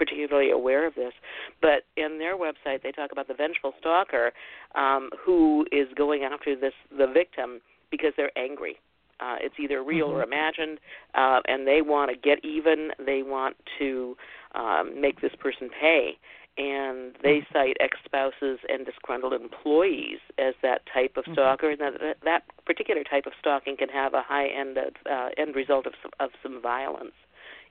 particularly 0.00 0.50
aware 0.50 0.86
of 0.86 0.94
this. 0.94 1.12
But 1.60 1.84
in 1.96 2.18
their 2.18 2.36
website, 2.36 2.82
they 2.82 2.90
talk 2.90 3.12
about 3.12 3.28
the 3.28 3.34
vengeful 3.34 3.74
stalker 3.78 4.32
um, 4.74 5.10
who 5.22 5.66
is 5.70 5.88
going 5.94 6.22
after 6.22 6.56
this 6.56 6.72
the 6.96 7.06
victim 7.06 7.60
because 7.90 8.12
they're 8.16 8.36
angry. 8.36 8.76
Uh, 9.20 9.36
it's 9.40 9.56
either 9.62 9.82
real 9.82 10.08
mm-hmm. 10.08 10.16
or 10.16 10.22
imagined, 10.22 10.78
uh, 11.14 11.40
and 11.46 11.66
they 11.66 11.82
want 11.82 12.10
to 12.10 12.16
get 12.16 12.42
even. 12.42 12.90
They 13.04 13.22
want 13.22 13.56
to 13.78 14.16
um, 14.54 14.98
make 14.98 15.20
this 15.20 15.32
person 15.38 15.68
pay 15.78 16.16
and 16.58 17.14
they 17.22 17.46
cite 17.52 17.76
ex-spouses 17.80 18.58
and 18.68 18.84
disgruntled 18.84 19.32
employees 19.32 20.18
as 20.38 20.54
that 20.62 20.82
type 20.92 21.16
of 21.16 21.24
mm-hmm. 21.24 21.34
stalker, 21.34 21.70
and 21.70 21.80
that 21.80 22.16
that 22.24 22.42
particular 22.66 23.02
type 23.04 23.26
of 23.26 23.32
stalking 23.38 23.76
can 23.76 23.88
have 23.88 24.14
a 24.14 24.22
high 24.22 24.48
end 24.48 24.76
of, 24.76 24.92
uh, 25.10 25.28
end 25.38 25.54
result 25.54 25.86
of 25.86 25.92
some, 26.02 26.10
of 26.20 26.30
some 26.42 26.60
violence. 26.60 27.14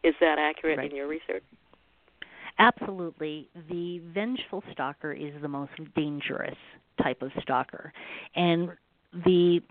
Is 0.03 0.15
that 0.21 0.37
accurate 0.39 0.77
right. 0.77 0.89
in 0.89 0.95
your 0.95 1.07
research? 1.07 1.43
Absolutely. 2.57 3.49
The 3.69 4.01
vengeful 4.13 4.63
stalker 4.71 5.13
is 5.13 5.33
the 5.41 5.47
most 5.47 5.71
dangerous 5.95 6.57
type 7.01 7.21
of 7.21 7.31
stalker, 7.41 7.93
and 8.35 8.69
the 9.13 9.61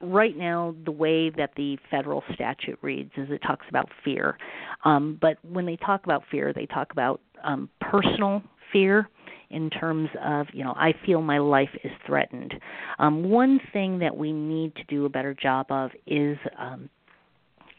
right 0.00 0.36
now 0.36 0.74
the 0.84 0.92
way 0.92 1.30
that 1.30 1.50
the 1.56 1.76
federal 1.90 2.22
statute 2.32 2.78
reads 2.82 3.10
is 3.16 3.28
it 3.30 3.40
talks 3.44 3.66
about 3.68 3.88
fear 4.04 4.38
um, 4.84 5.18
but 5.20 5.38
when 5.42 5.66
they 5.66 5.76
talk 5.76 6.04
about 6.04 6.22
fear 6.30 6.52
they 6.52 6.66
talk 6.66 6.92
about 6.92 7.20
um, 7.44 7.68
personal 7.80 8.42
fear 8.72 9.08
in 9.50 9.70
terms 9.70 10.08
of 10.22 10.46
you 10.52 10.62
know 10.64 10.74
I 10.76 10.92
feel 11.06 11.22
my 11.22 11.38
life 11.38 11.70
is 11.84 11.92
threatened. 12.06 12.54
Um, 12.98 13.30
one 13.30 13.60
thing 13.72 13.98
that 14.00 14.16
we 14.16 14.32
need 14.32 14.74
to 14.76 14.84
do 14.84 15.06
a 15.06 15.08
better 15.08 15.34
job 15.34 15.66
of 15.70 15.90
is 16.06 16.36
um, 16.58 16.88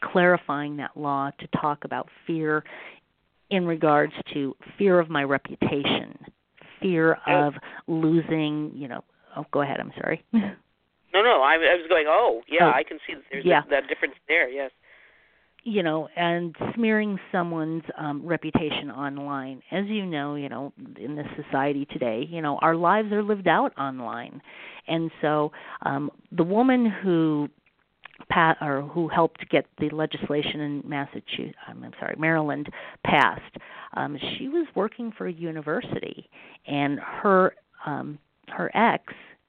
clarifying 0.02 0.76
that 0.78 0.96
law 0.96 1.30
to 1.38 1.46
talk 1.60 1.84
about 1.84 2.08
fear 2.26 2.64
in 3.50 3.66
regards 3.66 4.12
to 4.34 4.54
fear 4.78 4.98
of 4.98 5.10
my 5.10 5.22
reputation, 5.22 6.18
fear 6.80 7.18
of 7.26 7.54
losing 7.86 8.72
you 8.74 8.88
know. 8.88 9.02
Oh, 9.36 9.46
go 9.52 9.62
ahead. 9.62 9.78
I'm 9.78 9.92
sorry. 10.00 10.24
No, 11.12 11.22
no. 11.22 11.42
I, 11.42 11.54
I 11.54 11.74
was 11.74 11.86
going. 11.88 12.04
Oh, 12.08 12.40
yeah. 12.48 12.66
Oh, 12.66 12.70
I 12.70 12.84
can 12.84 12.98
see 13.04 13.14
that 13.14 13.24
there's 13.32 13.44
yeah. 13.44 13.62
a, 13.66 13.70
that 13.70 13.88
difference 13.88 14.14
there. 14.28 14.48
Yes 14.48 14.70
you 15.64 15.82
know 15.82 16.08
and 16.16 16.54
smearing 16.74 17.18
someone's 17.32 17.82
um 17.98 18.26
reputation 18.26 18.90
online. 18.90 19.62
As 19.70 19.86
you 19.86 20.06
know 20.06 20.34
you 20.34 20.48
know 20.48 20.72
in 20.98 21.16
this 21.16 21.26
society 21.36 21.86
today 21.92 22.26
you 22.28 22.40
know 22.42 22.58
our 22.62 22.76
lives 22.76 23.12
are 23.12 23.22
lived 23.22 23.48
out 23.48 23.76
online. 23.78 24.40
And 24.88 25.10
so 25.20 25.52
um 25.82 26.10
the 26.32 26.44
woman 26.44 26.90
who 27.02 27.48
pat 28.28 28.58
or 28.60 28.82
who 28.82 29.08
helped 29.08 29.48
get 29.50 29.66
the 29.78 29.88
legislation 29.90 30.60
in 30.60 30.82
Massachusetts 30.86 31.56
I'm 31.66 31.84
sorry 31.98 32.16
Maryland 32.18 32.68
passed 33.04 33.56
um 33.94 34.18
she 34.38 34.48
was 34.48 34.66
working 34.74 35.12
for 35.16 35.26
a 35.26 35.32
university. 35.32 36.28
And 36.66 36.98
her 37.00 37.54
um 37.86 38.18
her 38.48 38.70
ex 38.74 39.04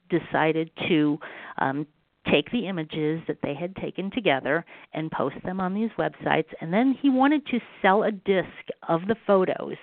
decided 0.09 0.70
to 0.89 1.18
um 1.57 1.88
take 2.30 2.52
the 2.52 2.68
images 2.68 3.22
that 3.28 3.38
they 3.42 3.54
had 3.54 3.76
taken 3.78 4.12
together 4.12 4.64
and 4.94 5.10
post 5.12 5.36
them 5.44 5.60
on 5.60 5.74
these 5.74 5.90
websites 5.98 6.50
and 6.60 6.74
then 6.74 6.96
he 7.02 7.10
wanted 7.10 7.46
to 7.48 7.60
sell 7.82 8.04
a 8.04 8.12
disc 8.12 8.48
of 8.88 9.02
the 9.08 9.16
photos 9.26 9.76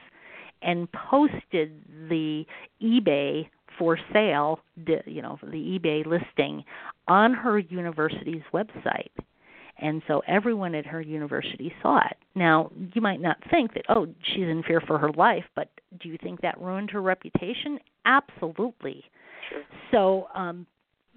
and 0.62 0.88
posted 0.92 1.82
the 2.08 2.44
eBay 2.82 3.48
for 3.78 3.98
sale, 4.12 4.60
you 5.06 5.22
know, 5.22 5.38
the 5.42 5.78
eBay 5.78 6.04
listing 6.04 6.64
on 7.06 7.32
her 7.32 7.58
university's 7.58 8.42
website. 8.52 9.10
And 9.80 10.02
so 10.08 10.22
everyone 10.26 10.74
at 10.74 10.86
her 10.86 11.00
university 11.00 11.72
saw 11.80 11.98
it. 11.98 12.16
Now, 12.34 12.72
you 12.94 13.00
might 13.00 13.20
not 13.20 13.36
think 13.48 13.74
that, 13.74 13.84
oh, 13.88 14.08
she's 14.22 14.48
in 14.48 14.64
fear 14.66 14.80
for 14.80 14.98
her 14.98 15.12
life, 15.12 15.44
but 15.54 15.68
do 16.00 16.08
you 16.08 16.18
think 16.20 16.40
that 16.40 16.60
ruined 16.60 16.90
her 16.90 17.00
reputation? 17.00 17.78
Absolutely. 18.04 19.04
Sure. 19.48 19.62
So, 19.92 20.26
um, 20.34 20.66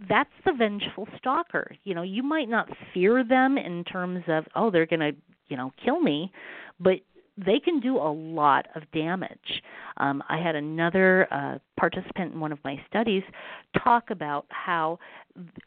that's 0.10 0.30
the 0.45 0.54
vengeful 0.54 1.08
stalker. 1.18 1.76
You 1.84 1.95
know, 1.95 2.02
you 2.02 2.24
might 2.24 2.49
not 2.49 2.68
fear 2.93 3.24
them 3.24 3.58
in 3.58 3.84
terms 3.84 4.24
of, 4.28 4.45
oh, 4.56 4.72
they're 4.72 4.86
going 4.86 4.99
to, 4.99 5.12
you 5.47 5.58
know, 5.58 5.72
kill 5.84 5.99
me, 5.99 6.32
but 6.80 6.95
they 7.38 7.60
can 7.60 7.80
do 7.80 7.97
a 7.97 8.12
lot 8.12 8.68
of 8.76 8.84
damage. 8.91 9.64
Um, 9.97 10.22
I 10.30 10.38
had 10.38 10.56
another 10.56 11.28
uh, 11.32 11.60
participant 11.80 12.34
in 12.34 12.39
one 12.39 12.52
of 12.52 12.60
my 12.64 12.80
studies 12.88 13.24
talk 13.84 14.10
about 14.10 14.45
how 14.49 14.99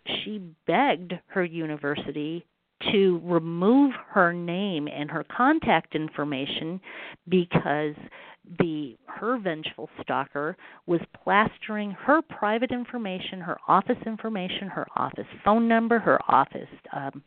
she 0.06 0.40
begged 0.66 1.14
her 1.26 1.44
university 1.44 2.44
to 2.92 3.20
remove 3.24 3.92
her 4.10 4.32
name 4.32 4.88
and 4.88 5.10
her 5.10 5.24
contact 5.34 5.94
information 5.94 6.80
because 7.28 7.94
the 8.58 8.96
her 9.06 9.38
vengeful 9.38 9.88
stalker 10.02 10.56
was 10.86 11.00
plastering 11.22 11.92
her 11.92 12.20
private 12.22 12.70
information, 12.70 13.40
her 13.40 13.58
office 13.66 13.96
information, 14.06 14.68
her 14.68 14.86
office 14.96 15.26
phone 15.44 15.66
number, 15.68 15.98
her 15.98 16.18
office 16.28 16.68
um, 16.92 17.22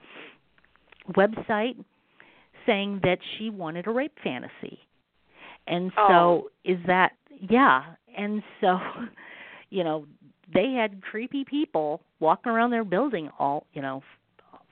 website, 1.15 1.75
saying 2.65 2.99
that 3.03 3.17
she 3.37 3.49
wanted 3.49 3.87
a 3.87 3.91
rape 3.91 4.17
fantasy. 4.23 4.79
And 5.67 5.91
so, 5.95 6.03
Oh. 6.03 6.49
is 6.63 6.77
that 6.87 7.13
yeah? 7.49 7.83
And 8.17 8.43
so, 8.61 8.79
you 9.69 9.83
know, 9.83 10.05
they 10.53 10.73
had 10.73 11.01
creepy 11.01 11.43
people 11.45 12.01
walking 12.19 12.51
around 12.51 12.71
their 12.71 12.85
building 12.85 13.29
all 13.39 13.65
you 13.73 13.81
know 13.81 14.01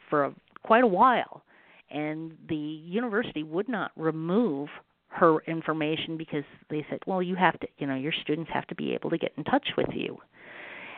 for 0.09 0.25
a, 0.25 0.33
quite 0.63 0.83
a 0.83 0.87
while, 0.87 1.41
and 1.89 2.37
the 2.47 2.55
university 2.55 3.43
would 3.43 3.67
not 3.67 3.91
remove 3.95 4.69
her 5.08 5.39
information 5.47 6.18
because 6.18 6.43
they 6.70 6.86
said, 6.89 6.99
well, 7.08 7.22
you 7.22 7.36
have 7.36 7.60
to, 7.60 7.68
you 7.78 7.88
know, 7.88 7.95
your 7.95 8.14
students 8.24 8.51
have 8.53 8.68
to 8.68 8.76
be 8.76 8.93
able 8.93 9.10
to 9.10 9.18
get 9.18 9.32
in 9.38 9.43
touch 9.43 9.68
with 9.78 9.88
you. 9.93 10.18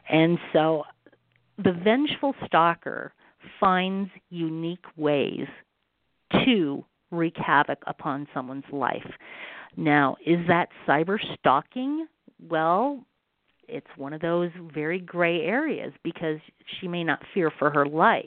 And 0.10 0.38
so 0.54 0.84
the 1.58 1.74
vengeful 1.84 2.34
stalker 2.46 3.14
finds 3.60 4.10
unique 4.30 4.86
ways 4.96 5.48
to 6.46 6.84
wreak 7.12 7.36
havoc 7.38 7.80
upon 7.88 8.28
someone's 8.34 8.64
life. 8.72 9.08
Now, 9.76 10.18
is 10.26 10.40
that 10.48 10.70
cyber 10.88 11.18
stalking? 11.40 12.08
Well, 12.50 13.06
it's 13.68 13.88
one 13.96 14.14
of 14.14 14.22
those 14.22 14.50
very 14.74 15.00
gray 15.00 15.42
areas 15.42 15.94
because 16.04 16.40
she 16.80 16.88
may 16.88 17.04
not 17.04 17.20
fear 17.34 17.52
for 17.60 17.70
her 17.70 17.86
life, 17.86 18.26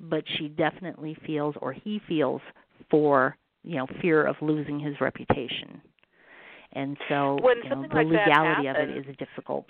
but 0.00 0.24
she 0.38 0.48
definitely 0.48 1.16
feels 1.26 1.54
or 1.60 1.72
he 1.72 2.00
feels 2.08 2.40
for 2.90 3.36
you 3.66 3.76
know 3.76 3.86
fear 4.00 4.24
of 4.24 4.36
losing 4.40 4.80
his 4.80 4.94
reputation 5.00 5.82
and 6.72 6.96
so 7.08 7.38
When 7.40 7.58
you 7.64 7.70
know, 7.70 7.82
the 7.82 7.94
like 7.94 8.06
legality 8.06 8.68
of 8.68 8.76
it 8.76 8.90
is 8.96 9.16
difficult 9.16 9.66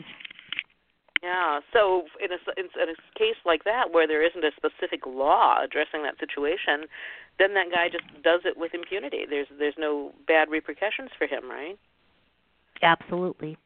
Yeah. 1.23 1.61
So 1.73 2.05
in 2.23 2.31
a, 2.31 2.39
in 2.61 2.67
in 2.81 2.89
a 2.91 3.19
case 3.19 3.41
like 3.45 3.65
that, 3.65 3.93
where 3.93 4.07
there 4.07 4.25
isn't 4.25 4.45
a 4.45 4.53
specific 4.57 5.07
law 5.07 5.65
addressing 5.65 6.03
that 6.03 6.19
situation, 6.21 6.87
then 7.39 7.55
that 7.55 7.73
guy 7.73 7.89
just 7.89 8.05
does 8.23 8.43
it 8.45 8.57
with 8.57 8.75
impunity. 8.75 9.25
There's 9.29 9.49
there's 9.59 9.79
no 9.79 10.13
bad 10.27 10.51
repercussions 10.51 11.11
for 11.19 11.27
him, 11.27 11.49
right? 11.51 11.79
absolutely 12.83 13.57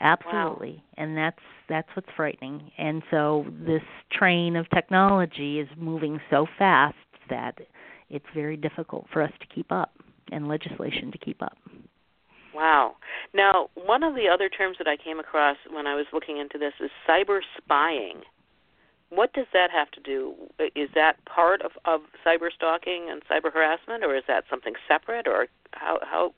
absolutely 0.00 0.82
and 0.96 1.16
that's 1.16 1.38
that's 1.68 1.88
what's 1.94 2.08
frightening 2.16 2.70
and 2.78 3.02
so 3.10 3.46
this 3.66 3.82
train 4.10 4.56
of 4.56 4.68
technology 4.70 5.60
is 5.60 5.68
moving 5.76 6.20
so 6.30 6.46
fast 6.58 6.96
that 7.30 7.54
it's 8.12 8.26
very 8.34 8.56
difficult 8.56 9.06
for 9.12 9.22
us 9.22 9.32
to 9.40 9.46
keep 9.52 9.72
up 9.72 9.92
and 10.30 10.46
legislation 10.46 11.10
to 11.10 11.18
keep 11.18 11.42
up 11.42 11.56
Wow. 12.54 12.96
Now, 13.34 13.70
one 13.74 14.02
of 14.02 14.14
the 14.14 14.28
other 14.28 14.48
terms 14.48 14.76
that 14.78 14.86
I 14.86 14.96
came 14.96 15.18
across 15.18 15.56
when 15.70 15.86
I 15.86 15.94
was 15.94 16.06
looking 16.12 16.38
into 16.38 16.58
this 16.58 16.74
is 16.80 16.90
cyber 17.08 17.40
spying. 17.56 18.22
What 19.08 19.32
does 19.32 19.46
that 19.52 19.70
have 19.70 19.90
to 19.92 20.00
do? 20.00 20.34
Is 20.74 20.88
that 20.94 21.22
part 21.24 21.62
of, 21.62 21.72
of 21.84 22.02
cyber 22.26 22.48
stalking 22.54 23.08
and 23.10 23.22
cyber 23.24 23.52
harassment, 23.52 24.04
or 24.04 24.16
is 24.16 24.24
that 24.28 24.44
something 24.48 24.74
separate, 24.88 25.26
or 25.26 25.48
how 25.72 25.98
how 26.02 26.34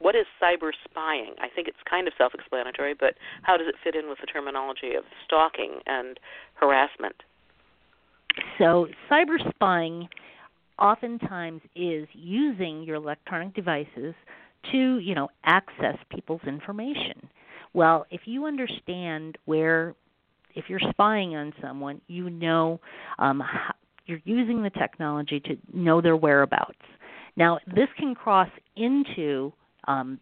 what 0.00 0.14
is 0.14 0.26
cyber 0.42 0.70
spying? 0.88 1.34
I 1.40 1.48
think 1.48 1.68
it's 1.68 1.78
kind 1.88 2.06
of 2.06 2.14
self-explanatory, 2.16 2.94
but 2.94 3.14
how 3.42 3.56
does 3.56 3.66
it 3.68 3.74
fit 3.82 3.94
in 3.94 4.08
with 4.08 4.18
the 4.20 4.26
terminology 4.26 4.94
of 4.94 5.04
stalking 5.24 5.80
and 5.86 6.18
harassment? 6.54 7.16
So, 8.58 8.86
cyber 9.10 9.38
spying 9.54 10.08
oftentimes 10.78 11.60
is 11.74 12.06
using 12.12 12.82
your 12.82 12.96
electronic 12.96 13.54
devices 13.54 14.14
to, 14.72 14.98
you 14.98 15.14
know, 15.14 15.28
access 15.44 15.96
people's 16.10 16.40
information. 16.46 17.28
Well, 17.74 18.06
if 18.10 18.22
you 18.24 18.46
understand 18.46 19.38
where, 19.44 19.94
if 20.54 20.64
you're 20.68 20.80
spying 20.90 21.36
on 21.36 21.52
someone, 21.62 22.00
you 22.08 22.30
know, 22.30 22.80
um, 23.18 23.42
you're 24.06 24.20
using 24.24 24.62
the 24.62 24.70
technology 24.70 25.40
to 25.40 25.56
know 25.72 26.00
their 26.00 26.16
whereabouts. 26.16 26.78
Now, 27.36 27.58
this 27.66 27.88
can 27.98 28.14
cross 28.14 28.48
into, 28.76 29.52
um, 29.86 30.18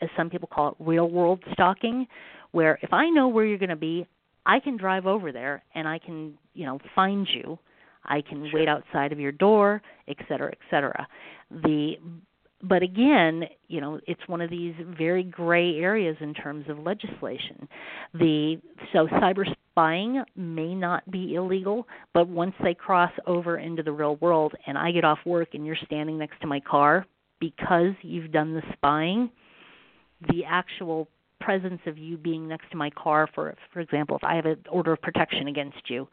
as 0.00 0.08
some 0.16 0.30
people 0.30 0.48
call 0.52 0.68
it, 0.68 0.74
real 0.78 1.10
world 1.10 1.42
stalking, 1.52 2.06
where 2.52 2.78
if 2.82 2.92
I 2.92 3.08
know 3.10 3.28
where 3.28 3.44
you're 3.44 3.58
going 3.58 3.70
to 3.70 3.76
be, 3.76 4.06
I 4.46 4.60
can 4.60 4.76
drive 4.76 5.06
over 5.06 5.32
there 5.32 5.64
and 5.74 5.88
I 5.88 5.98
can, 5.98 6.34
you 6.52 6.66
know, 6.66 6.78
find 6.94 7.26
you. 7.32 7.58
I 8.04 8.20
can 8.20 8.50
wait 8.52 8.68
outside 8.68 9.12
of 9.12 9.20
your 9.20 9.32
door, 9.32 9.82
et 10.08 10.16
cetera, 10.28 10.50
et 10.50 10.58
cetera. 10.70 11.06
The 11.50 11.96
but 12.62 12.82
again, 12.82 13.44
you 13.68 13.80
know, 13.80 14.00
it's 14.06 14.26
one 14.26 14.40
of 14.40 14.48
these 14.48 14.74
very 14.96 15.22
gray 15.22 15.76
areas 15.76 16.16
in 16.20 16.32
terms 16.32 16.64
of 16.68 16.78
legislation. 16.78 17.68
The 18.14 18.58
so 18.92 19.06
cyber 19.06 19.44
spying 19.70 20.22
may 20.34 20.74
not 20.74 21.08
be 21.10 21.34
illegal, 21.34 21.86
but 22.14 22.26
once 22.26 22.54
they 22.62 22.74
cross 22.74 23.12
over 23.26 23.58
into 23.58 23.82
the 23.82 23.92
real 23.92 24.16
world 24.16 24.54
and 24.66 24.78
I 24.78 24.92
get 24.92 25.04
off 25.04 25.18
work 25.26 25.50
and 25.52 25.66
you're 25.66 25.76
standing 25.84 26.16
next 26.16 26.40
to 26.40 26.46
my 26.46 26.60
car 26.60 27.06
because 27.38 27.92
you've 28.00 28.32
done 28.32 28.54
the 28.54 28.62
spying, 28.72 29.30
the 30.32 30.44
actual 30.46 31.08
presence 31.40 31.80
of 31.86 31.98
you 31.98 32.16
being 32.16 32.48
next 32.48 32.70
to 32.70 32.76
my 32.78 32.88
car 32.90 33.28
for 33.34 33.54
for 33.72 33.80
example, 33.80 34.16
if 34.16 34.24
I 34.24 34.36
have 34.36 34.46
an 34.46 34.64
order 34.70 34.94
of 34.94 35.02
protection 35.02 35.48
against 35.48 35.90
you, 35.90 36.08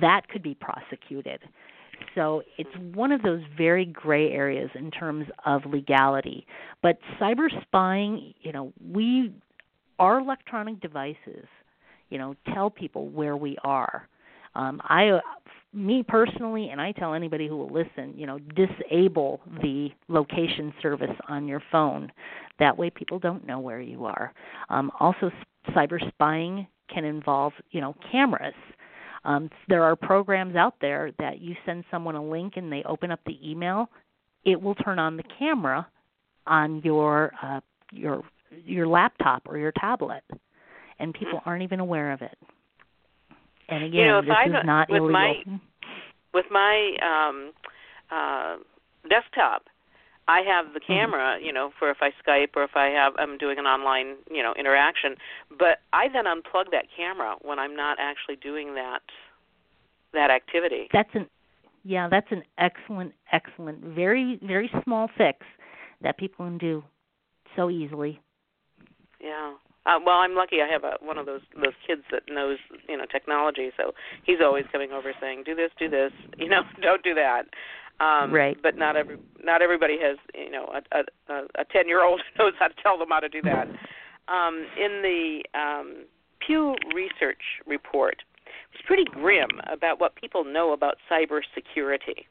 that 0.00 0.28
could 0.28 0.42
be 0.42 0.54
prosecuted. 0.54 1.40
So 2.14 2.42
it's 2.58 2.70
one 2.94 3.12
of 3.12 3.22
those 3.22 3.40
very 3.56 3.86
gray 3.86 4.30
areas 4.30 4.70
in 4.74 4.90
terms 4.90 5.26
of 5.44 5.62
legality. 5.66 6.46
But 6.82 6.98
cyber 7.20 7.48
spying, 7.62 8.34
you 8.42 8.52
know, 8.52 8.72
we 8.92 9.32
our 9.98 10.18
electronic 10.20 10.80
devices, 10.80 11.46
you 12.10 12.18
know, 12.18 12.34
tell 12.52 12.70
people 12.70 13.08
where 13.08 13.36
we 13.36 13.56
are. 13.64 14.08
Um, 14.54 14.80
I, 14.84 15.20
me 15.72 16.04
personally, 16.06 16.68
and 16.70 16.80
I 16.80 16.92
tell 16.92 17.14
anybody 17.14 17.48
who 17.48 17.56
will 17.56 17.72
listen, 17.72 18.14
you 18.16 18.26
know, 18.26 18.38
disable 18.38 19.40
the 19.62 19.88
location 20.08 20.72
service 20.82 21.16
on 21.28 21.46
your 21.46 21.62
phone. 21.72 22.10
That 22.58 22.76
way, 22.76 22.90
people 22.90 23.18
don't 23.18 23.46
know 23.46 23.58
where 23.58 23.80
you 23.80 24.06
are. 24.06 24.32
Um, 24.70 24.90
also, 25.00 25.30
cyber 25.70 25.98
spying 26.08 26.66
can 26.92 27.04
involve, 27.04 27.52
you 27.70 27.80
know, 27.80 27.94
cameras. 28.10 28.54
Um, 29.26 29.50
there 29.68 29.82
are 29.82 29.96
programs 29.96 30.54
out 30.54 30.74
there 30.80 31.10
that 31.18 31.40
you 31.40 31.56
send 31.66 31.84
someone 31.90 32.14
a 32.14 32.24
link 32.24 32.52
and 32.56 32.72
they 32.72 32.82
open 32.84 33.10
up 33.10 33.18
the 33.26 33.36
email, 33.42 33.90
it 34.44 34.60
will 34.60 34.76
turn 34.76 35.00
on 35.00 35.16
the 35.16 35.24
camera 35.38 35.86
on 36.46 36.80
your 36.84 37.32
uh, 37.42 37.60
your 37.90 38.22
your 38.64 38.86
laptop 38.86 39.42
or 39.46 39.58
your 39.58 39.72
tablet, 39.72 40.22
and 41.00 41.12
people 41.12 41.40
aren't 41.44 41.64
even 41.64 41.80
aware 41.80 42.12
of 42.12 42.22
it. 42.22 42.38
And 43.68 43.82
again, 43.82 44.00
You 44.00 44.06
know, 44.06 44.22
this 44.22 44.30
I 44.30 44.44
is 44.46 44.52
not 44.64 44.88
with 44.88 44.98
illegal. 45.02 45.12
my- 45.12 45.60
with 46.32 46.46
my 46.50 46.96
um 47.02 47.52
uh 48.10 48.56
desktop 49.08 49.62
I 50.28 50.40
have 50.40 50.74
the 50.74 50.80
camera, 50.80 51.38
you 51.40 51.52
know, 51.52 51.70
for 51.78 51.90
if 51.90 51.98
I 52.00 52.10
Skype 52.26 52.56
or 52.56 52.64
if 52.64 52.74
I 52.74 52.86
have 52.86 53.12
I'm 53.18 53.38
doing 53.38 53.58
an 53.58 53.66
online, 53.66 54.16
you 54.30 54.42
know, 54.42 54.54
interaction, 54.58 55.16
but 55.56 55.78
I 55.92 56.08
then 56.12 56.24
unplug 56.24 56.70
that 56.72 56.86
camera 56.96 57.36
when 57.42 57.58
I'm 57.58 57.76
not 57.76 57.98
actually 58.00 58.36
doing 58.36 58.74
that 58.74 59.02
that 60.12 60.30
activity. 60.30 60.88
That's 60.92 61.10
an 61.14 61.26
yeah, 61.84 62.08
that's 62.10 62.26
an 62.30 62.42
excellent, 62.58 63.12
excellent, 63.32 63.80
very, 63.80 64.40
very 64.42 64.68
small 64.82 65.08
fix 65.16 65.38
that 66.02 66.18
people 66.18 66.44
can 66.44 66.58
do 66.58 66.82
so 67.54 67.70
easily. 67.70 68.20
Yeah. 69.20 69.54
Uh, 69.86 70.00
well, 70.04 70.16
I'm 70.16 70.34
lucky. 70.34 70.56
I 70.60 70.66
have 70.66 70.82
a, 70.82 70.96
one 71.00 71.16
of 71.16 71.26
those 71.26 71.42
those 71.54 71.74
kids 71.86 72.02
that 72.10 72.22
knows 72.28 72.58
you 72.88 72.96
know 72.96 73.04
technology, 73.06 73.70
so 73.76 73.92
he's 74.24 74.38
always 74.42 74.64
coming 74.72 74.90
over 74.90 75.12
saying, 75.20 75.44
"Do 75.46 75.54
this, 75.54 75.70
do 75.78 75.88
this," 75.88 76.10
you 76.38 76.48
know, 76.48 76.62
don't 76.82 77.04
do 77.04 77.14
that. 77.14 77.44
Um, 78.00 78.32
Right. 78.32 78.56
But 78.62 78.76
not 78.76 78.96
every 78.96 79.18
not 79.42 79.62
everybody 79.62 79.98
has 80.00 80.18
you 80.34 80.50
know 80.50 80.72
a 80.74 81.04
a 81.28 81.42
a 81.54 81.64
ten 81.64 81.88
year 81.88 82.04
old 82.04 82.20
knows 82.38 82.52
how 82.58 82.68
to 82.68 82.74
tell 82.82 82.98
them 82.98 83.08
how 83.10 83.20
to 83.20 83.28
do 83.28 83.42
that. 83.42 83.68
Um, 84.28 84.66
in 84.76 85.02
the 85.02 85.42
um, 85.58 86.04
Pew 86.44 86.74
Research 86.94 87.42
report, 87.66 88.22
it 88.44 88.50
was 88.72 88.82
pretty 88.86 89.04
grim 89.04 89.60
about 89.70 90.00
what 90.00 90.16
people 90.16 90.44
know 90.44 90.72
about 90.72 90.96
cybersecurity. 91.10 92.26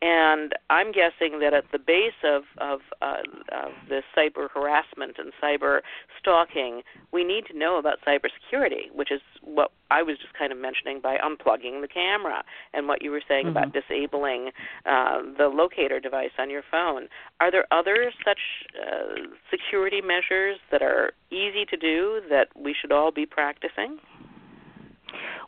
And 0.00 0.52
I'm 0.70 0.92
guessing 0.92 1.40
that 1.40 1.52
at 1.54 1.64
the 1.72 1.78
base 1.78 2.18
of 2.24 2.42
of, 2.58 2.80
uh, 3.02 3.22
of 3.52 3.72
this 3.88 4.04
cyber 4.16 4.48
harassment 4.52 5.16
and 5.18 5.32
cyber 5.42 5.80
stalking, 6.20 6.82
we 7.12 7.24
need 7.24 7.46
to 7.46 7.58
know 7.58 7.78
about 7.78 7.98
cybersecurity, 8.06 8.92
which 8.94 9.10
is 9.10 9.20
what 9.42 9.72
I 9.90 10.02
was 10.02 10.16
just 10.18 10.34
kind 10.34 10.52
of 10.52 10.58
mentioning 10.58 11.00
by 11.00 11.16
unplugging 11.16 11.80
the 11.80 11.88
camera, 11.88 12.44
and 12.72 12.86
what 12.86 13.02
you 13.02 13.10
were 13.10 13.22
saying 13.26 13.48
about 13.48 13.72
disabling 13.72 14.50
uh, 14.86 15.22
the 15.36 15.48
locator 15.48 15.98
device 15.98 16.30
on 16.38 16.48
your 16.48 16.62
phone. 16.70 17.08
Are 17.40 17.50
there 17.50 17.66
other 17.72 18.12
such 18.24 18.38
uh, 18.80 19.26
security 19.50 20.00
measures 20.00 20.58
that 20.70 20.82
are 20.82 21.12
easy 21.30 21.64
to 21.70 21.76
do 21.76 22.20
that 22.30 22.48
we 22.54 22.74
should 22.78 22.92
all 22.92 23.10
be 23.10 23.26
practicing? 23.26 23.98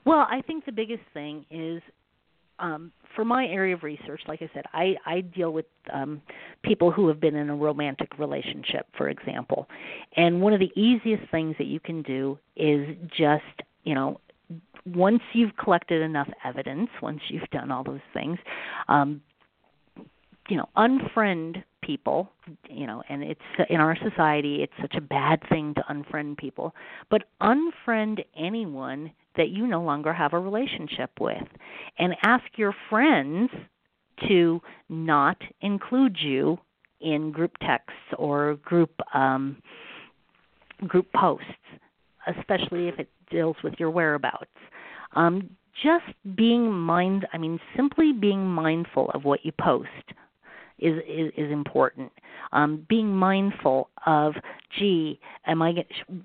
Well, 0.04 0.26
I 0.28 0.42
think 0.46 0.64
the 0.64 0.72
biggest 0.72 1.02
thing 1.12 1.44
is 1.50 1.82
um, 2.60 2.92
for 3.16 3.24
my 3.24 3.46
area 3.46 3.74
of 3.74 3.82
research, 3.82 4.20
like 4.28 4.42
I 4.42 4.50
said, 4.54 4.64
I 4.72 4.94
I 5.04 5.20
deal 5.22 5.52
with 5.52 5.66
um, 5.92 6.22
people 6.62 6.90
who 6.90 7.08
have 7.08 7.20
been 7.20 7.34
in 7.34 7.50
a 7.50 7.56
romantic 7.56 8.18
relationship, 8.18 8.86
for 8.96 9.08
example, 9.08 9.68
and 10.16 10.40
one 10.40 10.52
of 10.52 10.60
the 10.60 10.70
easiest 10.80 11.28
things 11.30 11.56
that 11.58 11.66
you 11.66 11.80
can 11.80 12.02
do 12.02 12.38
is 12.56 12.96
just 13.16 13.44
you 13.84 13.94
know 13.94 14.20
once 14.86 15.22
you've 15.32 15.56
collected 15.56 16.02
enough 16.02 16.28
evidence, 16.44 16.88
once 17.02 17.20
you've 17.28 17.48
done 17.50 17.70
all 17.70 17.84
those 17.84 18.00
things, 18.14 18.38
um, 18.88 19.20
you 20.48 20.56
know, 20.56 20.68
unfriend 20.76 21.62
people, 21.82 22.30
you 22.68 22.86
know, 22.86 23.02
and 23.08 23.22
it's 23.22 23.40
in 23.68 23.76
our 23.76 23.96
society 23.96 24.62
it's 24.62 24.72
such 24.80 24.94
a 24.96 25.00
bad 25.00 25.40
thing 25.48 25.74
to 25.74 25.82
unfriend 25.90 26.36
people, 26.36 26.74
but 27.10 27.24
unfriend 27.42 28.24
anyone 28.36 29.10
that 29.36 29.50
you 29.50 29.66
no 29.66 29.82
longer 29.82 30.12
have 30.12 30.32
a 30.32 30.38
relationship 30.38 31.10
with 31.20 31.46
and 31.98 32.14
ask 32.22 32.44
your 32.56 32.74
friends 32.88 33.50
to 34.28 34.60
not 34.88 35.36
include 35.62 36.16
you 36.20 36.58
in 37.00 37.32
group 37.32 37.52
texts 37.58 37.94
or 38.18 38.56
group 38.56 38.92
um 39.14 39.56
group 40.86 41.06
posts, 41.14 41.44
especially 42.38 42.88
if 42.88 42.98
it 42.98 43.08
deals 43.30 43.56
with 43.62 43.74
your 43.78 43.90
whereabouts. 43.90 44.50
Um, 45.14 45.50
just 45.82 46.04
being 46.36 46.70
mind 46.72 47.26
I 47.32 47.38
mean 47.38 47.58
simply 47.76 48.12
being 48.12 48.44
mindful 48.44 49.10
of 49.12 49.24
what 49.24 49.44
you 49.44 49.52
post 49.52 49.88
is 50.80 50.98
is, 51.06 51.32
is 51.36 51.52
important. 51.52 52.12
Um, 52.52 52.84
being 52.88 53.14
mindful 53.14 53.90
of, 54.06 54.34
gee, 54.78 55.20
am 55.46 55.62
I 55.62 55.72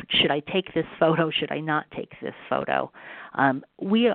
should 0.09 0.31
I 0.31 0.39
take 0.39 0.73
this 0.73 0.85
photo? 0.99 1.29
Should 1.29 1.51
I 1.51 1.59
not 1.59 1.85
take 1.95 2.13
this 2.21 2.33
photo? 2.49 2.91
Um, 3.35 3.63
we 3.81 4.11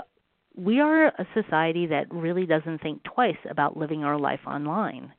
we 0.57 0.81
are 0.81 1.07
a 1.07 1.27
society 1.35 1.87
that 1.87 2.13
really 2.13 2.47
doesn't 2.47 2.83
think 2.83 3.03
twice 3.05 3.37
about 3.49 3.77
living 3.77 4.05
our 4.05 4.19
life 4.19 4.41
online. 4.47 5.13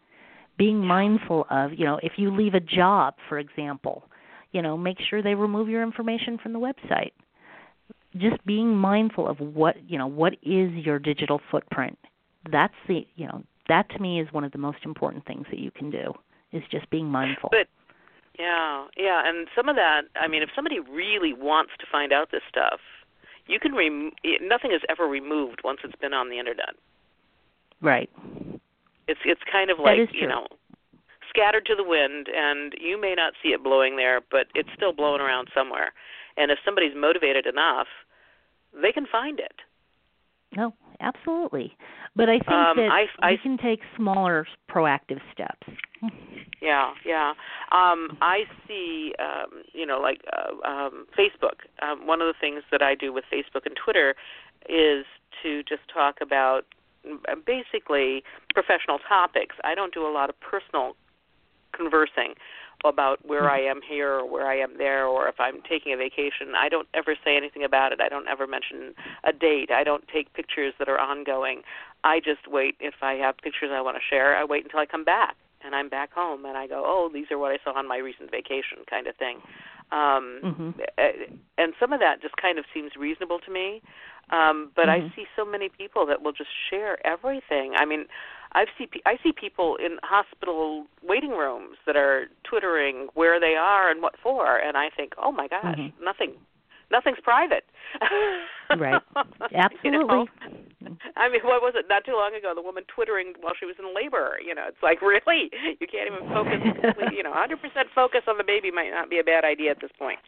Being 0.58 0.86
mindful 0.86 1.48
of, 1.50 1.72
you 1.74 1.86
know, 1.86 2.00
if 2.04 2.14
you 2.18 2.36
leave 2.36 2.54
a 2.54 2.60
job, 2.60 3.16
for 3.30 3.40
example, 3.40 4.04
you 4.52 4.62
know, 4.62 4.78
make 4.78 4.98
sure 5.10 5.24
they 5.24 5.34
remove 5.34 5.70
your 5.70 5.82
information 5.82 6.38
from 6.38 6.54
the 6.54 6.60
website. 6.60 7.14
Just 8.18 8.46
being 8.46 8.76
mindful 8.76 9.28
of 9.28 9.40
what, 9.40 9.78
you 9.90 9.98
know, 9.98 10.08
what 10.08 10.34
is 10.44 10.72
your 10.74 11.00
digital 11.00 11.40
footprint. 11.50 11.98
That's 12.52 12.74
the, 12.88 13.08
you 13.16 13.28
know, 13.28 13.44
that 13.68 13.90
to 13.92 14.00
me 14.00 14.20
is 14.20 14.28
one 14.32 14.44
of 14.44 14.52
the 14.52 14.58
most 14.58 14.80
important 14.86 15.26
things 15.26 15.46
that 15.50 15.60
you 15.60 15.72
can 15.72 15.90
do 15.90 16.14
is 16.52 16.64
just 16.72 16.90
being 16.90 17.08
mindful. 17.08 17.50
But 17.52 17.68
yeah, 18.38 18.88
yeah, 18.98 19.22
and 19.26 19.48
some 19.56 19.70
of 19.70 19.76
that, 19.76 20.04
I 20.16 20.28
mean, 20.28 20.42
if 20.42 20.50
somebody 20.56 20.80
really 20.80 21.34
wants 21.34 21.72
to 21.80 21.86
find 21.92 22.12
out 22.12 22.32
this 22.32 22.42
stuff, 22.50 22.80
you 23.48 23.60
can 23.60 23.76
rem- 23.76 24.12
nothing 24.42 24.72
is 24.72 24.82
ever 24.90 25.06
removed 25.06 25.62
once 25.64 25.80
it's 25.84 25.96
been 26.00 26.14
on 26.14 26.30
the 26.30 26.40
internet. 26.40 26.76
Right. 27.82 28.10
It's 29.08 29.20
it's 29.26 29.42
kind 29.52 29.70
of 29.70 29.80
like, 29.80 30.10
you 30.14 30.28
know, 30.28 30.46
scattered 31.30 31.66
to 31.66 31.76
the 31.76 31.84
wind 31.84 32.28
and 32.34 32.74
you 32.80 33.00
may 33.00 33.14
not 33.16 33.34
see 33.42 33.50
it 33.50 33.64
blowing 33.64 33.98
there, 33.98 34.22
but 34.32 34.48
it's 34.54 34.70
still 34.76 34.94
blowing 34.94 35.22
around 35.22 35.50
somewhere. 35.54 35.94
And 36.38 36.52
if 36.52 36.60
somebody's 36.64 36.96
motivated 36.96 37.46
enough, 37.46 37.88
they 38.80 38.92
can 38.92 39.06
find 39.12 39.40
it. 39.40 39.56
No, 40.56 40.74
absolutely. 41.00 41.76
But 42.16 42.30
I 42.30 42.40
think 42.40 42.52
um, 42.52 42.78
that 42.78 42.90
I, 42.92 43.06
I, 43.22 43.32
we 43.32 43.38
can 43.38 43.58
take 43.58 43.80
smaller 43.96 44.46
proactive 44.70 45.20
steps. 45.34 45.68
Yeah, 46.62 46.92
yeah. 47.04 47.34
Um, 47.72 48.18
I 48.22 48.44
see, 48.68 49.16
um, 49.18 49.64
you 49.74 49.86
know, 49.86 50.00
like 50.00 50.22
uh, 50.32 50.68
um, 50.68 51.08
Facebook. 51.18 51.66
Um, 51.82 52.06
one 52.06 52.22
of 52.22 52.28
the 52.28 52.36
things 52.40 52.62
that 52.72 52.84
I 52.84 52.94
do 52.94 53.12
with 53.12 53.24
Facebook 53.34 53.66
and 53.66 53.76
Twitter 53.84 54.14
is 54.70 55.06
to 55.42 55.64
just 55.64 55.82
talk 55.92 56.18
about 56.22 56.66
uh, 57.04 57.36
basically 57.48 58.24
professional 58.54 59.00
topics. 59.10 59.56
I 59.64 59.74
don't 59.74 59.92
do 59.92 60.06
a 60.06 60.14
lot 60.14 60.30
of 60.30 60.40
personal 60.40 60.96
conversing 61.74 62.36
about 62.84 63.26
where 63.26 63.50
I 63.50 63.60
am 63.60 63.82
here 63.88 64.12
or 64.12 64.30
where 64.30 64.48
I 64.48 64.58
am 64.58 64.78
there 64.78 65.06
or 65.06 65.28
if 65.28 65.40
I'm 65.40 65.62
taking 65.62 65.94
a 65.94 65.98
vacation. 65.98 66.54
I 66.58 66.70
don't 66.70 66.88
ever 66.94 67.16
say 67.24 67.38
anything 67.38 67.64
about 67.64 67.92
it. 67.92 68.02
I 68.02 68.10
don't 68.10 68.28
ever 68.28 68.48
mention 68.48 68.94
a 69.24 69.34
date. 69.34 69.72
I 69.72 69.84
don't 69.84 70.08
take 70.08 70.34
pictures 70.34 70.74
that 70.80 70.90
are 70.90 71.00
ongoing. 71.00 71.62
I 72.04 72.20
just 72.20 72.48
wait 72.48 72.76
if 72.80 72.96
I 73.02 73.14
have 73.14 73.38
pictures 73.38 73.70
I 73.72 73.82
want 73.82 73.98
to 73.98 74.04
share. 74.08 74.36
I 74.36 74.44
wait 74.44 74.64
until 74.64 74.80
I 74.80 74.86
come 74.86 75.04
back 75.04 75.36
and 75.64 75.76
I'm 75.76 75.90
back 75.90 76.12
home 76.14 76.46
and 76.46 76.58
I 76.58 76.68
go, 76.68 76.84
"Oh, 76.86 77.10
these 77.14 77.28
are 77.32 77.38
what 77.38 77.52
I 77.52 77.58
saw 77.64 77.78
on 77.78 77.88
my 77.88 77.98
recent 77.98 78.32
vacation," 78.32 78.80
kind 78.90 79.08
of 79.08 79.16
thing. 79.16 79.42
Um 79.92 80.40
mm-hmm. 80.44 80.70
and 81.58 81.74
some 81.80 81.92
of 81.92 82.00
that 82.00 82.22
just 82.22 82.38
kind 82.38 82.58
of 82.58 82.66
seems 82.74 82.96
reasonable 82.96 83.40
to 83.40 83.52
me. 83.52 83.82
Um 84.30 84.72
but 84.76 84.88
mm-hmm. 84.88 85.08
I 85.08 85.16
see 85.16 85.26
so 85.36 85.46
many 85.46 85.70
people 85.70 86.06
that 86.08 86.22
will 86.22 86.32
just 86.32 86.50
share 86.70 87.06
everything. 87.06 87.74
I 87.76 87.86
mean, 87.86 88.06
I've 88.54 88.68
see 88.78 88.88
I 89.06 89.16
see 89.24 89.32
people 89.32 89.78
in 89.78 89.98
hospital 90.04 90.86
waiting 91.04 91.32
rooms 91.32 91.78
that 91.86 91.96
are 91.96 92.26
twittering 92.44 93.08
where 93.14 93.40
they 93.40 93.56
are 93.56 93.90
and 93.90 94.02
what 94.02 94.16
for, 94.22 94.58
and 94.58 94.76
I 94.78 94.90
think, 94.96 95.14
oh 95.22 95.32
my 95.32 95.48
gosh, 95.48 95.78
mm-hmm. 95.78 96.04
nothing, 96.04 96.34
nothing's 96.92 97.20
private. 97.24 97.64
right. 98.78 99.02
Absolutely. 99.56 99.90
you 99.94 100.08
know? 100.08 100.28
I 101.16 101.30
mean, 101.30 101.42
what 101.44 101.62
was 101.62 101.74
it? 101.76 101.86
Not 101.88 102.04
too 102.04 102.14
long 102.14 102.36
ago, 102.36 102.52
the 102.56 102.62
woman 102.62 102.84
twittering 102.94 103.34
while 103.40 103.54
she 103.58 103.66
was 103.66 103.76
in 103.80 103.96
labor. 103.96 104.36
You 104.46 104.56
know, 104.56 104.66
it's 104.68 104.84
like 104.84 105.02
really, 105.02 105.50
you 105.80 105.88
can't 105.88 106.12
even 106.12 106.28
focus. 106.28 106.60
you 107.16 107.24
know, 107.24 107.32
100% 107.32 107.56
focus 107.96 108.22
on 108.28 108.38
the 108.38 108.44
baby 108.44 108.72
might 108.72 108.92
not 108.92 109.10
be 109.10 109.20
a 109.20 109.24
bad 109.24 109.46
idea 109.46 109.72
at 109.72 109.80
this 109.80 109.92
point. 109.98 110.20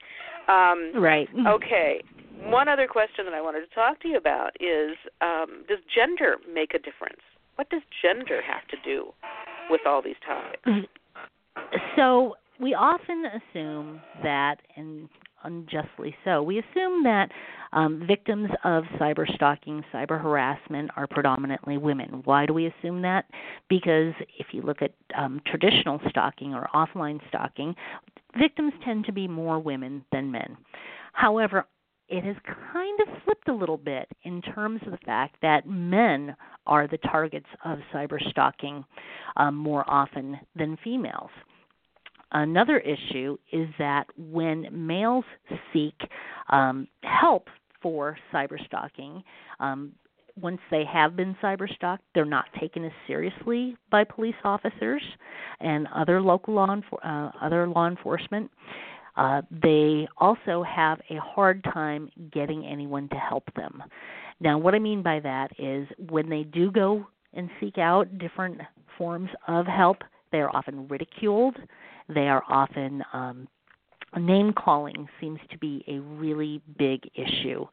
Um, 0.48 0.92
right. 0.96 1.28
Okay. 1.48 2.04
One 2.44 2.68
other 2.68 2.88
question 2.88 3.26
that 3.26 3.34
I 3.34 3.42
wanted 3.42 3.62
to 3.68 3.74
talk 3.76 4.00
to 4.02 4.08
you 4.08 4.18
about 4.18 4.52
is: 4.60 4.96
um, 5.22 5.64
Does 5.68 5.80
gender 5.94 6.38
make 6.52 6.74
a 6.74 6.80
difference? 6.80 7.24
What 7.56 7.70
does 7.70 7.82
gender 8.02 8.42
have 8.42 8.68
to 8.70 8.78
do 8.84 9.14
with 9.70 9.82
all 9.86 10.02
these 10.02 10.16
topics? 10.26 10.88
So 11.96 12.36
we 12.60 12.74
often 12.74 13.26
assume 13.26 14.02
that, 14.22 14.58
and 14.76 15.10
unjustly 15.44 16.16
so, 16.24 16.42
we 16.42 16.60
assume 16.60 17.04
that 17.04 17.30
um, 17.74 18.04
victims 18.08 18.50
of 18.64 18.84
cyber 19.00 19.28
stalking, 19.36 19.84
cyber 19.94 20.22
harassment 20.22 20.92
are 20.96 21.08
predominantly 21.08 21.78
women. 21.78 22.22
Why 22.26 22.46
do 22.46 22.54
we 22.54 22.68
assume 22.68 23.02
that? 23.02 23.26
Because 23.70 24.14
if 24.40 24.48
you 24.52 24.62
look 24.62 24.82
at 24.82 24.92
um, 25.18 25.42
traditional 25.46 26.00
stalking 26.10 26.54
or 26.54 26.70
offline 26.74 27.20
stalking, 27.28 27.76
victims 28.38 28.74
tend 28.86 29.06
to 29.06 29.12
be 29.12 29.28
more 29.28 29.60
women 29.60 30.06
than 30.12 30.32
men. 30.32 30.58
However, 31.14 31.66
it 32.10 32.24
has 32.24 32.36
kind 32.72 33.00
of 33.02 33.24
flipped 33.24 33.48
a 33.48 33.54
little 33.54 33.78
bit 33.78 34.08
in 34.24 34.42
terms 34.42 34.82
of 34.86 34.92
the 34.92 34.98
fact 35.06 35.38
that 35.42 35.68
men 35.68 36.36
are 36.66 36.88
the 36.88 36.98
targets 36.98 37.48
of 37.66 37.80
cyber 37.94 38.20
stalking 38.30 38.84
um, 39.36 39.56
more 39.56 39.84
often 39.90 40.40
than 40.56 40.78
females. 40.84 41.30
Another 42.32 42.80
issue 42.80 43.38
is 43.52 43.68
that 43.78 44.06
when 44.18 44.68
males 44.72 45.26
seek 45.72 45.96
um, 46.50 46.88
help 47.04 47.48
for 47.82 48.18
cyber 48.34 48.64
stalking, 48.66 49.24
um, 49.60 49.92
once 50.42 50.60
they 50.72 50.84
have 50.92 51.16
been 51.16 51.36
cyber 51.44 51.72
stalked, 51.76 52.04
they're 52.16 52.26
not 52.26 52.46
taken 52.60 52.84
as 52.86 52.92
seriously 53.06 53.76
by 53.92 54.04
police 54.04 54.36
officers 54.44 55.04
and 55.60 55.88
other 55.94 56.20
local 56.22 56.56
law 56.56 56.76
uh, 57.04 57.30
other 57.40 57.68
law 57.68 57.88
enforcement. 57.88 58.50
Uh, 59.16 59.44
they 59.62 60.08
also 60.18 60.64
have 60.64 61.00
a 61.12 61.18
hard 61.18 61.64
time 61.66 62.10
getting 62.32 62.66
anyone 62.66 63.08
to 63.10 63.16
help 63.16 63.44
them. 63.56 63.84
Now, 64.40 64.58
what 64.58 64.76
I 64.76 64.80
mean 64.80 65.02
by 65.02 65.20
that 65.22 65.52
is 65.60 65.88
when 66.10 66.30
they 66.30 66.44
do 66.44 66.72
go 66.72 67.06
and 67.34 67.50
seek 67.60 67.78
out 67.78 68.18
different 68.18 68.60
forms 68.98 69.30
of 69.48 69.66
help, 69.66 69.98
they 70.32 70.40
are 70.40 70.56
often 70.56 70.88
ridiculed. 70.88 71.56
They 72.14 72.28
are 72.28 72.44
often 72.50 73.04
um, 73.14 73.48
name 74.20 74.54
calling 74.54 75.08
seems 75.20 75.40
to 75.52 75.58
be 75.58 75.84
a 75.88 76.00
really 76.00 76.62
big 76.78 77.02
issue. 77.16 77.66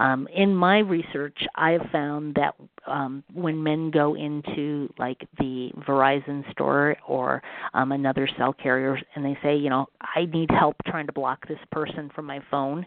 Um, 0.00 0.28
in 0.34 0.54
my 0.54 0.78
research, 0.78 1.38
I 1.54 1.70
have 1.72 1.86
found 1.90 2.34
that 2.34 2.54
um, 2.86 3.24
when 3.32 3.62
men 3.62 3.90
go 3.90 4.14
into 4.14 4.92
like 4.98 5.26
the 5.38 5.70
Verizon 5.86 6.50
store 6.52 6.96
or 7.06 7.42
um, 7.74 7.92
another 7.92 8.28
cell 8.36 8.52
carrier 8.52 8.98
and 9.14 9.24
they 9.24 9.36
say, 9.42 9.56
you 9.56 9.70
know, 9.70 9.86
I 10.00 10.26
need 10.26 10.50
help 10.50 10.76
trying 10.86 11.06
to 11.06 11.12
block 11.12 11.46
this 11.48 11.58
person 11.70 12.10
from 12.14 12.26
my 12.26 12.40
phone, 12.50 12.84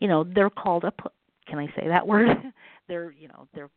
you 0.00 0.08
know, 0.08 0.24
they're 0.24 0.50
called 0.50 0.84
a. 0.84 0.92
Can 1.46 1.58
I 1.58 1.66
say 1.76 1.88
that 1.88 2.06
word? 2.06 2.36
they're, 2.88 3.12
you 3.12 3.28
know, 3.28 3.46
they're 3.54 3.70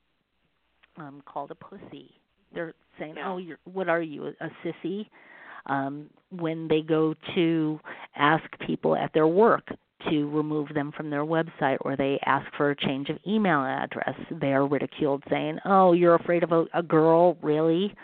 um, 0.97 1.22
called 1.26 1.51
a 1.51 1.55
pussy. 1.55 2.11
They're 2.53 2.74
saying, 2.99 3.16
yeah. 3.18 3.32
"Oh, 3.32 3.38
you're 3.38 3.57
what 3.66 3.89
are 3.89 4.01
you, 4.01 4.28
a 4.28 4.49
sissy?" 4.64 5.07
um, 5.66 6.09
when 6.32 6.68
they 6.68 6.82
go 6.82 7.16
to 7.36 7.80
ask 8.16 8.43
people 8.66 8.95
at 8.95 9.14
their 9.14 9.28
work 9.28 9.68
to 10.09 10.30
remove 10.32 10.68
them 10.74 10.91
from 10.95 11.09
their 11.09 11.24
website 11.24 11.78
or 11.82 11.95
they 11.95 12.20
ask 12.26 12.45
for 12.57 12.72
a 12.72 12.76
change 12.76 13.09
of 13.09 13.18
email 13.26 13.61
address, 13.64 14.16
they 14.41 14.51
are 14.51 14.68
ridiculed 14.68 15.24
saying, 15.30 15.59
"Oh, 15.66 15.93
you're 15.93 16.16
afraid 16.16 16.43
of 16.43 16.51
a, 16.51 16.66
a 16.74 16.84
girl, 16.84 17.38
really?" 17.41 17.95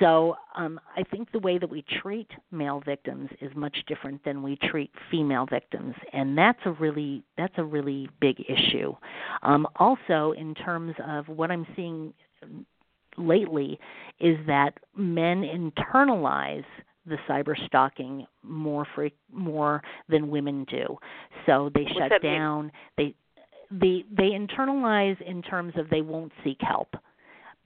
So 0.00 0.34
um, 0.56 0.80
I 0.96 1.02
think 1.02 1.30
the 1.30 1.38
way 1.40 1.58
that 1.58 1.68
we 1.68 1.84
treat 2.00 2.30
male 2.50 2.80
victims 2.84 3.28
is 3.40 3.50
much 3.54 3.76
different 3.86 4.24
than 4.24 4.42
we 4.42 4.56
treat 4.56 4.90
female 5.10 5.46
victims, 5.46 5.94
and 6.12 6.36
that's 6.36 6.58
a 6.64 6.72
really 6.72 7.22
that's 7.36 7.54
a 7.58 7.64
really 7.64 8.08
big 8.20 8.42
issue. 8.48 8.94
Um, 9.42 9.66
also, 9.76 10.32
in 10.32 10.54
terms 10.54 10.94
of 11.06 11.28
what 11.28 11.50
I'm 11.50 11.66
seeing 11.76 12.14
lately 13.18 13.78
is 14.20 14.38
that 14.46 14.72
men 14.96 15.42
internalize 15.42 16.64
the 17.06 17.18
cyber 17.28 17.54
stalking 17.66 18.26
more 18.42 18.86
free, 18.94 19.12
more 19.32 19.82
than 20.08 20.30
women 20.30 20.64
do. 20.64 20.96
So 21.46 21.70
they 21.74 21.82
What's 21.82 21.94
shut 21.98 22.10
that 22.10 22.22
mean? 22.22 22.32
down. 22.32 22.72
They 22.96 23.14
the 23.70 24.04
they 24.16 24.30
internalize 24.30 25.20
in 25.22 25.42
terms 25.42 25.74
of 25.76 25.90
they 25.90 26.00
won't 26.00 26.32
seek 26.42 26.58
help 26.60 26.94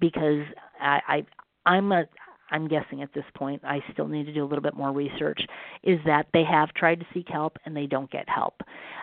because 0.01 0.45
I 0.81 1.25
I'm 1.67 1.93
a 1.93 2.05
I'm 2.51 2.69
guessing 2.69 3.03
at 3.03 3.13
this 3.15 3.25
point 3.35 3.63
I 3.65 3.81
still 3.93 4.07
need 4.07 4.27
to 4.27 4.33
do 4.33 4.45
a 4.45 4.47
little 4.47 4.63
bit 4.63 4.75
more 4.75 4.93
research 4.93 5.41
is 5.83 5.99
that 6.05 6.27
they 6.35 6.45
have 6.45 6.73
tried 6.75 7.01
to 7.01 7.07
seek 7.15 7.29
help 7.29 7.57
and 7.65 7.75
they 7.75 7.87
don't 7.87 8.11
get 8.11 8.29
help. 8.29 8.61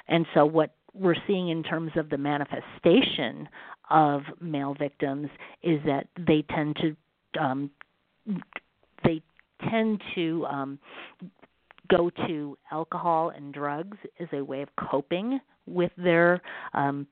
And 0.07 0.25
so 0.33 0.45
what 0.45 0.75
we're 0.93 1.15
seeing 1.27 1.49
in 1.49 1.63
terms 1.63 1.91
of 1.95 2.09
the 2.09 2.17
manifestation 2.17 3.49
of 3.89 4.21
male 4.39 4.75
victims 4.77 5.29
is 5.63 5.79
that 5.85 6.07
they 6.27 6.43
tend 6.53 6.77
to 6.77 7.41
um, 7.41 7.71
they 9.03 9.21
tend 9.69 10.01
to 10.15 10.45
um, 10.45 10.79
go 11.89 12.09
to 12.27 12.57
alcohol 12.71 13.31
and 13.35 13.53
drugs 13.53 13.97
as 14.19 14.27
a 14.33 14.43
way 14.43 14.61
of 14.61 14.69
coping 14.79 15.39
with 15.65 15.91
their 15.97 16.41
um, 16.73 17.07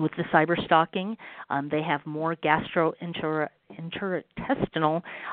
with 0.00 0.12
the 0.16 0.24
cyber 0.32 0.62
stalking. 0.64 1.16
Um, 1.48 1.68
they 1.70 1.82
have 1.82 2.04
more 2.06 2.36
gastrointestinal 2.36 3.48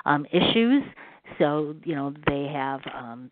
um, 0.06 0.26
issues, 0.32 0.84
so 1.40 1.76
you 1.84 1.96
know 1.96 2.14
they 2.28 2.48
have 2.52 2.82
um, 2.94 3.32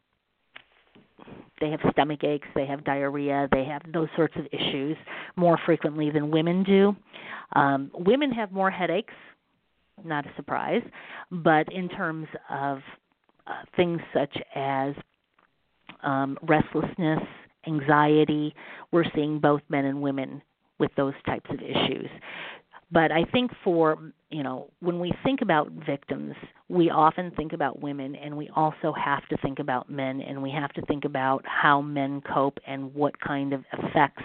they 1.62 1.70
have 1.70 1.80
stomach 1.91 2.24
aches, 2.24 2.47
they 2.56 2.66
have 2.66 2.84
diarrhea, 2.84 3.47
they 3.51 3.64
have 3.64 3.82
those 3.93 4.10
sorts 4.16 4.36
of 4.36 4.45
issues 4.51 4.97
more 5.36 5.58
frequently 5.66 6.10
than 6.10 6.32
women 6.32 6.64
do. 6.64 6.95
Um, 7.56 7.91
women 7.93 8.32
have 8.32 8.51
more 8.51 8.70
headaches, 8.70 9.14
not 10.03 10.26
a 10.26 10.30
surprise, 10.36 10.82
but 11.32 11.72
in 11.72 11.88
terms 11.89 12.28
of 12.49 12.80
uh, 13.47 13.64
things 13.76 14.01
such 14.14 14.36
as 14.56 14.93
um, 16.03 16.38
restlessness, 16.43 17.22
anxiety, 17.68 18.53
we're 18.91 19.06
seeing 19.16 19.39
both 19.39 19.62
men 19.70 19.86
and 19.86 20.01
women 20.01 20.41
with 20.80 20.91
those 20.97 21.14
types 21.26 21.49
of 21.49 21.60
issues. 21.62 22.10
But 22.91 23.11
I 23.11 23.25
think 23.31 23.51
for, 23.63 23.97
you 24.29 24.43
know, 24.43 24.69
when 24.79 24.99
we 24.99 25.11
think 25.23 25.41
about 25.41 25.71
victims, 25.86 26.36
we 26.69 26.89
often 26.89 27.31
think 27.31 27.53
about 27.53 27.81
women 27.81 28.15
and 28.15 28.36
we 28.38 28.49
also 28.55 28.93
have 28.93 29.27
to 29.29 29.38
think 29.38 29.59
about 29.59 29.89
men 29.89 30.21
and 30.21 30.41
we 30.41 30.51
have 30.51 30.71
to 30.73 30.81
think 30.83 31.05
about 31.05 31.43
how 31.45 31.81
men 31.81 32.21
cope 32.21 32.59
and 32.67 32.93
what 32.93 33.19
kind 33.19 33.53
of 33.53 33.63
effects 33.73 34.23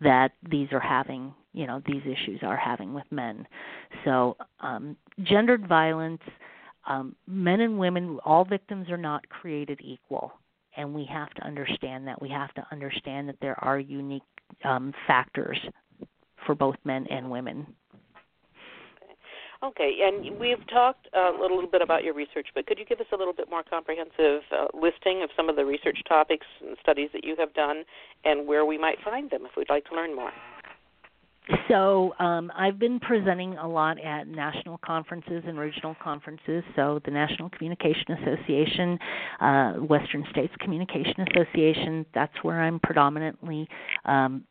that 0.00 0.32
these 0.50 0.68
are 0.72 0.80
having, 0.80 1.32
you 1.52 1.66
know, 1.66 1.80
these 1.86 2.02
issues 2.02 2.40
are 2.42 2.56
having 2.56 2.92
with 2.92 3.06
men. 3.10 3.46
So, 4.04 4.36
um, 4.60 4.96
gendered 5.22 5.66
violence, 5.66 6.20
um, 6.86 7.14
men 7.26 7.60
and 7.60 7.78
women, 7.78 8.18
all 8.24 8.44
victims 8.44 8.90
are 8.90 8.98
not 8.98 9.28
created 9.28 9.80
equal. 9.82 10.32
And 10.76 10.92
we 10.92 11.08
have 11.10 11.30
to 11.30 11.42
understand 11.42 12.06
that. 12.06 12.20
We 12.20 12.28
have 12.28 12.52
to 12.54 12.66
understand 12.70 13.28
that 13.28 13.36
there 13.40 13.58
are 13.64 13.78
unique 13.78 14.22
um, 14.64 14.92
factors 15.06 15.58
for 16.44 16.54
both 16.54 16.76
men 16.84 17.06
and 17.10 17.30
women. 17.30 17.66
Okay, 19.62 19.98
and 20.02 20.38
we've 20.38 20.64
talked 20.68 21.08
uh, 21.16 21.32
a 21.32 21.40
little 21.40 21.66
bit 21.66 21.80
about 21.80 22.04
your 22.04 22.12
research, 22.12 22.48
but 22.54 22.66
could 22.66 22.78
you 22.78 22.84
give 22.84 23.00
us 23.00 23.06
a 23.12 23.16
little 23.16 23.32
bit 23.32 23.48
more 23.48 23.62
comprehensive 23.62 24.42
uh, 24.52 24.66
listing 24.74 25.22
of 25.22 25.30
some 25.34 25.48
of 25.48 25.56
the 25.56 25.64
research 25.64 25.98
topics 26.06 26.46
and 26.60 26.76
studies 26.82 27.08
that 27.14 27.24
you 27.24 27.34
have 27.38 27.54
done 27.54 27.82
and 28.24 28.46
where 28.46 28.66
we 28.66 28.76
might 28.76 28.98
find 29.02 29.30
them 29.30 29.46
if 29.46 29.52
we'd 29.56 29.70
like 29.70 29.84
to 29.86 29.94
learn 29.94 30.14
more? 30.14 30.30
So 31.68 32.12
um, 32.18 32.50
I've 32.56 32.78
been 32.78 32.98
presenting 32.98 33.56
a 33.56 33.68
lot 33.68 34.02
at 34.04 34.26
national 34.26 34.78
conferences 34.78 35.44
and 35.46 35.58
regional 35.58 35.96
conferences. 36.02 36.64
So 36.74 37.00
the 37.04 37.10
National 37.10 37.48
Communication 37.50 38.12
Association, 38.12 38.98
uh, 39.40 39.72
Western 39.74 40.24
States 40.30 40.52
Communication 40.58 41.24
Association. 41.30 42.04
That's 42.14 42.32
where 42.42 42.60
I'm 42.60 42.80
predominantly 42.80 43.68
um, 44.04 44.44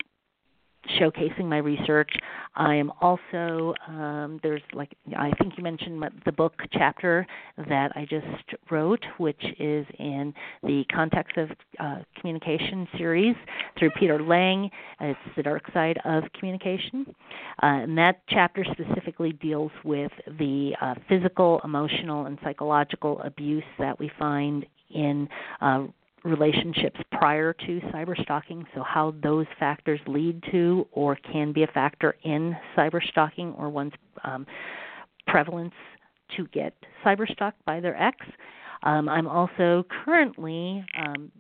showcasing 1.00 1.46
my 1.46 1.58
research. 1.58 2.12
I 2.56 2.76
am 2.76 2.92
also 3.02 3.74
um, 3.88 4.40
there's 4.44 4.62
like 4.74 4.96
I 5.18 5.32
think 5.40 5.58
you 5.58 5.64
mentioned 5.64 6.04
the 6.26 6.32
book 6.32 6.54
chapter 6.72 7.26
that 7.70 7.92
I 7.96 8.06
just 8.10 8.26
wrote, 8.72 9.04
which 9.18 9.44
is 9.60 9.86
in 10.00 10.34
the 10.64 10.84
context 10.94 11.38
of 11.38 11.50
uh, 11.80 12.00
communication 12.20 12.88
series 12.98 13.36
through 13.78 13.92
Peter 14.00 14.22
Lang. 14.22 14.70
It's 15.02 15.20
the 15.36 15.44
dark 15.44 15.64
side 15.74 16.00
of 16.06 16.24
communication, 16.38 17.06
uh, 17.62 17.66
and 17.66 17.98
that 17.98 18.22
chapter 18.30 18.66
specifically 18.72 19.34
deals 19.34 19.72
with 19.84 20.12
the 20.40 20.74
uh, 20.82 20.96
physical, 21.10 21.62
emotional, 21.64 22.26
and 22.26 22.38
psychological 22.44 23.22
abuse 23.22 23.64
that 23.80 24.00
we 24.00 24.12
find 24.18 24.66
in 24.94 25.28
uh, 25.62 25.86
relationships 26.26 27.00
prior 27.12 27.54
to 27.54 27.80
cyber 27.94 28.20
stalking, 28.24 28.66
so 28.74 28.84
how 28.84 29.14
those 29.24 29.46
factors 29.60 30.00
lead 30.08 30.44
to 30.52 30.88
or 30.92 31.16
can 31.16 31.54
be 31.54 31.64
a 31.64 31.68
factor 31.68 32.16
in 32.24 32.56
cyber 32.76 33.02
stalking 33.10 33.54
or 33.58 33.70
one's 33.70 33.94
um, 34.24 34.46
prevalence 35.28 35.74
to 36.36 36.48
get 36.48 36.74
cyber 37.06 37.32
stalked 37.32 37.64
by 37.66 37.80
their 37.80 37.96
ex. 38.02 38.18
Um, 38.84 39.08
I'm 39.08 39.28
also 39.28 39.86
currently 40.04 40.84
um, 41.00 41.32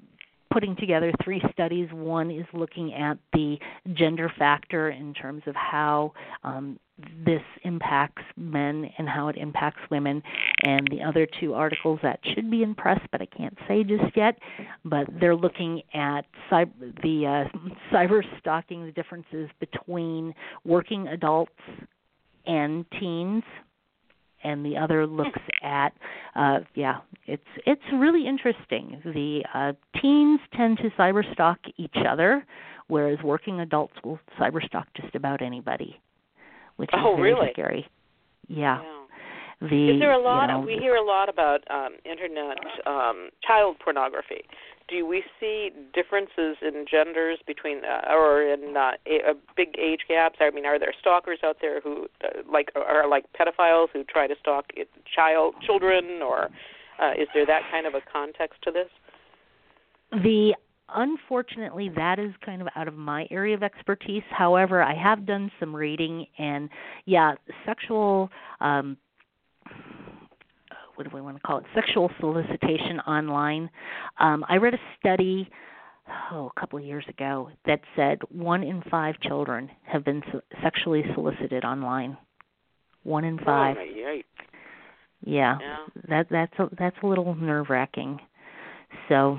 putting 0.51 0.75
together 0.75 1.11
three 1.23 1.41
studies. 1.51 1.89
One 1.91 2.31
is 2.31 2.45
looking 2.53 2.93
at 2.93 3.17
the 3.33 3.57
gender 3.93 4.31
factor 4.37 4.91
in 4.91 5.13
terms 5.13 5.43
of 5.47 5.55
how 5.55 6.13
um, 6.43 6.79
this 7.25 7.41
impacts 7.63 8.23
men 8.37 8.89
and 8.97 9.07
how 9.09 9.27
it 9.27 9.35
impacts 9.37 9.81
women. 9.91 10.23
And 10.63 10.87
the 10.89 11.01
other 11.01 11.27
two 11.39 11.53
articles 11.53 11.99
that 12.03 12.19
should 12.33 12.49
be 12.49 12.63
in 12.63 12.73
press, 12.75 12.99
but 13.11 13.21
I 13.21 13.25
can't 13.25 13.57
say 13.67 13.83
just 13.83 14.15
yet. 14.15 14.37
But 14.85 15.07
they're 15.19 15.35
looking 15.35 15.81
at 15.93 16.21
cyber, 16.49 16.71
the 17.01 17.47
uh, 17.53 17.57
cyber 17.93 18.21
stalking, 18.39 18.85
the 18.85 18.91
differences 18.91 19.49
between 19.59 20.33
working 20.63 21.07
adults 21.07 21.51
and 22.45 22.85
teens 22.99 23.43
and 24.43 24.63
the 24.63 24.77
other 24.77 25.07
looks 25.07 25.39
at 25.63 25.89
uh 26.35 26.59
yeah 26.75 26.97
it's 27.25 27.41
it's 27.65 27.81
really 27.93 28.27
interesting 28.27 29.01
the 29.03 29.43
uh 29.53 29.73
teens 29.99 30.39
tend 30.55 30.77
to 30.77 30.89
cyber 30.91 31.23
stalk 31.33 31.57
each 31.77 31.95
other 32.07 32.45
whereas 32.87 33.17
working 33.23 33.59
adults 33.61 33.93
will 34.03 34.19
cyber 34.39 34.63
stalk 34.65 34.87
just 34.95 35.15
about 35.15 35.41
anybody 35.41 35.99
which 36.77 36.89
is 36.93 36.99
oh, 37.03 37.15
very 37.15 37.33
really? 37.33 37.49
scary 37.53 37.87
yeah, 38.47 38.81
yeah. 38.81 39.67
the 39.69 39.95
is 39.95 39.99
there 39.99 40.13
a 40.13 40.21
lot 40.21 40.47
you 40.47 40.53
know, 40.53 40.59
we 40.59 40.77
hear 40.77 40.95
a 40.95 41.05
lot 41.05 41.29
about 41.29 41.59
um 41.69 41.95
internet 42.05 42.57
um 42.85 43.29
child 43.45 43.77
pornography 43.83 44.43
do 44.87 45.05
we 45.05 45.23
see 45.39 45.71
differences 45.93 46.57
in 46.61 46.85
genders 46.89 47.39
between 47.47 47.81
uh, 47.83 48.13
or 48.13 48.43
in 48.43 48.77
uh, 48.77 48.91
a, 49.07 49.31
a 49.31 49.33
big 49.55 49.69
age 49.79 50.01
gaps? 50.07 50.37
I 50.39 50.51
mean, 50.51 50.65
are 50.65 50.77
there 50.77 50.93
stalkers 50.99 51.39
out 51.43 51.57
there 51.61 51.81
who 51.81 52.07
uh, 52.23 52.41
like 52.51 52.71
are 52.75 53.07
like 53.07 53.25
pedophiles 53.33 53.87
who 53.93 54.03
try 54.03 54.27
to 54.27 54.35
stalk 54.39 54.65
child 55.13 55.55
children, 55.65 56.21
or 56.21 56.49
uh, 57.01 57.11
is 57.19 57.27
there 57.33 57.45
that 57.45 57.61
kind 57.71 57.87
of 57.87 57.95
a 57.95 58.01
context 58.11 58.61
to 58.63 58.71
this? 58.71 58.89
The 60.11 60.53
unfortunately 60.93 61.89
that 61.95 62.19
is 62.19 62.31
kind 62.45 62.61
of 62.61 62.67
out 62.75 62.87
of 62.87 62.95
my 62.95 63.27
area 63.31 63.55
of 63.55 63.63
expertise. 63.63 64.23
However, 64.29 64.81
I 64.81 64.95
have 64.95 65.25
done 65.25 65.51
some 65.59 65.75
reading 65.75 66.25
and 66.37 66.69
yeah, 67.05 67.33
sexual 67.65 68.29
um 68.59 68.97
what 70.95 71.03
do 71.03 71.13
we 71.13 71.19
want 71.21 71.35
to 71.35 71.43
call 71.43 71.57
it? 71.57 71.65
Sexual 71.73 72.09
solicitation 72.19 72.99
online. 73.07 73.69
Um 74.19 74.45
I 74.47 74.57
read 74.57 74.73
a 74.73 74.79
study 74.99 75.49
oh, 76.31 76.51
a 76.55 76.59
couple 76.59 76.79
of 76.79 76.85
years 76.85 77.05
ago 77.09 77.49
that 77.65 77.81
said 77.95 78.19
one 78.29 78.63
in 78.63 78.81
5 78.89 79.15
children 79.21 79.69
have 79.83 80.03
been 80.05 80.21
so- 80.31 80.41
sexually 80.63 81.03
solicited 81.13 81.65
online. 81.65 82.17
One 83.03 83.23
in 83.23 83.37
5. 83.37 83.45
Oh. 83.47 83.81
Yeah. 85.25 85.57
Yeah. 85.59 85.77
That 86.07 86.27
that's 86.29 86.53
a, 86.59 86.69
that's 86.77 86.95
a 87.03 87.07
little 87.07 87.35
nerve-wracking. 87.35 88.19
So, 89.09 89.37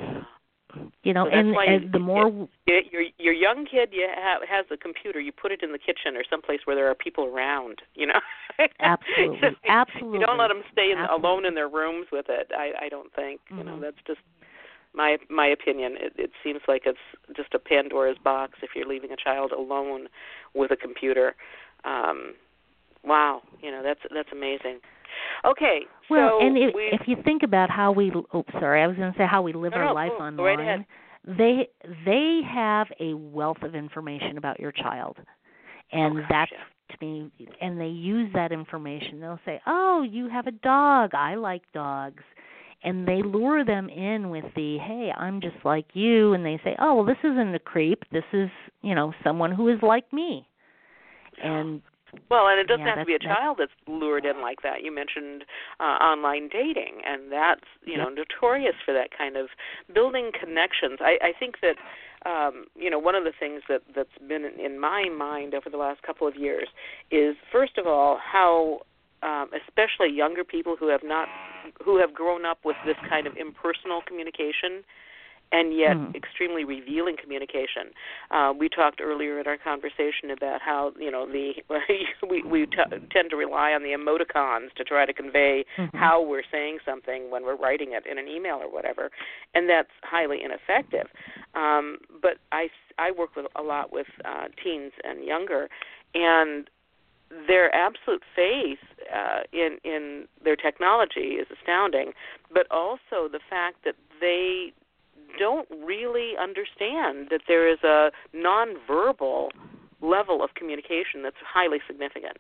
you 1.03 1.13
know, 1.13 1.25
So 1.25 1.31
and, 1.31 1.55
and 1.57 1.93
the 1.93 1.99
more 1.99 2.49
Your 2.67 2.81
your 2.93 3.03
your 3.19 3.33
young 3.33 3.67
kid 3.67 3.91
you 3.93 4.09
have, 4.15 4.43
has 4.49 4.67
a 4.71 4.77
computer. 4.77 5.21
You 5.21 5.33
put 5.33 5.53
it 5.53 5.63
in 5.63 5.73
the 5.73 5.79
kitchen 5.79 6.17
or 6.17 6.25
someplace 6.29 6.61
where 6.65 6.77
there 6.77 6.89
are 6.91 6.95
people 6.95 7.25
around. 7.25 7.83
You 7.95 8.09
know. 8.09 8.21
Absolutely. 8.81 9.39
So 9.41 9.49
Absolutely. 9.69 10.19
You 10.19 10.27
don't 10.27 10.39
let 10.39 10.49
them 10.49 10.63
stay 10.73 10.91
in, 10.91 10.99
alone 10.99 11.45
in 11.45 11.55
their 11.55 11.69
rooms 11.69 12.07
with 12.11 12.27
it. 12.29 12.51
I 12.57 12.73
I 12.87 12.89
don't 12.89 13.13
think. 13.15 13.41
You 13.57 13.65
know 13.65 13.77
Mhm. 13.77 13.81
that's 13.83 14.03
just 14.07 14.21
my 14.95 15.19
my 15.29 15.47
opinion. 15.47 15.97
It, 16.01 16.13
it 16.17 16.31
seems 16.43 16.61
like 16.67 16.83
it's 16.87 16.99
just 17.37 17.55
a 17.55 17.59
Pandora's 17.59 18.19
box 18.23 18.59
if 18.63 18.71
you're 18.75 18.87
leaving 18.89 19.13
a 19.13 19.17
child 19.17 19.53
alone 19.53 20.09
with 20.55 20.71
a 20.71 20.77
computer. 20.77 21.35
Um, 21.85 22.35
wow. 23.05 23.43
You 23.63 23.71
know 23.71 23.83
that's 23.83 24.01
that's 24.13 24.33
amazing. 24.33 24.81
Okay. 25.45 25.81
Well, 26.11 26.39
so 26.41 26.47
and 26.47 26.57
if, 26.57 26.75
if 26.75 27.09
you 27.09 27.17
think 27.25 27.43
about 27.43 27.71
how 27.71 27.93
we 27.93 28.13
oh 28.33 28.45
sorry, 28.53 28.83
I 28.83 28.87
was 28.87 28.97
going 28.97 29.13
to 29.13 29.19
say 29.19 29.27
how 29.29 29.43
we 29.43 29.53
live 29.53 29.73
No, 29.73 29.79
our 29.79 29.85
no, 29.87 29.93
life 29.95 30.13
right 30.19 30.27
online. 30.29 30.61
ahead. 30.61 30.87
They 31.27 31.69
they 32.05 32.41
have 32.53 32.87
a 33.01 33.15
wealth 33.15 33.63
of 33.63 33.75
information 33.75 34.39
about 34.39 34.61
your 34.61 34.73
child. 34.73 35.17
And 35.93 36.19
Oh, 36.19 36.23
that's 36.29 36.53
to 36.91 36.97
me 37.01 37.31
and 37.61 37.81
they 37.81 37.89
use 37.89 38.31
that 38.33 38.53
information 38.53 39.21
they'll 39.21 39.41
say 39.45 39.61
oh 39.67 40.07
you 40.09 40.29
have 40.29 40.47
a 40.47 40.53
dog 40.53 41.11
i 41.15 41.35
like 41.35 41.63
dogs 41.73 42.23
and 42.85 43.07
they 43.09 43.23
lure 43.25 43.65
them 43.65 43.89
in 43.89 44.31
with 44.31 44.45
the 44.55 44.79
hey 44.79 45.11
i'm 45.17 45.41
just 45.41 45.57
like 45.65 45.87
you 45.95 46.33
and 46.35 46.47
they 46.47 46.61
say 46.63 46.77
oh 46.79 46.95
well 46.95 47.05
this 47.05 47.17
isn't 47.25 47.55
a 47.57 47.59
creep 47.59 48.05
this 48.13 48.23
is 48.33 48.49
you 48.83 48.95
know 48.95 49.13
someone 49.25 49.51
who 49.51 49.69
is 49.69 49.79
like 49.83 50.11
me 50.13 50.47
and 51.43 51.83
well, 52.31 52.49
and 52.49 52.61
it 52.61 52.67
doesn't 52.67 52.87
yeah, 52.87 52.97
have 52.97 53.07
to 53.07 53.07
be 53.07 53.15
a 53.15 53.19
child 53.19 53.59
that's 53.59 53.73
lured 53.87 54.25
in 54.25 54.41
like 54.41 54.63
that. 54.63 54.83
You 54.83 54.95
mentioned 54.95 55.45
uh, 55.81 55.99
online 56.03 56.49
dating, 56.49 57.03
and 57.05 57.31
that's 57.31 57.67
you 57.85 57.97
know 57.97 58.09
notorious 58.09 58.75
for 58.85 58.93
that 58.95 59.11
kind 59.17 59.37
of 59.37 59.49
building 59.93 60.31
connections. 60.39 60.99
I, 61.01 61.19
I 61.23 61.33
think 61.39 61.57
that 61.63 61.77
um, 62.29 62.67
you 62.75 62.91
know 62.91 62.99
one 62.99 63.15
of 63.15 63.25
the 63.25 63.33
things 63.39 63.63
that 63.69 63.83
that's 63.95 64.17
been 64.29 64.45
in 64.45 64.79
my 64.81 65.09
mind 65.09 65.55
over 65.55 65.71
the 65.71 65.79
last 65.79 66.03
couple 66.03 66.27
of 66.27 66.37
years 66.37 66.69
is 67.11 67.37
first 67.53 67.79
of 67.79 67.87
all 67.87 68.19
how 68.21 68.81
um, 69.23 69.51
especially 69.55 70.15
younger 70.15 70.45
people 70.45 70.77
who 70.79 70.89
have 70.89 71.03
not 71.03 71.29
who 71.85 71.99
have 71.99 72.15
grown 72.15 72.45
up 72.45 72.59
with 72.65 72.77
this 72.85 72.97
kind 73.09 73.27
of 73.27 73.37
impersonal 73.37 74.03
communication 74.07 74.85
and 75.53 75.77
yet 75.77 75.97
mm. 75.97 76.15
extremely 76.15 76.65
revealing 76.65 77.17
communication. 77.21 77.91
Uh, 78.31 78.53
we 78.57 78.69
talked 78.69 79.01
earlier 79.01 79.39
in 79.41 79.47
our 79.47 79.57
conversation 79.57 80.31
about 80.31 80.61
how 80.61 80.93
you 80.99 81.11
know 81.11 81.27
the 81.27 81.53
we 82.29 82.43
we 82.43 82.67
t- 82.67 83.07
tend 83.11 83.31
to 83.31 83.37
rely 83.37 83.73
on 83.73 83.83
the 83.83 83.91
emoticons 83.91 84.73
to 84.77 84.85
try 84.85 85.07
to 85.07 85.13
convey 85.13 85.65
mm-hmm. 85.77 85.97
how 85.97 86.23
we're 86.23 86.43
saying 86.51 86.79
something 86.85 87.31
when 87.31 87.45
we're 87.45 87.57
writing 87.57 87.93
it 87.93 88.05
in 88.11 88.19
an 88.19 88.29
email 88.29 88.57
or 88.57 88.71
whatever, 88.71 89.11
and 89.55 89.69
that's 89.69 89.91
highly 90.03 90.39
ineffective. 90.43 91.07
Um, 91.55 91.99
but 92.21 92.39
I 92.53 92.69
I 92.99 93.11
work 93.11 93.37
with 93.37 93.47
a 93.57 93.63
lot 93.63 93.93
with 93.93 94.09
uh, 94.25 94.49
teens 94.63 94.93
and 95.05 95.25
younger, 95.25 95.69
and 96.15 96.69
their 97.49 97.75
absolute 97.75 98.23
faith 98.35 98.79
uh, 99.15 99.41
in 99.53 99.79
in 99.85 100.27
their 100.43 100.57
technology 100.57 101.39
is 101.41 101.47
astounding, 101.51 102.13
but 102.53 102.67
also 102.71 103.29
the 103.31 103.41
fact 103.51 103.85
that 103.85 103.95
they 104.21 104.73
don't 105.39 105.69
really 105.85 106.33
understand 106.41 107.29
that 107.31 107.43
there 107.49 107.69
is 107.71 107.79
a 107.83 108.11
nonverbal 108.35 109.49
level 110.01 110.43
of 110.43 110.55
communication 110.55 111.23
that's 111.23 111.37
highly 111.43 111.79
significant. 111.87 112.39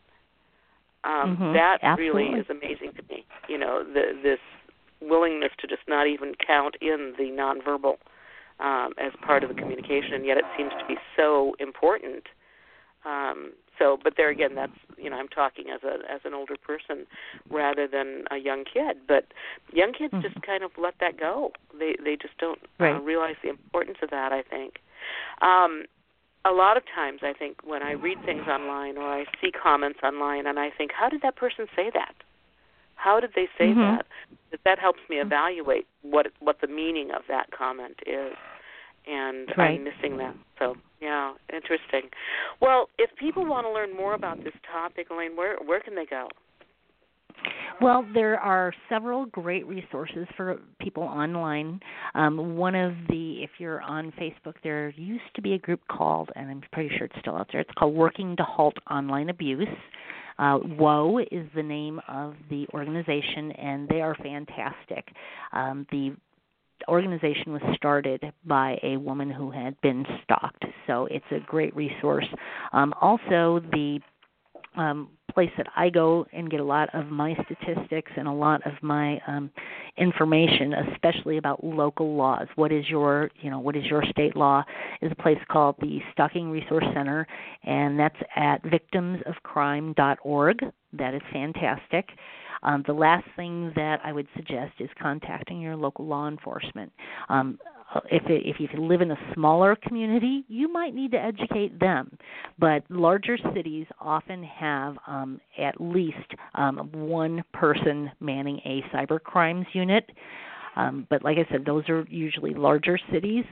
Um, 1.05 1.36
mm-hmm, 1.36 1.53
that 1.55 1.78
absolutely. 1.82 2.24
really 2.24 2.40
is 2.40 2.47
amazing 2.51 2.92
to 2.97 3.03
me. 3.09 3.24
You 3.49 3.59
know, 3.59 3.84
the, 3.84 4.18
this 4.22 4.40
willingness 5.01 5.53
to 5.61 5.66
just 5.66 5.82
not 5.86 6.07
even 6.07 6.34
count 6.44 6.76
in 6.80 7.14
the 7.16 7.24
nonverbal 7.24 7.97
um, 8.59 8.92
as 8.99 9.12
part 9.24 9.44
of 9.44 9.49
the 9.49 9.55
communication, 9.55 10.14
and 10.14 10.26
yet 10.26 10.36
it 10.38 10.44
seems 10.57 10.72
to 10.80 10.86
be 10.86 10.97
so 11.16 11.55
important. 11.61 12.24
Um, 13.05 13.53
so, 13.78 13.98
but 14.02 14.14
there 14.16 14.30
again, 14.30 14.54
that's 14.54 14.72
you 14.96 15.10
know 15.10 15.16
I'm 15.16 15.28
talking 15.28 15.66
as 15.70 15.82
a 15.82 15.98
as 16.12 16.20
an 16.24 16.34
older 16.34 16.56
person 16.56 17.06
rather 17.50 17.86
than 17.86 18.24
a 18.30 18.38
young 18.38 18.64
kid. 18.64 18.98
But 19.06 19.26
young 19.72 19.92
kids 19.92 20.12
mm-hmm. 20.12 20.22
just 20.22 20.40
kind 20.42 20.62
of 20.62 20.70
let 20.78 20.94
that 21.00 21.18
go. 21.18 21.52
They 21.78 21.96
they 22.02 22.16
just 22.16 22.36
don't 22.38 22.60
right. 22.78 22.96
uh, 22.96 23.00
realize 23.00 23.36
the 23.42 23.50
importance 23.50 23.98
of 24.02 24.10
that. 24.10 24.32
I 24.32 24.42
think. 24.42 24.76
Um, 25.42 25.84
a 26.44 26.52
lot 26.52 26.76
of 26.76 26.84
times, 26.94 27.20
I 27.22 27.32
think 27.32 27.58
when 27.64 27.82
I 27.82 27.92
read 27.92 28.18
things 28.24 28.46
online 28.48 28.96
or 28.96 29.02
I 29.02 29.24
see 29.40 29.50
comments 29.50 29.98
online, 30.04 30.46
and 30.46 30.60
I 30.60 30.70
think, 30.70 30.92
how 30.92 31.08
did 31.08 31.22
that 31.22 31.34
person 31.34 31.66
say 31.74 31.90
that? 31.92 32.14
How 32.94 33.18
did 33.18 33.30
they 33.34 33.48
say 33.58 33.68
mm-hmm. 33.68 33.80
that? 33.80 34.06
That 34.52 34.60
that 34.64 34.78
helps 34.78 35.00
me 35.10 35.16
evaluate 35.16 35.86
what 36.02 36.28
what 36.40 36.60
the 36.60 36.68
meaning 36.68 37.10
of 37.10 37.22
that 37.28 37.50
comment 37.50 37.98
is 38.06 38.34
and 39.07 39.48
right. 39.57 39.78
I'm 39.78 39.84
missing 39.84 40.16
that. 40.18 40.34
So 40.59 40.74
yeah, 41.00 41.34
interesting. 41.52 42.11
Well, 42.61 42.88
if 42.98 43.11
people 43.16 43.44
want 43.46 43.66
to 43.66 43.72
learn 43.72 43.94
more 43.94 44.14
about 44.14 44.42
this 44.42 44.54
topic, 44.72 45.09
Elaine, 45.11 45.36
where 45.36 45.57
where 45.64 45.80
can 45.80 45.94
they 45.94 46.07
go? 46.07 46.28
Well, 47.80 48.07
there 48.14 48.40
are 48.40 48.72
several 48.88 49.26
great 49.26 49.66
resources 49.66 50.26
for 50.36 50.59
people 50.80 51.02
online. 51.02 51.80
Um, 52.14 52.57
one 52.57 52.74
of 52.74 52.94
the, 53.09 53.42
if 53.42 53.50
you're 53.59 53.82
on 53.82 54.12
Facebook, 54.12 54.54
there 54.64 54.88
used 54.96 55.22
to 55.34 55.42
be 55.42 55.52
a 55.52 55.59
group 55.59 55.80
called, 55.90 56.30
and 56.34 56.50
I'm 56.50 56.62
pretty 56.72 56.88
sure 56.96 57.07
it's 57.07 57.18
still 57.20 57.36
out 57.36 57.48
there. 57.52 57.61
It's 57.61 57.70
called 57.78 57.94
Working 57.94 58.34
to 58.36 58.42
Halt 58.42 58.76
Online 58.90 59.28
Abuse. 59.28 59.68
Uh, 60.38 60.59
WHOA 60.59 61.26
is 61.30 61.46
the 61.54 61.62
name 61.62 62.00
of 62.09 62.34
the 62.50 62.66
organization, 62.72 63.52
and 63.52 63.88
they 63.88 64.00
are 64.00 64.14
fantastic. 64.16 65.09
Um, 65.52 65.86
the 65.90 66.14
organization 66.88 67.52
was 67.52 67.62
started 67.76 68.22
by 68.44 68.78
a 68.82 68.96
woman 68.96 69.30
who 69.30 69.50
had 69.50 69.80
been 69.80 70.04
stalked, 70.24 70.64
so 70.86 71.06
it's 71.10 71.24
a 71.30 71.40
great 71.46 71.74
resource. 71.74 72.26
Um, 72.72 72.92
also, 73.00 73.60
the 73.72 74.00
um, 74.76 75.08
place 75.36 75.50
that 75.58 75.66
I 75.76 75.90
go 75.90 76.26
and 76.32 76.50
get 76.50 76.60
a 76.60 76.64
lot 76.64 76.88
of 76.94 77.08
my 77.08 77.36
statistics 77.44 78.10
and 78.16 78.26
a 78.26 78.32
lot 78.32 78.66
of 78.66 78.72
my 78.80 79.20
um, 79.26 79.50
information, 79.98 80.72
especially 80.94 81.36
about 81.36 81.62
local 81.62 82.16
laws. 82.16 82.46
What 82.54 82.72
is 82.72 82.88
your, 82.88 83.30
you 83.42 83.50
know, 83.50 83.58
what 83.58 83.76
is 83.76 83.84
your 83.84 84.02
state 84.10 84.34
law? 84.34 84.64
Is 85.02 85.12
a 85.12 85.22
place 85.22 85.36
called 85.50 85.74
the 85.80 85.98
Stalking 86.12 86.50
Resource 86.50 86.86
Center, 86.94 87.26
and 87.64 87.98
that's 87.98 88.16
at 88.34 88.62
victimsofcrime.org. 88.64 90.64
That 90.94 91.14
is 91.14 91.20
fantastic. 91.32 92.08
Um, 92.66 92.82
the 92.86 92.92
last 92.92 93.24
thing 93.36 93.72
that 93.76 94.00
I 94.04 94.12
would 94.12 94.26
suggest 94.36 94.72
is 94.80 94.90
contacting 95.00 95.60
your 95.60 95.76
local 95.76 96.04
law 96.04 96.28
enforcement. 96.28 96.92
Um, 97.28 97.58
if 98.10 98.24
it, 98.26 98.42
if 98.44 98.56
you 98.58 98.68
live 98.80 99.00
in 99.00 99.12
a 99.12 99.18
smaller 99.32 99.76
community, 99.76 100.44
you 100.48 100.70
might 100.70 100.94
need 100.94 101.12
to 101.12 101.18
educate 101.18 101.78
them. 101.78 102.18
But 102.58 102.82
larger 102.90 103.38
cities 103.54 103.86
often 104.00 104.42
have 104.42 104.96
um, 105.06 105.40
at 105.56 105.80
least 105.80 106.34
um, 106.54 106.90
one 106.92 107.44
person 107.52 108.10
manning 108.20 108.60
a 108.64 108.82
cyber 108.94 109.22
crimes 109.22 109.66
unit. 109.72 110.10
Um, 110.74 111.06
but 111.08 111.22
like 111.22 111.38
I 111.38 111.50
said, 111.50 111.64
those 111.64 111.88
are 111.88 112.04
usually 112.10 112.52
larger 112.52 112.98
cities. 113.12 113.44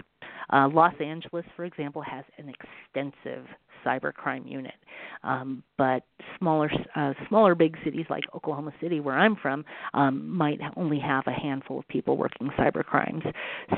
Uh, 0.52 0.68
Los 0.70 0.94
Angeles, 1.00 1.44
for 1.56 1.64
example, 1.64 2.02
has 2.02 2.24
an 2.36 2.52
extensive 2.52 3.46
cybercrime 3.84 4.50
unit. 4.50 4.74
Um, 5.22 5.62
but 5.78 6.02
smaller, 6.38 6.70
uh, 6.94 7.14
smaller 7.28 7.54
big 7.54 7.76
cities 7.82 8.06
like 8.10 8.24
Oklahoma 8.34 8.72
City, 8.80 9.00
where 9.00 9.16
I'm 9.16 9.36
from, 9.36 9.64
um, 9.94 10.28
might 10.28 10.60
only 10.76 10.98
have 10.98 11.24
a 11.26 11.32
handful 11.32 11.78
of 11.78 11.88
people 11.88 12.16
working 12.16 12.50
cyber 12.58 12.84
crimes. 12.84 13.22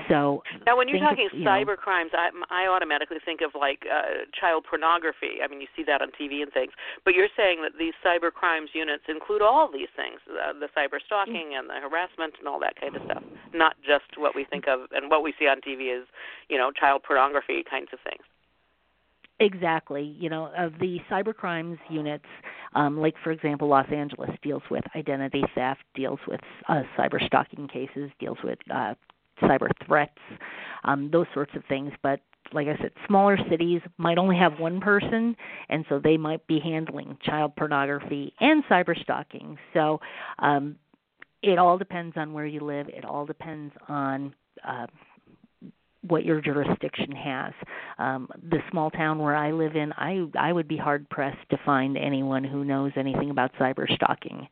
So 0.09 0.43
now, 0.67 0.77
when 0.77 0.89
you're 0.89 0.99
talking 0.99 1.29
of, 1.33 1.39
you 1.39 1.47
cyber 1.47 1.67
know, 1.67 1.77
crimes, 1.77 2.11
I, 2.15 2.31
I 2.51 2.67
automatically 2.69 3.19
think 3.25 3.41
of 3.41 3.53
like 3.59 3.87
uh, 3.87 4.27
child 4.39 4.65
pornography. 4.69 5.39
I 5.43 5.49
mean, 5.49 5.61
you 5.61 5.69
see 5.77 5.85
that 5.87 6.03
on 6.03 6.09
TV 6.21 6.43
and 6.43 6.53
things. 6.53 6.73
But 7.05 7.15
you're 7.15 7.33
saying 7.37 7.63
that 7.63 7.79
these 7.79 7.95
cyber 8.05 8.33
crimes 8.33 8.71
units 8.75 9.05
include 9.09 9.43
all 9.43 9.71
these 9.73 9.91
things: 9.95 10.21
uh, 10.29 10.53
the 10.53 10.69
cyber 10.77 10.99
stalking 11.05 11.55
and 11.57 11.71
the 11.71 11.79
harassment 11.81 12.35
and 12.39 12.49
all 12.49 12.61
that 12.61 12.75
kind 12.81 12.97
of 12.97 13.03
stuff, 13.05 13.23
not 13.55 13.77
just 13.87 14.19
what 14.19 14.35
we 14.35 14.45
think 14.45 14.67
of 14.67 14.91
and 14.93 15.11
what 15.11 15.23
we 15.23 15.33
see 15.39 15.47
on 15.47 15.61
TV 15.61 15.95
is, 15.95 16.07
you 16.49 16.59
know, 16.59 16.71
child 16.73 17.03
pornography 17.07 17.63
kinds 17.69 17.89
of 17.93 18.01
things. 18.03 18.23
Exactly. 19.39 20.03
You 20.19 20.31
know, 20.31 20.51
of 20.57 20.73
the 20.81 20.99
cyber 21.11 21.35
crimes 21.35 21.79
units, 21.91 22.25
um, 22.75 22.99
like 22.99 23.15
for 23.23 23.33
example, 23.33 23.69
Los 23.69 23.87
Angeles 23.93 24.31
deals 24.43 24.63
with 24.71 24.83
identity 24.97 25.45
theft, 25.55 25.83
deals 25.95 26.19
with 26.27 26.41
uh, 26.69 26.83
cyber 26.99 27.25
stalking 27.27 27.69
cases, 27.69 28.11
deals 28.19 28.39
with 28.43 28.59
uh, 28.73 28.95
cyber 29.43 29.69
threats, 29.87 30.19
um, 30.85 31.11
those 31.13 31.27
sorts 31.35 31.53
of 31.55 31.63
things. 31.69 31.93
But 32.03 32.21
like 32.55 32.67
I 32.67 32.79
said, 32.81 32.93
smaller 33.07 33.37
cities 33.51 33.83
might 33.99 34.17
only 34.17 34.37
have 34.39 34.59
one 34.59 34.81
person, 34.81 35.37
and 35.69 35.85
so 35.91 35.99
they 35.99 36.17
might 36.17 36.47
be 36.47 36.59
handling 36.59 37.19
child 37.23 37.55
pornography 37.57 38.33
and 38.41 38.65
cyber 38.71 38.99
stalking. 39.03 39.59
So 39.75 40.01
um, 40.39 40.77
it 41.43 41.59
all 41.59 41.79
depends 41.79 42.17
on 42.17 42.33
where 42.33 42.47
you 42.47 42.61
live. 42.61 42.89
It 42.89 43.05
all 43.05 43.27
depends 43.27 43.75
on 43.89 44.35
uh, 44.67 44.87
what 46.09 46.25
your 46.25 46.41
jurisdiction 46.41 47.13
has. 47.13 47.53
Um, 47.99 48.29
the 48.51 48.59
small 48.71 48.91
town 48.91 49.19
where 49.19 49.35
I 49.35 49.53
live 49.53 49.77
in, 49.77 49.93
I 49.93 50.27
I 50.39 50.53
would 50.53 50.69
be 50.69 50.77
hard 50.77 51.09
pressed 51.11 51.49
to 51.51 51.59
find 51.65 51.97
anyone 51.97 52.45
who 52.45 52.65
knows 52.65 52.93
anything 52.97 53.31
about 53.31 53.53
cyber 53.61 53.93
stalking, 53.95 54.47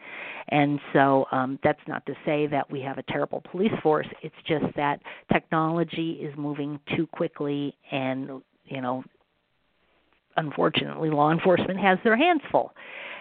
and 0.48 0.80
so 0.92 1.26
um, 1.32 1.58
that's 1.62 1.80
not 1.86 2.04
to 2.06 2.14
say 2.24 2.46
that 2.48 2.70
we 2.70 2.80
have 2.80 2.98
a 2.98 3.02
terrible 3.04 3.42
police 3.50 3.72
force. 3.82 4.08
It's 4.22 4.34
just 4.46 4.64
that 4.76 5.00
technology 5.32 6.12
is 6.12 6.34
moving 6.36 6.78
too 6.96 7.06
quickly, 7.06 7.76
and 7.90 8.42
you 8.64 8.80
know, 8.80 9.04
unfortunately, 10.36 11.10
law 11.10 11.32
enforcement 11.32 11.78
has 11.80 11.98
their 12.04 12.16
hands 12.16 12.42
full, 12.50 12.72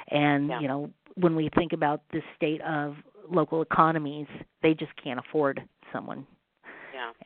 and 0.10 0.50
yeah. 0.50 0.60
you 0.60 0.68
know, 0.68 0.90
when 1.16 1.36
we 1.36 1.50
think 1.56 1.74
about 1.74 2.02
the 2.12 2.22
state 2.36 2.62
of 2.62 2.96
local 3.30 3.62
economies, 3.62 4.28
they 4.62 4.74
just 4.74 4.92
can't 5.02 5.20
afford 5.20 5.62
someone 5.92 6.26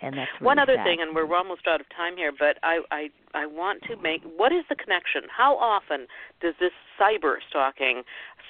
and 0.01 0.17
that's 0.17 0.29
really 0.39 0.45
one 0.45 0.59
other 0.59 0.75
sad. 0.75 0.83
thing, 0.85 0.97
and 1.01 1.15
we're 1.15 1.35
almost 1.35 1.67
out 1.67 1.81
of 1.81 1.87
time 1.95 2.15
here, 2.15 2.31
but 2.37 2.57
I, 2.63 2.79
I 2.91 3.09
I 3.33 3.45
want 3.45 3.83
to 3.83 3.95
make 3.97 4.21
what 4.35 4.51
is 4.51 4.63
the 4.69 4.75
connection? 4.75 5.21
How 5.35 5.55
often 5.57 6.07
does 6.41 6.53
this 6.59 6.71
cyber 6.99 7.35
stalking, 7.49 8.03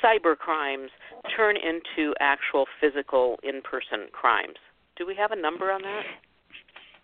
cyber 0.04 0.38
crimes 0.38 0.90
turn 1.36 1.56
into 1.58 2.14
actual 2.20 2.66
physical 2.80 3.38
in-person 3.44 4.10
crimes? 4.12 4.58
Do 4.96 5.06
we 5.06 5.16
have 5.16 5.32
a 5.32 5.36
number 5.36 5.72
on 5.72 5.82
that? 5.82 6.04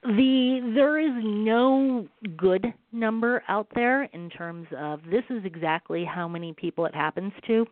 The 0.03 0.71
there 0.75 0.99
is 0.99 1.23
no 1.23 2.07
good 2.35 2.73
number 2.91 3.41
out 3.47 3.67
there 3.73 4.03
in 4.03 4.29
terms 4.29 4.67
of 4.77 4.99
this 5.09 5.23
is 5.29 5.45
exactly 5.45 6.03
how 6.03 6.27
many 6.27 6.53
people 6.53 6.85
it 6.85 6.93
happens 6.93 7.31
to, 7.47 7.65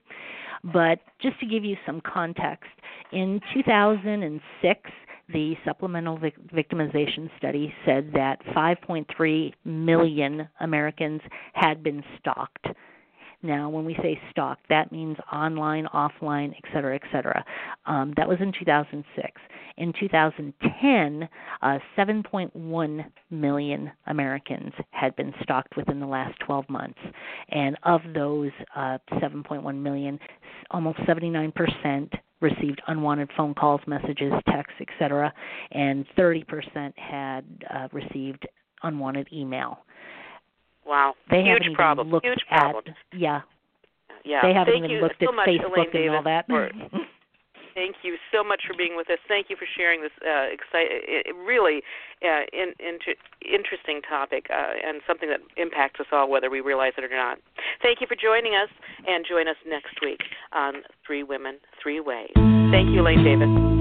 but 0.74 1.00
just 1.22 1.40
to 1.42 1.46
give 1.46 1.66
you 1.66 1.76
some 1.86 2.02
context, 2.02 2.70
in 3.12 3.42
2006 3.54 4.92
the 5.34 5.56
supplemental 5.66 6.18
vic- 6.18 6.38
victimization 6.54 7.30
study 7.38 7.74
said 7.86 8.12
that 8.14 8.40
5.3 8.56 9.54
million 9.66 10.48
Americans 10.60 11.22
had 11.54 11.84
been 11.84 12.04
stalked. 12.20 12.68
Now, 13.44 13.70
when 13.70 13.86
we 13.86 13.96
say 13.96 14.20
stalked, 14.30 14.70
that 14.70 14.92
means 14.92 15.18
online, 15.34 15.88
offline, 15.94 16.52
et 16.52 16.64
cetera, 16.72 16.96
et 16.96 17.02
cetera. 17.12 17.44
Um, 17.88 18.14
that 18.16 18.28
was 18.28 18.38
in 18.40 18.54
2006. 18.58 19.42
In 19.78 19.94
2010, 20.00 21.30
uh, 21.62 21.80
7.1 21.98 23.06
million 23.32 23.92
Americans 24.06 24.74
had 24.92 25.16
been 25.16 25.34
stalked 25.42 25.76
within 25.76 26.00
the 26.00 26.06
last 26.06 26.38
12 26.46 26.70
months. 26.70 27.00
And 27.50 27.78
of 27.84 28.02
those 28.14 28.52
uh, 28.76 29.00
7.1 29.14 29.76
million, 29.82 30.20
almost 30.70 31.00
79% 31.00 32.12
received 32.42 32.82
unwanted 32.88 33.30
phone 33.38 33.54
calls, 33.54 33.82
messages, 33.88 34.34
texts, 34.50 34.76
etc., 34.82 35.34
and 35.72 36.06
30% 36.18 36.44
had 36.98 37.44
uh, 37.74 37.88
received 37.92 38.48
unwanted 38.84 39.28
email. 39.32 39.80
Wow, 40.86 41.14
they 41.30 41.44
huge 41.44 41.60
haven't 41.60 41.76
problem. 41.76 42.10
Huge 42.24 42.40
at, 42.50 42.60
problem. 42.60 42.84
Yeah, 43.14 43.42
yeah. 44.26 44.40
They 44.42 44.54
haven't 44.54 44.74
Thank 44.74 44.86
even 44.86 45.02
looked 45.02 45.16
so 45.22 45.30
at 45.30 45.36
much, 45.36 45.48
Facebook 45.48 45.78
Elaine 45.78 45.86
and 45.86 45.94
Davies, 45.94 46.12
all 46.16 46.24
that. 46.24 46.46
For, 46.48 46.70
thank 47.74 47.98
you 48.04 48.18
so 48.32 48.44
much 48.44 48.62
for 48.68 48.76
being 48.76 48.96
with 48.96 49.10
us. 49.10 49.20
Thank 49.28 49.50
you 49.50 49.56
for 49.56 49.68
sharing 49.78 50.02
this 50.02 50.12
uh, 50.22 50.54
really 51.46 51.82
uh, 52.24 52.44
in, 52.54 52.74
inter- 52.80 53.20
interesting 53.42 54.02
topic 54.08 54.48
uh, 54.50 54.74
and 54.88 55.02
something 55.08 55.30
that 55.30 55.40
impacts 55.58 56.00
us 56.00 56.08
all, 56.12 56.30
whether 56.30 56.50
we 56.50 56.62
realize 56.62 56.94
it 56.98 57.04
or 57.04 57.16
not. 57.16 57.40
Thank 57.82 58.02
you 58.02 58.08
for 58.08 58.16
joining 58.16 58.54
us, 58.54 58.70
and 59.08 59.26
join 59.28 59.48
us 59.48 59.58
next 59.68 60.00
week 60.02 60.20
on 60.54 60.84
Three 61.06 61.24
Women, 61.24 61.58
Three 61.82 62.00
Ways. 62.00 62.32
Thank 62.36 62.90
you, 62.94 63.02
Elaine 63.02 63.24
Davies. 63.24 63.81